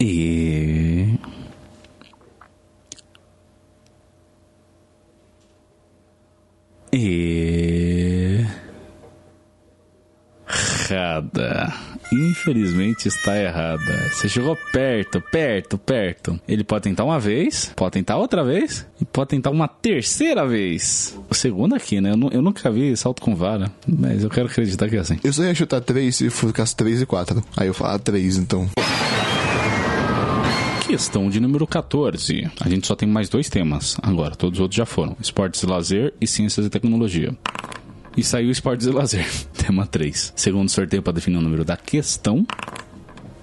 E. 0.00 1.18
E. 6.92 7.65
Errada. 10.88 11.72
Infelizmente 12.12 13.08
está 13.08 13.36
errada. 13.36 14.10
Você 14.12 14.28
chegou 14.28 14.56
perto, 14.72 15.20
perto, 15.20 15.76
perto. 15.76 16.40
Ele 16.46 16.62
pode 16.62 16.84
tentar 16.84 17.04
uma 17.04 17.18
vez, 17.18 17.72
pode 17.74 17.92
tentar 17.92 18.16
outra 18.16 18.44
vez 18.44 18.86
e 19.00 19.04
pode 19.04 19.30
tentar 19.30 19.50
uma 19.50 19.66
terceira 19.66 20.46
vez. 20.46 21.18
O 21.28 21.34
segundo 21.34 21.74
aqui, 21.74 22.00
né? 22.00 22.12
Eu, 22.12 22.30
eu 22.30 22.42
nunca 22.42 22.70
vi 22.70 22.96
salto 22.96 23.20
com 23.20 23.34
vara, 23.34 23.72
mas 23.86 24.22
eu 24.22 24.30
quero 24.30 24.46
acreditar 24.46 24.88
que 24.88 24.96
é 24.96 25.00
assim. 25.00 25.18
Eu 25.24 25.32
só 25.32 25.42
ia 25.42 25.54
chutar 25.54 25.80
três 25.80 26.16
se 26.16 26.30
ficasse 26.30 26.76
três 26.76 27.02
e 27.02 27.06
quatro. 27.06 27.42
Aí 27.56 27.66
eu 27.66 27.74
falar 27.74 27.98
três, 27.98 28.36
então. 28.36 28.68
Questão 30.86 31.28
de 31.28 31.40
número 31.40 31.66
14. 31.66 32.48
A 32.60 32.68
gente 32.68 32.86
só 32.86 32.94
tem 32.94 33.08
mais 33.08 33.28
dois 33.28 33.48
temas 33.48 33.96
agora, 34.00 34.36
todos 34.36 34.60
os 34.60 34.62
outros 34.62 34.76
já 34.76 34.86
foram: 34.86 35.16
esportes 35.20 35.62
e 35.62 35.66
lazer 35.66 36.14
e 36.20 36.26
ciências 36.26 36.64
e 36.64 36.70
tecnologia. 36.70 37.34
E 38.16 38.24
saiu 38.24 38.50
esportes 38.50 38.86
e 38.86 38.90
lazer, 38.90 39.26
tema 39.52 39.86
3. 39.86 40.32
Segundo 40.34 40.70
sorteio 40.70 41.02
para 41.02 41.12
definir 41.12 41.36
o 41.36 41.42
número 41.42 41.64
da 41.64 41.76
questão. 41.76 42.46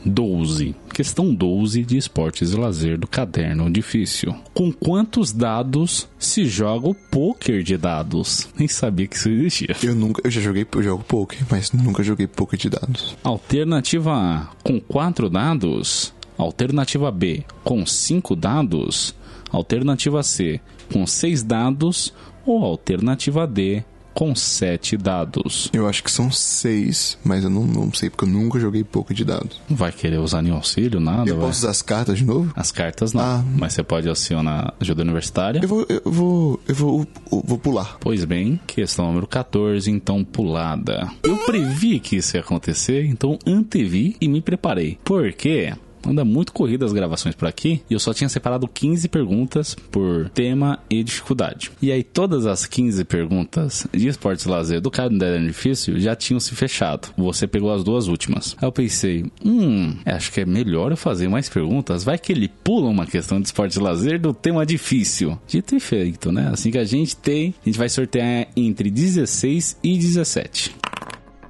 12. 0.06 0.76
Questão 0.94 1.34
12 1.34 1.84
de 1.84 1.98
esportes 1.98 2.52
e 2.52 2.56
lazer 2.56 2.98
do 2.98 3.08
caderno 3.08 3.72
difícil. 3.72 4.36
Com 4.54 4.72
quantos 4.72 5.32
dados 5.32 6.10
se 6.20 6.46
joga 6.46 6.90
o 6.90 6.96
poker 6.96 7.64
de 7.64 7.78
dados? 7.78 8.50
Nem 8.58 8.68
sabia 8.68 9.08
que 9.08 9.16
isso 9.16 9.30
existia. 9.30 9.76
Eu 9.82 9.96
nunca, 9.96 10.22
eu 10.26 10.32
já 10.32 10.42
joguei, 10.42 10.68
eu 10.76 10.84
jogo 10.84 11.04
poker, 11.04 11.40
mas 11.50 11.72
nunca 11.72 12.04
joguei 12.04 12.28
poker 12.28 12.60
de 12.60 12.70
dados. 12.70 13.16
Alternativa 13.24 14.12
A, 14.14 14.48
com 14.64 14.80
4 14.80 15.30
dados. 15.30 16.14
Alternativa 16.38 17.12
B, 17.12 17.44
com 17.64 17.86
5 17.86 18.36
dados. 18.36 19.16
Alternativa 19.52 20.22
C, 20.24 20.60
com 20.92 21.06
6 21.06 21.44
dados. 21.44 22.14
Ou 22.46 22.62
alternativa 22.64 23.48
D, 23.48 23.84
com 24.14 24.36
7 24.36 24.96
dados. 24.98 25.70
Eu 25.74 25.88
acho 25.88 26.04
que 26.04 26.12
são 26.12 26.32
seis, 26.32 27.18
mas 27.24 27.44
eu 27.44 27.50
não, 27.50 27.64
não 27.66 27.94
sei, 27.94 28.10
porque 28.10 28.26
eu 28.26 28.30
nunca 28.30 28.60
joguei 28.60 28.84
poker 28.84 29.16
de 29.16 29.26
dados. 29.26 29.60
Não 29.70 29.76
vai 29.76 29.92
querer 29.92 30.20
usar 30.20 30.42
nenhum 30.42 30.56
auxílio, 30.56 31.00
nada? 31.00 31.30
Eu 31.30 31.38
vai? 31.38 31.48
posso 31.48 31.60
usar 31.60 31.72
as 31.72 31.82
cartas 31.82 32.18
de 32.20 32.26
novo? 32.26 32.52
As 32.56 32.72
cartas 32.72 33.14
não, 33.14 33.22
Ah. 33.22 33.44
mas 33.58 33.74
você 33.74 33.84
pode 33.84 34.08
acionar 34.10 34.74
ajuda 34.80 35.02
universitária. 35.04 35.60
Eu 35.62 35.68
vou, 35.68 35.86
eu 35.90 36.02
vou, 36.12 36.60
eu 36.68 36.76
vou, 36.76 37.08
eu 37.32 37.44
vou 37.46 37.58
pular. 37.58 37.98
Pois 38.00 38.24
bem, 38.26 38.60
questão 38.68 39.08
número 39.08 39.28
14, 39.28 39.90
então 39.90 40.24
pulada. 40.24 41.10
Eu 41.24 41.38
previ 41.38 42.00
que 42.00 42.18
isso 42.18 42.38
ia 42.38 42.42
acontecer, 42.42 43.06
então 43.06 43.38
antevi 43.46 44.16
e 44.22 44.28
me 44.28 44.42
preparei. 44.42 44.98
Por 45.04 45.32
quê? 45.34 45.74
Anda 46.08 46.26
muito 46.26 46.54
corrida 46.54 46.86
as 46.86 46.94
gravações 46.94 47.36
por 47.36 47.48
aqui 47.48 47.82
e 47.90 47.94
eu 47.94 48.00
só 48.00 48.14
tinha 48.14 48.30
separado 48.30 48.68
15 48.68 49.08
perguntas 49.08 49.76
por 49.92 50.30
tema 50.30 50.80
e 50.90 51.04
dificuldade. 51.04 51.72
E 51.82 51.92
aí 51.92 52.04
todas 52.04 52.46
as 52.46 52.66
15 52.66 53.04
perguntas 53.06 53.88
de 53.92 54.08
esportes 54.08 54.46
lazer 54.46 54.82
do 54.82 54.92
calendário 54.92 55.46
difícil 55.46 56.00
já 56.00 56.16
tinham 56.16 56.40
se 56.40 56.56
fechado. 56.56 57.14
Você 57.18 57.48
pegou 57.48 57.72
as 57.74 57.84
duas 57.84 58.08
últimas. 58.08 58.56
Aí 58.62 58.68
eu 58.68 58.72
pensei, 58.72 59.26
hum, 59.44 59.96
acho 60.06 60.32
que 60.32 60.42
é 60.42 60.46
melhor 60.46 60.92
eu 60.92 60.98
fazer 60.98 61.28
mais 61.28 61.50
perguntas. 61.50 62.04
Vai 62.04 62.18
que 62.18 62.32
ele 62.32 62.50
pula 62.64 62.90
uma 62.90 63.06
questão 63.06 63.40
de 63.40 63.48
esporte 63.48 63.76
e 63.76 63.82
lazer 63.82 64.20
do 64.20 64.34
tema 64.34 64.66
difícil. 64.66 65.38
Dito 65.48 65.76
e 65.76 65.80
feito, 65.80 66.32
né? 66.32 66.50
Assim 66.52 66.72
que 66.72 66.78
a 66.78 66.86
gente 66.86 67.16
tem, 67.16 67.54
a 67.62 67.70
gente 67.70 67.78
vai 67.78 67.90
sortear 67.90 68.48
entre 68.56 68.90
16 68.90 69.78
e 69.84 69.98
17. 69.98 70.83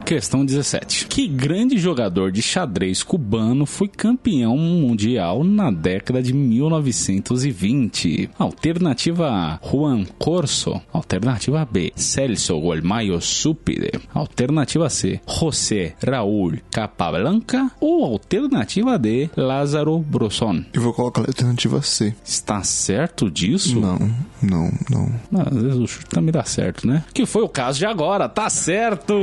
Questão 0.05 0.45
17. 0.45 1.07
Que 1.07 1.27
grande 1.27 1.77
jogador 1.77 2.31
de 2.31 2.41
xadrez 2.41 3.01
cubano 3.03 3.65
foi 3.65 3.87
campeão 3.87 4.57
mundial 4.57 5.43
na 5.43 5.71
década 5.71 6.21
de 6.21 6.33
1920? 6.33 8.29
Alternativa 8.37 9.29
A, 9.29 9.59
Juan 9.65 10.05
Corso. 10.19 10.79
Alternativa 10.91 11.65
B, 11.65 11.93
Celso 11.95 12.59
Golmayo 12.59 13.19
Supide. 13.21 13.91
Alternativa 14.13 14.89
C, 14.89 15.21
José 15.27 15.95
Raúl 16.05 16.57
Capablanca. 16.69 17.71
Ou 17.79 18.03
alternativa 18.03 18.99
D, 18.99 19.29
Lázaro 19.37 19.99
Brosson. 19.99 20.65
Eu 20.73 20.81
vou 20.81 20.93
colocar 20.93 21.21
a 21.21 21.27
alternativa 21.27 21.81
C. 21.81 22.13
Está 22.25 22.61
certo 22.63 23.31
disso? 23.31 23.79
Não, 23.79 23.97
não, 24.41 24.69
não. 24.89 25.13
Ah, 25.33 25.47
Às 25.49 25.61
vezes 25.61 25.77
o 25.79 25.87
chute 25.87 26.07
também 26.07 26.31
dá 26.31 26.43
certo, 26.43 26.85
né? 26.85 27.03
Que 27.13 27.25
foi 27.25 27.41
o 27.41 27.49
caso 27.49 27.79
de 27.79 27.85
agora, 27.85 28.27
tá 28.27 28.49
certo! 28.49 29.13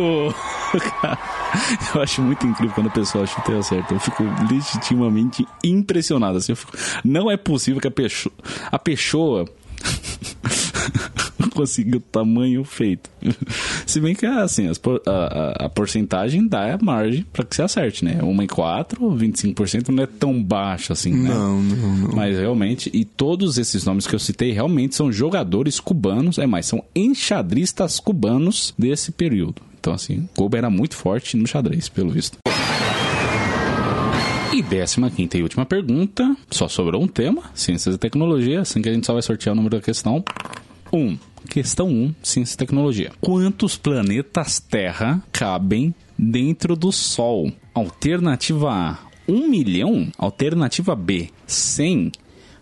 Eu 1.95 2.03
acho 2.03 2.23
muito 2.23 2.47
incrível 2.47 2.75
quando 2.75 2.89
a 2.89 2.91
pessoa 2.91 3.27
chuta 3.27 3.53
e 3.53 3.59
acerta. 3.59 3.95
Eu 3.95 4.01
fico 4.01 4.23
legitimamente 4.51 5.47
impressionado. 5.65 6.39
Assim, 6.39 6.53
eu 6.53 6.57
fico... 6.57 6.73
Não 7.05 7.31
é 7.31 7.37
possível 7.37 7.81
que 7.81 7.89
a 7.89 7.91
pessoa. 7.91 8.33
A 8.71 8.79
pessoa. 8.79 9.45
conseguiu 11.55 12.01
tamanho 12.01 12.65
feito. 12.65 13.11
Se 13.87 14.01
bem 14.01 14.15
que 14.15 14.25
assim, 14.25 14.69
as 14.69 14.79
por- 14.79 15.03
a, 15.07 15.11
a- 15.11 15.67
a 15.67 15.69
porcentagem 15.69 16.47
dá 16.47 16.75
a 16.75 16.79
margem 16.83 17.25
para 17.33 17.45
que 17.45 17.55
você 17.57 17.63
acerte, 17.63 18.05
né? 18.05 18.19
Uma 18.23 18.45
em 18.45 18.47
4, 18.47 19.01
25% 19.11 19.89
não 19.89 20.05
é 20.05 20.07
tão 20.07 20.43
baixo 20.43 20.93
assim, 20.93 21.13
né? 21.13 21.29
Não, 21.29 21.61
não, 21.63 21.97
não. 21.97 22.15
Mas 22.17 22.39
realmente, 22.39 22.91
e 22.93 23.05
todos 23.05 23.59
esses 23.59 23.85
nomes 23.85 24.07
que 24.07 24.15
eu 24.15 24.19
citei 24.19 24.53
realmente 24.53 24.95
são 24.95 25.11
jogadores 25.11 25.81
cubanos, 25.81 26.39
é 26.39 26.47
mais, 26.47 26.67
são 26.67 26.85
enxadristas 26.95 27.99
cubanos 28.01 28.73
desse 28.79 29.11
período. 29.13 29.63
Então, 29.81 29.95
assim, 29.95 30.29
Cuba 30.37 30.59
era 30.59 30.69
muito 30.69 30.95
forte 30.95 31.39
no 31.39 31.47
xadrez, 31.47 31.89
pelo 31.89 32.11
visto. 32.11 32.39
E 34.53 34.63
décima 34.63 35.11
quinta 35.11 35.39
e 35.39 35.43
última 35.43 35.65
pergunta, 35.65 36.37
só 36.51 36.69
sobrou 36.69 37.03
um 37.03 37.09
tema, 37.09 37.45
ciências 37.55 37.95
e 37.95 37.99
tecnologia, 37.99 38.61
assim 38.61 38.83
que 38.83 38.91
a 38.91 38.93
gente 38.93 39.07
só 39.07 39.15
vai 39.15 39.23
sortear 39.23 39.55
o 39.55 39.57
número 39.57 39.77
da 39.77 39.83
questão. 39.83 40.23
1. 40.93 40.99
Um, 40.99 41.19
questão 41.49 41.87
1, 41.87 41.91
um, 41.91 42.15
ciência 42.23 42.55
e 42.55 42.59
tecnologia. 42.59 43.11
Quantos 43.21 43.79
planetas 43.79 44.61
Terra 44.61 45.23
cabem 45.33 45.95
dentro 46.19 46.77
do 46.77 46.93
Sol? 46.93 47.51
Alternativa 47.73 48.71
A, 48.71 48.99
1 49.27 49.49
milhão. 49.49 50.09
Alternativa 50.19 50.95
B, 50.95 51.31
100. 51.47 52.13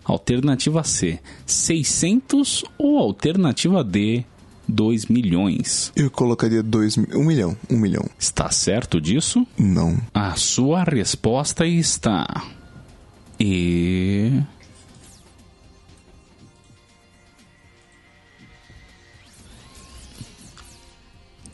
Alternativa 0.05 0.83
C, 0.83 1.19
600. 1.45 2.63
Ou 2.77 2.97
alternativa 2.97 3.83
D, 3.83 4.23
2 4.69 5.07
milhões. 5.07 5.91
Eu 5.95 6.09
colocaria 6.11 6.61
dois, 6.63 6.95
mi- 6.95 7.07
um 7.15 7.23
milhão, 7.25 7.57
um 7.69 7.77
milhão. 7.77 8.05
Está 8.17 8.49
certo 8.51 9.01
disso? 9.01 9.45
Não. 9.57 9.97
A 10.13 10.35
sua 10.35 10.83
resposta 10.83 11.65
está. 11.65 12.25
E. 13.39 14.41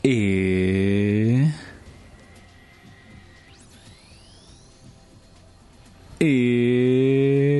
E. 0.04 1.50
E. 6.20 7.55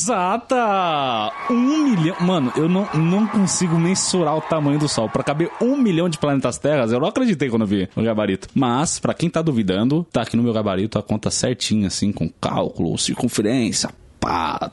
Exata! 0.00 1.30
Um 1.50 1.90
milhão. 1.90 2.16
Mano, 2.22 2.50
eu 2.56 2.70
não, 2.70 2.88
não 2.94 3.26
consigo 3.26 3.78
mensurar 3.78 4.34
o 4.34 4.40
tamanho 4.40 4.78
do 4.78 4.88
Sol. 4.88 5.10
Pra 5.10 5.22
caber 5.22 5.50
um 5.60 5.76
milhão 5.76 6.08
de 6.08 6.16
planetas 6.16 6.56
Terras, 6.56 6.90
eu 6.90 6.98
não 6.98 7.06
acreditei 7.06 7.50
quando 7.50 7.66
vi 7.66 7.86
o 7.94 8.02
gabarito. 8.02 8.48
Mas, 8.54 8.98
pra 8.98 9.12
quem 9.12 9.28
tá 9.28 9.42
duvidando, 9.42 10.06
tá 10.10 10.22
aqui 10.22 10.38
no 10.38 10.42
meu 10.42 10.54
gabarito 10.54 10.98
a 10.98 11.02
conta 11.02 11.30
certinha, 11.30 11.88
assim, 11.88 12.12
com 12.12 12.30
cálculo, 12.40 12.96
circunferência, 12.96 13.90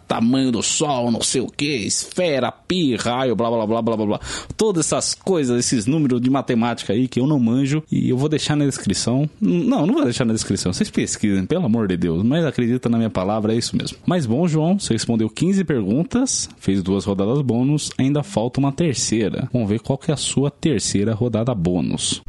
tamanho 0.08 0.51
do 0.51 0.62
Sol, 0.62 1.12
não 1.12 1.22
sei 1.22 1.41
o 1.41 1.47
que, 1.47 1.86
esfera, 1.86 2.51
pi, 2.51 2.95
raio, 2.95 3.36
blá 3.36 3.49
blá 3.49 3.66
blá 3.66 3.82
blá 3.82 3.95
blá 3.97 4.05
blá. 4.05 4.20
Todas 4.55 4.86
essas 4.86 5.14
coisas, 5.14 5.58
esses 5.60 5.86
números 5.86 6.22
de 6.22 6.30
matemática 6.30 6.93
aí 6.93 7.08
que 7.08 7.20
eu 7.20 7.28
não 7.28 7.39
manjo 7.39 7.84
e 7.91 8.10
eu 8.10 8.18
vou 8.18 8.30
deixar 8.30 8.55
na 8.55 8.66
descrição. 8.66 9.30
Não, 9.39 9.86
não 9.86 9.93
vou 9.93 10.03
deixar 10.03 10.26
na 10.26 10.34
descrição. 10.34 10.74
Vocês 10.74 10.89
pesquisem, 10.89 11.45
pelo 11.45 11.66
amor 11.66 11.88
de 11.88 11.97
Deus. 11.97 12.24
Mas 12.24 12.45
acredita 12.45 12.89
na 12.89 12.97
minha 12.97 13.10
palavra, 13.10 13.53
é 13.53 13.58
isso 13.58 13.76
mesmo. 13.76 13.97
Mas 14.05 14.26
bom, 14.26 14.47
João, 14.47 14.80
você 14.80 14.93
respondeu 14.93 15.30
15 15.30 15.64
perguntas, 15.64 16.49
fez 16.58 16.82
duas 16.82 17.05
rodadas 17.05 17.41
bônus, 17.41 17.91
ainda 17.97 18.24
falta 18.24 18.60
uma 18.60 18.72
terceira. 18.72 19.49
Vamos 19.51 19.70
ver 19.70 19.80
qual 19.80 19.97
que 19.97 20.12
é 20.12 20.14
a 20.14 20.18
sua 20.18 20.51
terceira 20.51 21.14
rodada 21.14 21.53
bônus. 21.53 22.22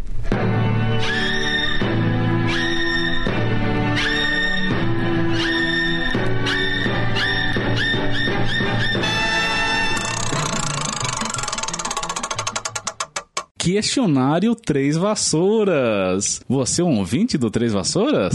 Questionário 13.71 14.55
Três 14.55 14.97
Vassouras. 14.97 16.41
Você 16.49 16.81
é 16.81 16.85
um 16.87 17.01
ouvinte 17.01 17.37
do 17.37 17.51
Três 17.51 17.71
Vassouras? 17.71 18.33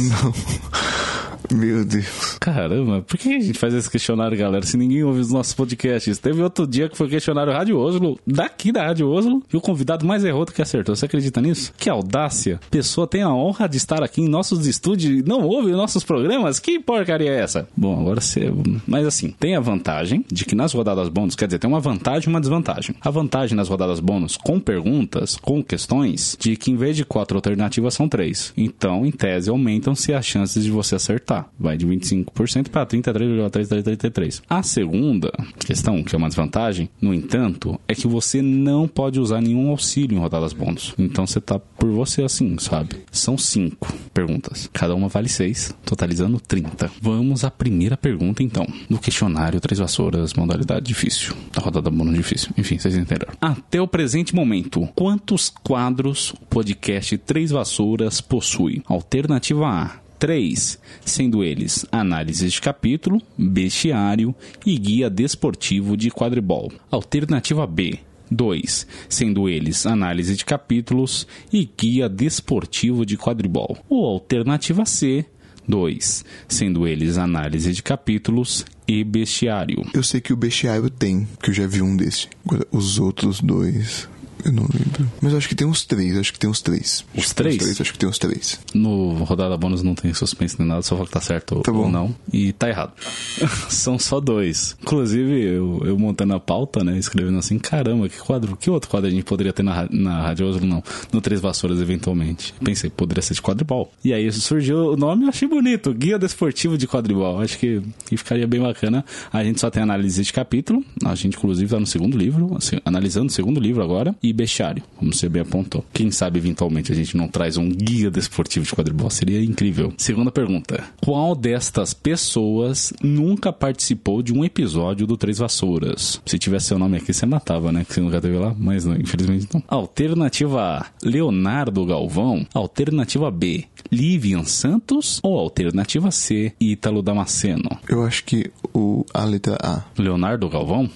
Meu 1.51 1.83
Deus. 1.83 2.32
Caramba, 2.43 3.01
por 3.01 3.17
que 3.17 3.29
a 3.33 3.39
gente 3.39 3.57
faz 3.57 3.73
esse 3.73 3.89
questionário, 3.89 4.37
galera, 4.37 4.65
se 4.65 4.75
ninguém 4.75 5.01
ouve 5.01 5.21
os 5.21 5.31
nossos 5.31 5.53
podcasts? 5.53 6.17
Teve 6.17 6.41
outro 6.41 6.67
dia 6.67 6.89
que 6.89 6.97
foi 6.97 7.07
questionário 7.07 7.53
Rádio 7.53 7.79
Oslo, 7.79 8.19
daqui 8.27 8.69
da 8.69 8.83
Rádio 8.83 9.09
Oslo, 9.09 9.41
e 9.51 9.55
o 9.55 9.61
convidado 9.61 10.05
mais 10.05 10.25
errou 10.25 10.43
do 10.43 10.51
que 10.51 10.61
acertou. 10.61 10.93
Você 10.93 11.05
acredita 11.05 11.39
nisso? 11.39 11.73
Que 11.77 11.89
audácia. 11.89 12.59
Pessoa 12.69 13.07
tem 13.07 13.21
a 13.21 13.33
honra 13.33 13.69
de 13.69 13.77
estar 13.77 14.03
aqui 14.03 14.19
em 14.19 14.27
nossos 14.27 14.67
estúdios 14.67 15.21
e 15.21 15.23
não 15.25 15.41
ouve 15.43 15.71
os 15.71 15.77
nossos 15.77 16.03
programas? 16.03 16.59
Que 16.59 16.81
porcaria 16.81 17.31
é 17.31 17.39
essa? 17.39 17.65
Bom, 17.77 18.01
agora 18.01 18.19
você... 18.19 18.51
Mas 18.85 19.07
assim, 19.07 19.33
tem 19.39 19.55
a 19.55 19.61
vantagem 19.61 20.25
de 20.29 20.43
que 20.43 20.53
nas 20.53 20.73
rodadas 20.73 21.07
bônus, 21.07 21.37
quer 21.37 21.45
dizer, 21.45 21.59
tem 21.59 21.69
uma 21.69 21.79
vantagem 21.79 22.27
e 22.27 22.29
uma 22.29 22.41
desvantagem. 22.41 22.93
A 22.99 23.09
vantagem 23.09 23.55
nas 23.55 23.69
rodadas 23.69 24.01
bônus, 24.01 24.35
com 24.35 24.59
perguntas, 24.59 25.37
com 25.37 25.63
questões, 25.63 26.35
de 26.37 26.57
que 26.57 26.71
em 26.71 26.75
vez 26.75 26.97
de 26.97 27.05
quatro 27.05 27.37
alternativas, 27.37 27.93
são 27.93 28.09
três. 28.09 28.51
Então, 28.57 29.05
em 29.05 29.11
tese, 29.11 29.49
aumentam-se 29.49 30.13
as 30.13 30.25
chances 30.25 30.65
de 30.65 30.71
você 30.71 30.95
acertar. 30.95 31.47
Vai 31.57 31.77
de 31.77 31.87
25% 31.87 32.32
para 32.69 32.85
33,333. 32.85 34.41
A 34.49 34.63
segunda 34.63 35.31
questão, 35.59 36.03
que 36.03 36.15
é 36.15 36.17
uma 36.17 36.27
desvantagem, 36.27 36.89
no 37.01 37.13
entanto, 37.13 37.79
é 37.87 37.95
que 37.95 38.07
você 38.07 38.41
não 38.41 38.87
pode 38.87 39.19
usar 39.19 39.41
nenhum 39.41 39.69
auxílio 39.69 40.17
em 40.17 40.19
rodadas 40.19 40.53
bônus. 40.53 40.93
Então 40.97 41.25
você 41.25 41.39
tá 41.39 41.59
por 41.59 41.89
você 41.89 42.23
assim, 42.23 42.57
sabe? 42.57 42.97
São 43.11 43.37
cinco 43.37 43.93
perguntas. 44.13 44.69
Cada 44.73 44.95
uma 44.95 45.07
vale 45.07 45.29
seis, 45.29 45.75
totalizando 45.85 46.39
30. 46.39 46.91
Vamos 47.01 47.43
à 47.43 47.51
primeira 47.51 47.97
pergunta, 47.97 48.43
então. 48.43 48.65
No 48.89 48.99
questionário 48.99 49.59
Três 49.59 49.79
Vassouras, 49.79 50.33
modalidade 50.33 50.85
difícil. 50.85 51.35
Da 51.53 51.61
rodada 51.61 51.89
bônus 51.89 52.15
difícil. 52.15 52.49
Enfim, 52.57 52.77
vocês 52.77 52.95
entenderam. 52.95 53.33
Até 53.39 53.81
o 53.81 53.87
presente 53.87 54.35
momento, 54.35 54.87
quantos 54.95 55.49
quadros 55.49 56.31
o 56.31 56.37
podcast 56.49 57.17
Três 57.19 57.51
Vassouras 57.51 58.21
possui? 58.21 58.81
Alternativa 58.87 59.67
A. 59.67 60.02
3, 60.23 60.79
sendo 61.03 61.43
eles 61.43 61.85
análise 61.91 62.47
de 62.47 62.61
capítulo, 62.61 63.21
bestiário 63.37 64.33
e 64.65 64.77
guia 64.77 65.09
desportivo 65.09 65.97
de 65.97 66.09
quadribol. 66.09 66.71
Alternativa 66.89 67.67
B, 67.67 67.99
2, 68.31 68.87
sendo 69.09 69.49
eles 69.49 69.85
análise 69.85 70.37
de 70.37 70.45
capítulos 70.45 71.27
e 71.51 71.69
guia 71.77 72.07
desportivo 72.07 73.05
de 73.05 73.17
quadribol. 73.17 73.77
Ou 73.89 74.05
alternativa 74.05 74.85
C, 74.85 75.25
2, 75.67 76.23
sendo 76.47 76.87
eles 76.87 77.17
análise 77.17 77.73
de 77.73 77.83
capítulos 77.83 78.65
e 78.87 79.03
bestiário. 79.03 79.85
Eu 79.93 80.03
sei 80.03 80.21
que 80.21 80.31
o 80.31 80.37
bestiário 80.37 80.89
tem, 80.89 81.27
que 81.41 81.49
eu 81.49 81.53
já 81.53 81.67
vi 81.67 81.81
um 81.81 81.97
desse. 81.97 82.29
Agora, 82.45 82.65
os 82.71 82.97
outros 82.97 83.41
dois. 83.41 84.07
Eu 84.45 84.51
não 84.51 84.63
lembro. 84.63 85.09
Mas 85.21 85.33
acho 85.33 85.47
que 85.47 85.55
tem 85.55 85.65
uns 85.65 85.85
três, 85.85 86.17
acho 86.17 86.33
que 86.33 86.39
tem 86.39 86.49
uns 86.49 86.61
três. 86.61 87.05
Os 87.15 87.25
Acho 87.25 87.35
três? 87.35 87.57
três? 87.57 87.81
Acho 87.81 87.93
que 87.93 87.99
tem 87.99 88.09
uns 88.09 88.17
três. 88.17 88.59
No 88.73 89.23
rodada 89.23 89.55
bônus 89.57 89.81
não 89.83 89.95
tem 89.95 90.13
suspense 90.13 90.55
nem 90.59 90.67
nada, 90.67 90.81
só 90.81 90.95
fala 90.95 91.07
que 91.07 91.13
tá 91.13 91.21
certo 91.21 91.61
Tá 91.61 91.71
ou 91.71 91.89
não. 91.89 92.13
E 92.31 92.51
tá 92.51 92.67
errado. 92.67 92.93
São 93.69 93.97
só 93.97 94.19
dois. 94.19 94.75
Inclusive, 94.81 95.41
eu, 95.41 95.81
eu 95.85 95.97
montando 95.97 96.33
a 96.33 96.39
pauta, 96.39 96.83
né? 96.83 96.97
Escrevendo 96.97 97.37
assim, 97.37 97.57
caramba, 97.57 98.09
que 98.09 98.17
quadro, 98.17 98.57
que 98.57 98.69
outro 98.69 98.89
quadro 98.89 99.07
a 99.07 99.11
gente 99.11 99.23
poderia 99.23 99.53
ter 99.53 99.63
na, 99.63 99.87
na 99.89 100.21
Rádio 100.21 100.47
Oslo, 100.47 100.65
não. 100.65 100.83
No 101.11 101.21
Três 101.21 101.39
Vassouras, 101.39 101.79
eventualmente. 101.79 102.53
Pensei, 102.63 102.89
poderia 102.89 103.21
ser 103.21 103.33
de 103.33 103.41
quadribol. 103.41 103.91
E 104.03 104.13
aí 104.13 104.29
surgiu 104.31 104.93
o 104.93 104.97
nome, 104.97 105.23
eu 105.23 105.29
achei 105.29 105.47
bonito. 105.47 105.93
Guia 105.93 106.19
Desportivo 106.19 106.77
de 106.77 106.87
Quadribol. 106.87 107.39
Acho 107.39 107.57
que, 107.57 107.81
que 108.05 108.17
ficaria 108.17 108.47
bem 108.47 108.61
bacana. 108.61 109.05
A 109.31 109.43
gente 109.43 109.59
só 109.61 109.69
tem 109.69 109.81
análise 109.81 110.21
de 110.21 110.33
capítulo. 110.33 110.83
A 111.05 111.15
gente, 111.15 111.37
inclusive, 111.37 111.69
tá 111.69 111.79
no 111.79 111.87
segundo 111.87 112.17
livro, 112.17 112.55
assim, 112.57 112.77
analisando 112.83 113.27
o 113.27 113.31
segundo 113.31 113.59
livro 113.59 113.81
agora. 113.83 114.13
E 114.21 114.32
bestiário, 114.33 114.83
como 114.97 115.13
você 115.13 115.29
bem 115.29 115.41
apontou. 115.41 115.85
Quem 115.93 116.11
sabe, 116.11 116.39
eventualmente, 116.39 116.91
a 116.91 116.95
gente 116.95 117.15
não 117.15 117.27
traz 117.27 117.57
um 117.57 117.69
guia 117.69 118.09
desportivo 118.09 118.65
de 118.65 118.73
quadribol. 118.73 119.09
Seria 119.09 119.43
incrível. 119.43 119.93
Segunda 119.97 120.31
pergunta. 120.31 120.83
Qual 121.01 121.35
destas 121.35 121.93
pessoas 121.93 122.93
nunca 123.01 123.51
participou 123.53 124.21
de 124.21 124.33
um 124.33 124.43
episódio 124.43 125.05
do 125.07 125.17
Três 125.17 125.37
Vassouras? 125.37 126.21
Se 126.25 126.39
tivesse 126.39 126.67
seu 126.67 126.79
nome 126.79 126.97
aqui, 126.97 127.13
você 127.13 127.25
matava, 127.25 127.71
né? 127.71 127.85
Que 127.85 127.93
você 127.93 128.01
nunca 128.01 128.21
teve 128.21 128.37
lá, 128.37 128.55
mas 128.57 128.85
não, 128.85 128.95
infelizmente 128.95 129.47
não. 129.53 129.63
Alternativa 129.67 130.79
A, 130.79 130.85
Leonardo 131.03 131.85
Galvão. 131.85 132.45
Alternativa 132.53 133.29
B, 133.29 133.65
Livian 133.93 134.43
Santos. 134.43 135.19
Ou 135.23 135.37
alternativa 135.37 136.11
C, 136.11 136.53
Ítalo 136.59 137.01
Damasceno? 137.01 137.69
Eu 137.87 138.03
acho 138.03 138.23
que 138.23 138.51
o, 138.73 139.05
a 139.13 139.23
letra 139.23 139.57
A. 139.61 139.83
Leonardo 139.97 140.49
Galvão? 140.49 140.89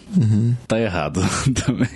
Tá 0.68 0.80
errado 0.80 1.22
também. 1.66 1.90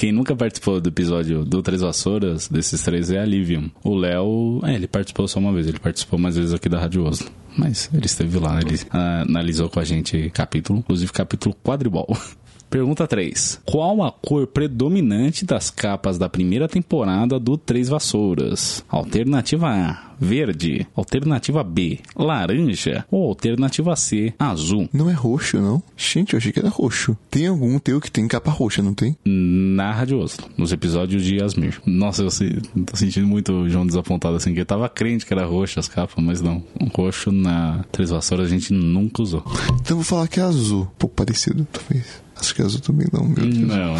Quem 0.00 0.12
nunca 0.12 0.34
participou 0.34 0.80
do 0.80 0.88
episódio 0.88 1.44
do 1.44 1.62
Três 1.62 1.82
Vassouras, 1.82 2.48
desses 2.48 2.82
três, 2.82 3.10
é 3.10 3.18
a 3.18 3.24
Livium. 3.24 3.70
O 3.84 3.94
Léo, 3.94 4.60
é, 4.64 4.74
ele 4.74 4.86
participou 4.86 5.28
só 5.28 5.38
uma 5.38 5.52
vez, 5.52 5.66
ele 5.66 5.78
participou 5.78 6.18
mais 6.18 6.36
vezes 6.36 6.54
aqui 6.54 6.68
da 6.68 6.80
Rádio 6.80 7.04
Oslo. 7.04 7.30
Mas 7.56 7.90
ele 7.92 8.06
esteve 8.06 8.38
lá, 8.38 8.58
ele 8.60 8.80
ah, 8.90 9.22
analisou 9.22 9.68
com 9.68 9.78
a 9.78 9.84
gente 9.84 10.30
capítulo, 10.30 10.78
inclusive 10.78 11.12
capítulo 11.12 11.54
quadribol. 11.62 12.08
Pergunta 12.72 13.06
3. 13.06 13.60
Qual 13.66 14.02
a 14.02 14.10
cor 14.10 14.46
predominante 14.46 15.44
das 15.44 15.68
capas 15.70 16.16
da 16.16 16.26
primeira 16.26 16.66
temporada 16.66 17.38
do 17.38 17.58
Três 17.58 17.86
Vassouras? 17.90 18.82
Alternativa 18.88 19.68
A, 19.68 20.12
verde. 20.18 20.86
Alternativa 20.96 21.62
B, 21.62 21.98
laranja. 22.16 23.04
Ou 23.10 23.28
alternativa 23.28 23.94
C, 23.94 24.32
azul. 24.38 24.88
Não 24.90 25.10
é 25.10 25.12
roxo, 25.12 25.58
não? 25.60 25.82
Gente, 25.96 26.32
eu 26.32 26.38
achei 26.38 26.50
que 26.50 26.60
era 26.60 26.70
roxo. 26.70 27.14
Tem 27.30 27.46
algum 27.46 27.78
teu 27.78 28.00
que 28.00 28.10
tem 28.10 28.26
capa 28.26 28.50
roxa, 28.50 28.82
não 28.82 28.94
tem? 28.94 29.14
na 29.24 29.92
Rádio 29.92 30.18
Oslo, 30.18 30.46
nos 30.56 30.72
episódios 30.72 31.22
de 31.22 31.36
Yasmir. 31.36 31.78
Nossa, 31.84 32.22
eu 32.22 32.30
se- 32.30 32.58
tô 32.86 32.96
sentindo 32.96 33.26
muito 33.26 33.52
o 33.52 33.68
João 33.68 33.86
desapontado 33.86 34.36
assim, 34.36 34.54
que 34.54 34.60
eu 34.60 34.66
tava 34.66 34.88
crente 34.88 35.26
que 35.26 35.32
era 35.34 35.44
roxo 35.44 35.78
as 35.78 35.88
capas, 35.88 36.24
mas 36.24 36.40
não. 36.40 36.62
Um 36.80 36.86
roxo 36.88 37.30
na 37.30 37.84
Três 37.92 38.08
Vassouras 38.08 38.46
a 38.46 38.50
gente 38.50 38.72
nunca 38.72 39.20
usou. 39.22 39.42
Então 39.80 39.90
eu 39.90 39.96
vou 39.96 40.04
falar 40.04 40.26
que 40.26 40.40
é 40.40 40.42
azul. 40.42 40.82
Um 40.84 40.98
pouco 40.98 41.14
parecido, 41.16 41.66
talvez. 41.70 42.22
Acho 42.42 42.56
que 42.56 42.62
é 42.62 42.64
azul 42.64 42.80
também 42.80 43.06
não, 43.12 43.24
meu 43.24 43.36
Deus. 43.36 43.56
Não. 43.56 43.94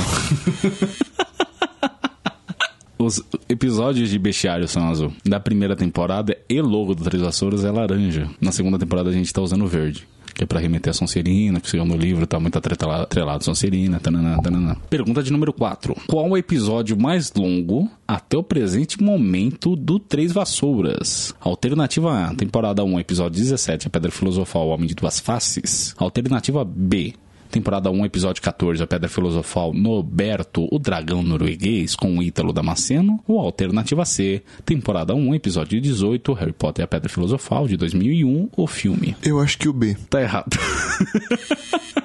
Os 2.99 3.22
episódios 3.49 4.11
de 4.11 4.18
Bestiário 4.18 4.66
são 4.66 4.88
azul. 4.88 5.12
Da 5.24 5.38
primeira 5.38 5.76
temporada 5.76 6.36
e 6.49 6.61
logo 6.61 6.93
do 6.93 7.05
Três 7.05 7.22
Vassouras 7.22 7.64
é 7.64 7.70
laranja. 7.70 8.28
Na 8.40 8.51
segunda 8.51 8.80
temporada 8.80 9.11
a 9.11 9.12
gente 9.12 9.32
tá 9.32 9.40
usando 9.40 9.64
verde. 9.68 10.09
Que 10.34 10.43
é 10.43 10.47
pra 10.47 10.59
remeter 10.59 10.90
a 10.90 10.95
Sonserina, 10.95 11.61
que 11.61 11.70
segundo 11.70 11.95
o 11.95 11.97
livro 11.97 12.26
tá 12.26 12.40
muito 12.40 12.59
atrelado, 12.59 13.03
atrelado 13.05 13.38
a 13.38 13.45
Sonserina. 13.45 14.01
Tanana, 14.01 14.43
tanana. 14.43 14.76
Pergunta 14.90 15.22
de 15.22 15.30
número 15.30 15.53
4. 15.53 15.97
Qual 16.09 16.28
o 16.28 16.36
episódio 16.36 16.99
mais 16.99 17.32
longo 17.32 17.88
até 18.09 18.36
o 18.36 18.43
presente 18.43 19.01
momento 19.01 19.76
do 19.76 20.01
Três 20.01 20.32
Vassouras? 20.32 21.32
Alternativa 21.40 22.26
A, 22.26 22.34
temporada 22.34 22.82
1, 22.82 22.99
episódio 22.99 23.40
17, 23.40 23.86
A 23.86 23.90
Pedra 23.90 24.11
Filosofal, 24.11 24.66
O 24.66 24.70
Homem 24.70 24.88
de 24.88 24.97
Duas 24.97 25.20
Faces. 25.20 25.95
Alternativa 25.97 26.64
B, 26.64 27.14
Temporada 27.53 27.90
1, 27.90 28.07
episódio 28.07 28.42
14, 28.42 28.82
A 28.82 28.86
Pedra 28.86 29.11
Filosofal, 29.11 29.74
Noberto, 29.74 30.66
o 30.72 30.78
Dragão 30.78 31.22
Norueguês, 31.22 31.94
com 31.94 32.16
o 32.16 32.22
Ítalo 32.22 32.50
Damasceno. 32.50 33.22
Ou 33.28 33.38
Alternativa 33.38 34.07
C, 34.07 34.42
temporada 34.64 35.14
1, 35.14 35.34
episódio 35.34 35.78
18, 35.78 36.32
Harry 36.32 36.55
Potter 36.55 36.82
e 36.82 36.84
a 36.84 36.88
Pedra 36.88 37.11
Filosofal, 37.11 37.68
de 37.68 37.76
2001, 37.76 38.48
o 38.57 38.66
filme. 38.66 39.14
Eu 39.22 39.38
acho 39.38 39.59
que 39.59 39.68
o 39.68 39.72
B. 39.74 39.94
Tá 40.09 40.22
errado. 40.22 40.57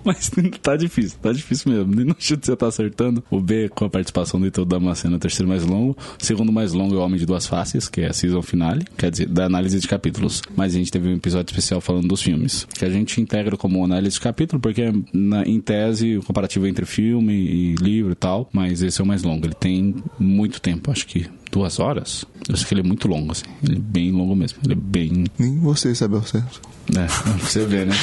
Mas 0.04 0.30
tá 0.62 0.76
difícil, 0.76 1.18
tá 1.20 1.32
difícil 1.32 1.72
mesmo. 1.72 1.94
Nem 1.94 2.04
no 2.06 2.16
chute 2.18 2.46
você 2.46 2.56
tá 2.56 2.66
acertando. 2.68 3.22
O 3.30 3.40
B 3.40 3.68
com 3.68 3.84
a 3.84 3.90
participação 3.90 4.40
do 4.40 4.46
Ítalo 4.46 4.66
Damasceno 4.66 5.14
é 5.14 5.16
o 5.16 5.20
terceiro 5.20 5.48
mais 5.48 5.64
longo. 5.64 5.96
O 6.20 6.24
segundo 6.24 6.50
mais 6.50 6.72
longo 6.72 6.94
é 6.94 6.98
o 6.98 7.00
Homem 7.00 7.18
de 7.18 7.26
Duas 7.26 7.46
Faces, 7.46 7.88
que 7.88 8.00
é 8.00 8.06
a 8.08 8.12
season 8.12 8.42
finale, 8.42 8.84
quer 8.96 9.10
dizer, 9.10 9.26
da 9.26 9.44
análise 9.44 9.78
de 9.78 9.86
capítulos. 9.86 10.42
Mas 10.56 10.74
a 10.74 10.78
gente 10.78 10.90
teve 10.90 11.08
um 11.08 11.16
episódio 11.16 11.50
especial 11.50 11.80
falando 11.80 12.08
dos 12.08 12.22
filmes, 12.22 12.64
que 12.64 12.84
a 12.84 12.90
gente 12.90 13.20
integra 13.20 13.56
como 13.56 13.84
análise 13.84 14.14
de 14.14 14.20
capítulo, 14.20 14.60
porque 14.60 14.92
na- 15.12 15.44
em 15.44 15.60
tese 15.60 16.16
o 16.16 16.22
comparativo 16.22 16.66
entre 16.66 16.86
filme 16.86 17.32
e 17.34 17.74
livro 17.74 18.12
e 18.12 18.16
tal, 18.16 18.48
mas 18.52 18.82
esse 18.82 19.00
é 19.00 19.04
o 19.04 19.06
mais 19.06 19.22
longo. 19.22 19.46
Ele 19.46 19.54
tem 19.54 19.94
muito 20.18 20.60
tempo, 20.60 20.90
acho 20.90 21.06
que 21.06 21.26
duas 21.50 21.78
horas. 21.78 22.24
Eu 22.48 22.56
sei 22.56 22.66
que 22.66 22.74
ele 22.74 22.80
é 22.80 22.84
muito 22.84 23.06
longo, 23.08 23.32
assim. 23.32 23.44
Ele 23.62 23.76
é 23.76 23.80
bem 23.80 24.10
longo 24.10 24.34
mesmo. 24.34 24.58
Ele 24.64 24.72
é 24.72 24.76
bem 24.76 25.24
Nem 25.38 25.58
você 25.58 25.94
sabe 25.94 26.16
ao 26.16 26.22
certo. 26.22 26.60
é, 26.96 27.06
você 27.38 27.64
ver, 27.66 27.86
né? 27.86 27.94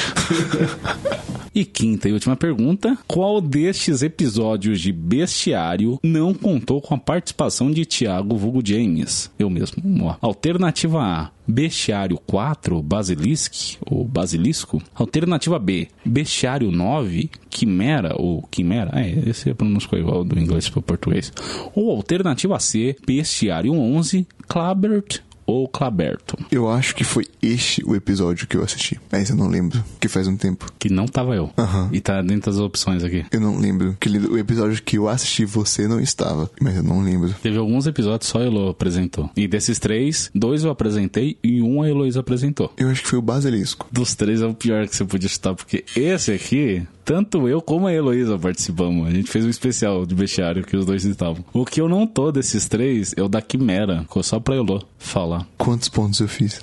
e 1.54 1.64
quinta 1.64 2.08
e 2.08 2.12
última 2.12 2.36
pergunta: 2.36 2.96
qual 3.06 3.40
destes 3.40 4.02
episódios 4.02 4.80
de 4.80 4.92
Bestiário 4.92 5.98
não 6.02 6.32
contou 6.32 6.80
com 6.80 6.94
a 6.94 6.98
participação 6.98 7.70
de 7.70 7.84
Tiago 7.84 8.36
Vulgo 8.36 8.62
James? 8.64 9.30
Eu 9.38 9.50
mesmo. 9.50 9.82
Ó. 10.04 10.16
Alternativa 10.20 11.02
A. 11.02 11.37
Bestiário 11.48 12.18
4, 12.26 12.82
Basilisk, 12.82 13.78
ou 13.86 14.04
Basilisco. 14.04 14.82
Alternativa 14.94 15.58
B, 15.58 15.88
Bestiário 16.04 16.70
9, 16.70 17.30
Quimera, 17.48 18.14
ou 18.16 18.42
Quimera. 18.50 18.90
É, 18.94 19.30
esse 19.30 19.48
é 19.48 19.54
pronúncia 19.54 19.96
igual 19.96 20.24
do 20.24 20.38
inglês 20.38 20.68
para 20.68 20.80
o 20.80 20.82
português. 20.82 21.32
Ou 21.74 21.90
alternativa 21.90 22.60
C, 22.60 22.96
Bestiário 23.06 23.72
11, 23.72 24.26
Clabert 24.46 25.22
ou 25.48 25.66
Claberto. 25.66 26.36
Eu 26.52 26.68
acho 26.68 26.94
que 26.94 27.02
foi 27.02 27.24
este 27.40 27.82
o 27.86 27.96
episódio 27.96 28.46
que 28.46 28.54
eu 28.54 28.62
assisti. 28.62 29.00
Mas 29.10 29.30
eu 29.30 29.36
não 29.36 29.48
lembro, 29.48 29.82
que 29.98 30.06
faz 30.06 30.28
um 30.28 30.36
tempo. 30.36 30.70
Que 30.78 30.92
não 30.92 31.06
tava 31.06 31.34
eu. 31.34 31.50
Aham. 31.56 31.88
E 31.90 32.00
tá 32.02 32.20
dentro 32.20 32.52
das 32.52 32.60
opções 32.60 33.02
aqui. 33.02 33.24
Eu 33.32 33.40
não 33.40 33.58
lembro. 33.58 33.92
Aquele, 33.92 34.18
o 34.18 34.36
episódio 34.36 34.82
que 34.82 34.98
eu 34.98 35.08
assisti, 35.08 35.46
você 35.46 35.88
não 35.88 35.98
estava. 35.98 36.50
Mas 36.60 36.76
eu 36.76 36.82
não 36.82 37.02
lembro. 37.02 37.34
Teve 37.42 37.56
alguns 37.56 37.86
episódios 37.86 38.28
só 38.28 38.40
a 38.40 38.44
Elo 38.44 38.68
apresentou. 38.68 39.30
E 39.34 39.48
desses 39.48 39.78
três, 39.78 40.30
dois 40.34 40.64
eu 40.64 40.70
apresentei 40.70 41.38
e 41.42 41.62
um 41.62 41.80
a 41.80 41.88
Heloísa 41.88 42.20
apresentou. 42.20 42.70
Eu 42.76 42.90
acho 42.90 43.00
que 43.02 43.08
foi 43.08 43.18
o 43.18 43.22
Basilisco. 43.22 43.88
Dos 43.90 44.14
três 44.14 44.42
é 44.42 44.46
o 44.46 44.52
pior 44.52 44.86
que 44.86 44.94
você 44.94 45.04
podia 45.06 45.30
chutar, 45.30 45.54
porque 45.54 45.82
esse 45.96 46.30
aqui, 46.30 46.86
tanto 47.08 47.48
eu 47.48 47.62
como 47.62 47.86
a 47.86 47.94
Heloísa 47.94 48.38
participamos. 48.38 49.08
A 49.08 49.10
gente 49.10 49.30
fez 49.30 49.42
um 49.42 49.48
especial 49.48 50.04
de 50.04 50.14
bestiário 50.14 50.62
que 50.62 50.76
os 50.76 50.84
dois 50.84 51.06
estavam. 51.06 51.42
O 51.54 51.64
que 51.64 51.80
eu 51.80 51.88
não 51.88 52.06
tô 52.06 52.30
desses 52.30 52.68
três 52.68 53.14
é 53.16 53.22
o 53.22 53.28
da 53.30 53.40
Quimera. 53.40 54.02
Ficou 54.02 54.22
só 54.22 54.38
pra 54.38 54.56
Elo 54.56 54.86
falar. 54.98 55.46
Quantos 55.56 55.88
pontos 55.88 56.20
eu 56.20 56.28
fiz? 56.28 56.60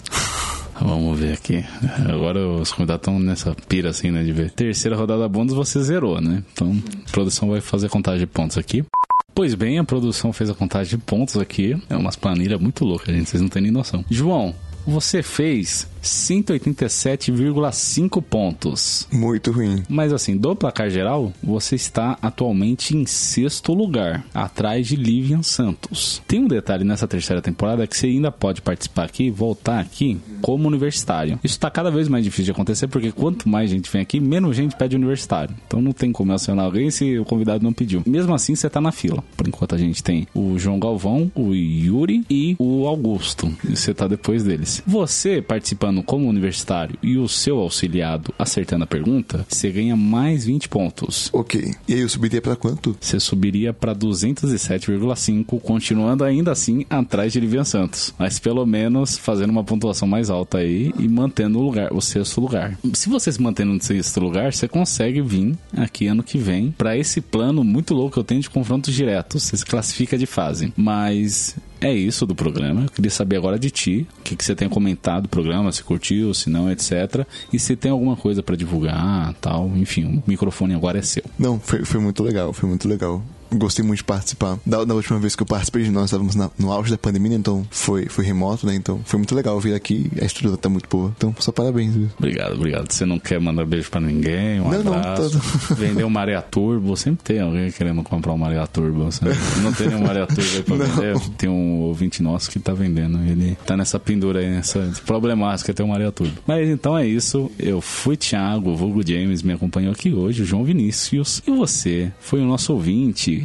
Vamos 0.80 1.20
ver 1.20 1.34
aqui. 1.34 1.66
Agora 2.08 2.48
os 2.48 2.72
convidados 2.72 3.02
estão 3.02 3.20
nessa 3.20 3.56
pira 3.68 3.90
assim, 3.90 4.12
né? 4.12 4.24
De 4.24 4.32
ver. 4.32 4.52
Terceira 4.52 4.96
rodada 4.96 5.28
bônus 5.28 5.56
você 5.56 5.82
zerou, 5.82 6.22
né? 6.22 6.44
Então 6.54 6.80
a 7.08 7.12
produção 7.12 7.50
vai 7.50 7.60
fazer 7.60 7.88
a 7.88 7.90
contagem 7.90 8.20
de 8.20 8.28
pontos 8.28 8.56
aqui. 8.56 8.86
Pois 9.34 9.56
bem, 9.56 9.80
a 9.80 9.84
produção 9.84 10.32
fez 10.32 10.52
a 10.52 10.54
contagem 10.54 11.00
de 11.00 11.04
pontos 11.04 11.38
aqui. 11.38 11.76
É 11.90 11.98
umas 11.98 12.16
planilhas 12.16 12.62
muito 12.62 12.86
loucas, 12.86 13.16
gente. 13.16 13.32
Vocês 13.32 13.42
não 13.42 13.50
têm 13.50 13.64
nem 13.64 13.72
noção. 13.72 14.06
João, 14.12 14.54
você 14.86 15.24
fez 15.24 15.88
187,5 16.06 18.22
pontos. 18.22 19.08
Muito 19.12 19.52
ruim. 19.52 19.84
Mas 19.90 20.14
assim, 20.14 20.38
do 20.38 20.56
placar 20.56 20.90
geral, 20.90 21.34
você 21.44 21.76
está 21.76 22.18
atualmente 22.22 22.96
em 22.96 23.06
sexto 23.06 23.74
lugar, 23.74 24.26
atrás 24.34 24.88
de 24.88 24.96
Livian 24.96 25.42
Santos. 25.42 26.22
Tem 26.28 26.40
um 26.40 26.48
detalhe 26.48 26.84
nessa 26.84 27.08
terceira 27.08 27.42
temporada 27.42 27.88
que 27.88 27.98
você 27.98 28.06
ainda 28.08 28.30
pode 28.32 28.62
participar 28.62 29.06
aqui, 29.06 29.32
voltar 29.32 29.80
aqui 29.80 30.20
como 30.42 30.68
universitário. 30.68 31.40
Isso 31.44 31.56
está 31.56 31.72
cada 31.72 31.90
vez 31.90 32.08
mais 32.08 32.24
difícil 32.24 32.46
de 32.46 32.52
acontecer 32.52 32.88
porque 32.88 33.12
quanto 33.12 33.50
mais 33.50 33.72
gente 33.72 33.92
vem 33.92 34.02
aqui, 34.02 34.20
menos 34.20 34.56
gente 34.56 34.76
pede 34.76 34.96
universitário. 34.96 35.56
Então 35.66 35.82
não 35.82 35.92
tem 35.92 36.12
como 36.12 36.32
acionar 36.32 36.66
alguém 36.66 36.92
se 36.92 37.18
o 37.18 37.26
convidado 37.26 37.64
não 37.64 37.74
pediu. 37.74 38.04
Mesmo 38.06 38.32
assim, 38.34 38.56
você 38.56 38.68
está 38.68 38.80
na 38.80 38.92
fila. 38.92 39.24
Por 39.36 39.48
enquanto 39.48 39.74
a 39.74 39.78
gente 39.78 40.04
tem 40.04 40.28
o 40.36 40.60
João 40.60 40.80
Galvão, 40.80 41.32
o 41.34 41.54
Yuri 41.54 42.24
e 42.30 42.56
o 42.60 42.86
Augusto. 42.88 43.52
E 43.68 43.76
você 43.76 43.92
está 43.92 44.08
depois 44.08 44.44
deles. 44.44 44.84
Você 44.86 45.42
participando 45.42 45.95
como 46.04 46.28
universitário 46.28 46.98
e 47.02 47.18
o 47.18 47.28
seu 47.28 47.60
auxiliado 47.60 48.34
acertando 48.38 48.84
a 48.84 48.88
pergunta, 48.88 49.46
você 49.48 49.70
ganha 49.70 49.96
mais 49.96 50.46
20 50.46 50.70
pontos. 50.70 51.30
Ok. 51.34 51.74
E 51.88 51.94
aí 51.94 52.00
eu 52.02 52.10
subiria 52.10 52.42
pra 52.42 52.56
quanto? 52.56 52.96
Você 53.00 53.20
subiria 53.20 53.74
para 53.74 53.96
207,5, 53.96 55.60
continuando 55.62 56.24
ainda 56.24 56.52
assim 56.52 56.86
atrás 56.90 57.34
de 57.34 57.40
Livian 57.40 57.64
Santos. 57.64 58.14
Mas 58.18 58.40
pelo 58.40 58.66
menos 58.66 59.18
fazendo 59.18 59.50
uma 59.50 59.64
pontuação 59.64 60.08
mais 60.08 60.30
alta 60.30 60.60
aí 60.60 60.94
e 61.00 61.08
mantendo 61.08 61.60
o 61.60 61.62
lugar, 61.62 61.94
o 61.94 62.02
sexto 62.02 62.42
lugar. 62.42 62.78
Se 62.94 63.10
você 63.10 63.32
se 63.32 63.42
mantendo 63.42 63.74
no 63.74 63.82
sexto 63.82 64.20
lugar, 64.20 64.54
você 64.54 64.68
consegue 64.68 65.22
vir 65.22 65.56
aqui 65.76 66.08
ano 66.08 66.24
que 66.24 66.38
vem 66.38 66.72
para 66.72 66.98
esse 66.98 67.22
plano 67.22 67.64
muito 67.64 67.94
louco 67.94 68.14
que 68.14 68.20
eu 68.20 68.24
tenho 68.24 68.42
de 68.42 68.50
confrontos 68.50 68.94
diretos. 68.94 69.44
Você 69.44 69.58
se 69.58 69.66
classifica 69.66 70.18
de 70.18 70.26
fase. 70.26 70.74
Mas 70.76 71.56
é 71.82 71.94
isso 71.94 72.26
do 72.26 72.36
programa. 72.36 72.84
Eu 72.84 72.90
queria 72.90 73.12
saber 73.12 73.38
agora 73.38 73.60
de 73.60 73.70
ti, 73.70 74.08
o 74.20 74.22
que, 74.24 74.36
que 74.36 74.44
você 74.44 74.56
tem 74.56 74.70
comentado 74.70 75.24
do 75.24 75.30
programa, 75.30 75.72
se 75.72 75.84
curtiu, 75.84 76.34
se 76.34 76.50
não, 76.50 76.72
etc. 76.72 77.26
E 77.52 77.60
se 77.60 77.76
tem 77.76 77.92
alguma 77.92 78.16
coisa 78.16 78.42
para 78.42 78.56
divulgar, 78.56 79.34
tal. 79.42 79.72
Enfim, 79.76 80.06
o 80.06 80.24
microfone 80.28 80.74
agora 80.74 81.00
é 81.00 81.02
seu. 81.02 81.24
Não, 81.38 81.60
foi, 81.60 81.84
foi 81.86 82.00
muito 82.00 82.24
legal, 82.24 82.54
foi 82.54 82.70
muito 82.70 82.88
legal. 82.88 83.24
Gostei 83.58 83.84
muito 83.86 83.98
de 84.00 84.04
participar. 84.04 84.58
Da, 84.66 84.84
da 84.84 84.94
última 84.94 85.20
vez 85.20 85.36
que 85.36 85.44
eu 85.44 85.48
participei, 85.48 85.90
nós 85.90 86.06
estávamos 86.06 86.36
na- 86.36 86.50
no 86.58 86.72
auge 86.72 86.92
da 86.92 86.98
pandemia, 86.98 87.36
então 87.36 87.66
foi, 87.70 88.06
foi 88.08 88.24
remoto, 88.26 88.66
né? 88.66 88.76
Então 88.76 89.02
foi 89.06 89.18
muito 89.18 89.34
legal 89.36 89.60
vir 89.60 89.74
aqui. 89.74 90.10
A 90.22 90.26
estrutura 90.26 90.58
tá 90.58 90.70
muito 90.70 90.88
boa. 90.90 91.14
Então, 91.18 91.34
só 91.40 91.52
parabéns. 91.52 91.94
viu? 91.96 92.10
Obrigado, 92.18 92.54
obrigado. 92.56 92.92
Você 92.92 93.06
não 93.06 93.20
quer 93.20 93.40
mandar 93.40 93.66
beijo 93.66 93.90
pra 93.90 94.02
ninguém, 94.02 94.60
um 94.62 94.70
Não, 94.70 94.84
não, 94.84 94.94
abraço. 94.94 95.40
Vender 95.76 96.04
um 96.04 96.10
Maria 96.10 96.42
Turbo, 96.42 96.96
sempre 96.98 97.24
tem 97.24 97.40
alguém 97.42 97.72
querendo 97.72 98.04
comprar 98.04 98.34
um 98.34 98.38
Maria 98.38 98.66
Turbo. 98.68 99.06
Você 99.06 99.24
não 99.62 99.72
tem 99.74 99.88
nenhum 99.88 100.02
Maria 100.06 100.28
Turbo 100.28 100.42
aí 100.56 100.64
pra 100.64 100.76
Não. 100.78 100.86
vender? 100.86 101.20
Tem 101.38 101.50
um 101.50 101.80
ouvinte 101.82 102.22
nosso 102.22 102.50
que 102.50 102.60
tá 102.60 102.74
vendendo. 102.74 103.20
Ele 103.26 103.58
tá 103.66 103.76
nessa 103.78 104.00
pendura 104.00 104.40
aí, 104.40 104.50
nessa 104.50 104.92
problemática 105.06 105.74
ter 105.74 105.84
um 105.84 105.88
Maria 105.88 106.12
Turbo. 106.12 106.34
Mas 106.46 106.68
então 106.70 106.98
é 106.98 107.06
isso. 107.08 107.50
Eu 107.58 107.82
fui 107.82 108.16
Thiago, 108.18 108.72
o 108.72 108.76
vulgo 108.76 109.06
James, 109.08 109.42
me 109.44 109.54
acompanhou 109.54 109.92
aqui 109.92 110.14
hoje, 110.14 110.42
o 110.44 110.46
João 110.46 110.64
Vinícius. 110.64 111.42
E 111.48 111.52
você 111.52 112.12
foi 112.20 112.40
o 112.42 112.46
nosso 112.46 112.74
ouvinte. 112.74 113.45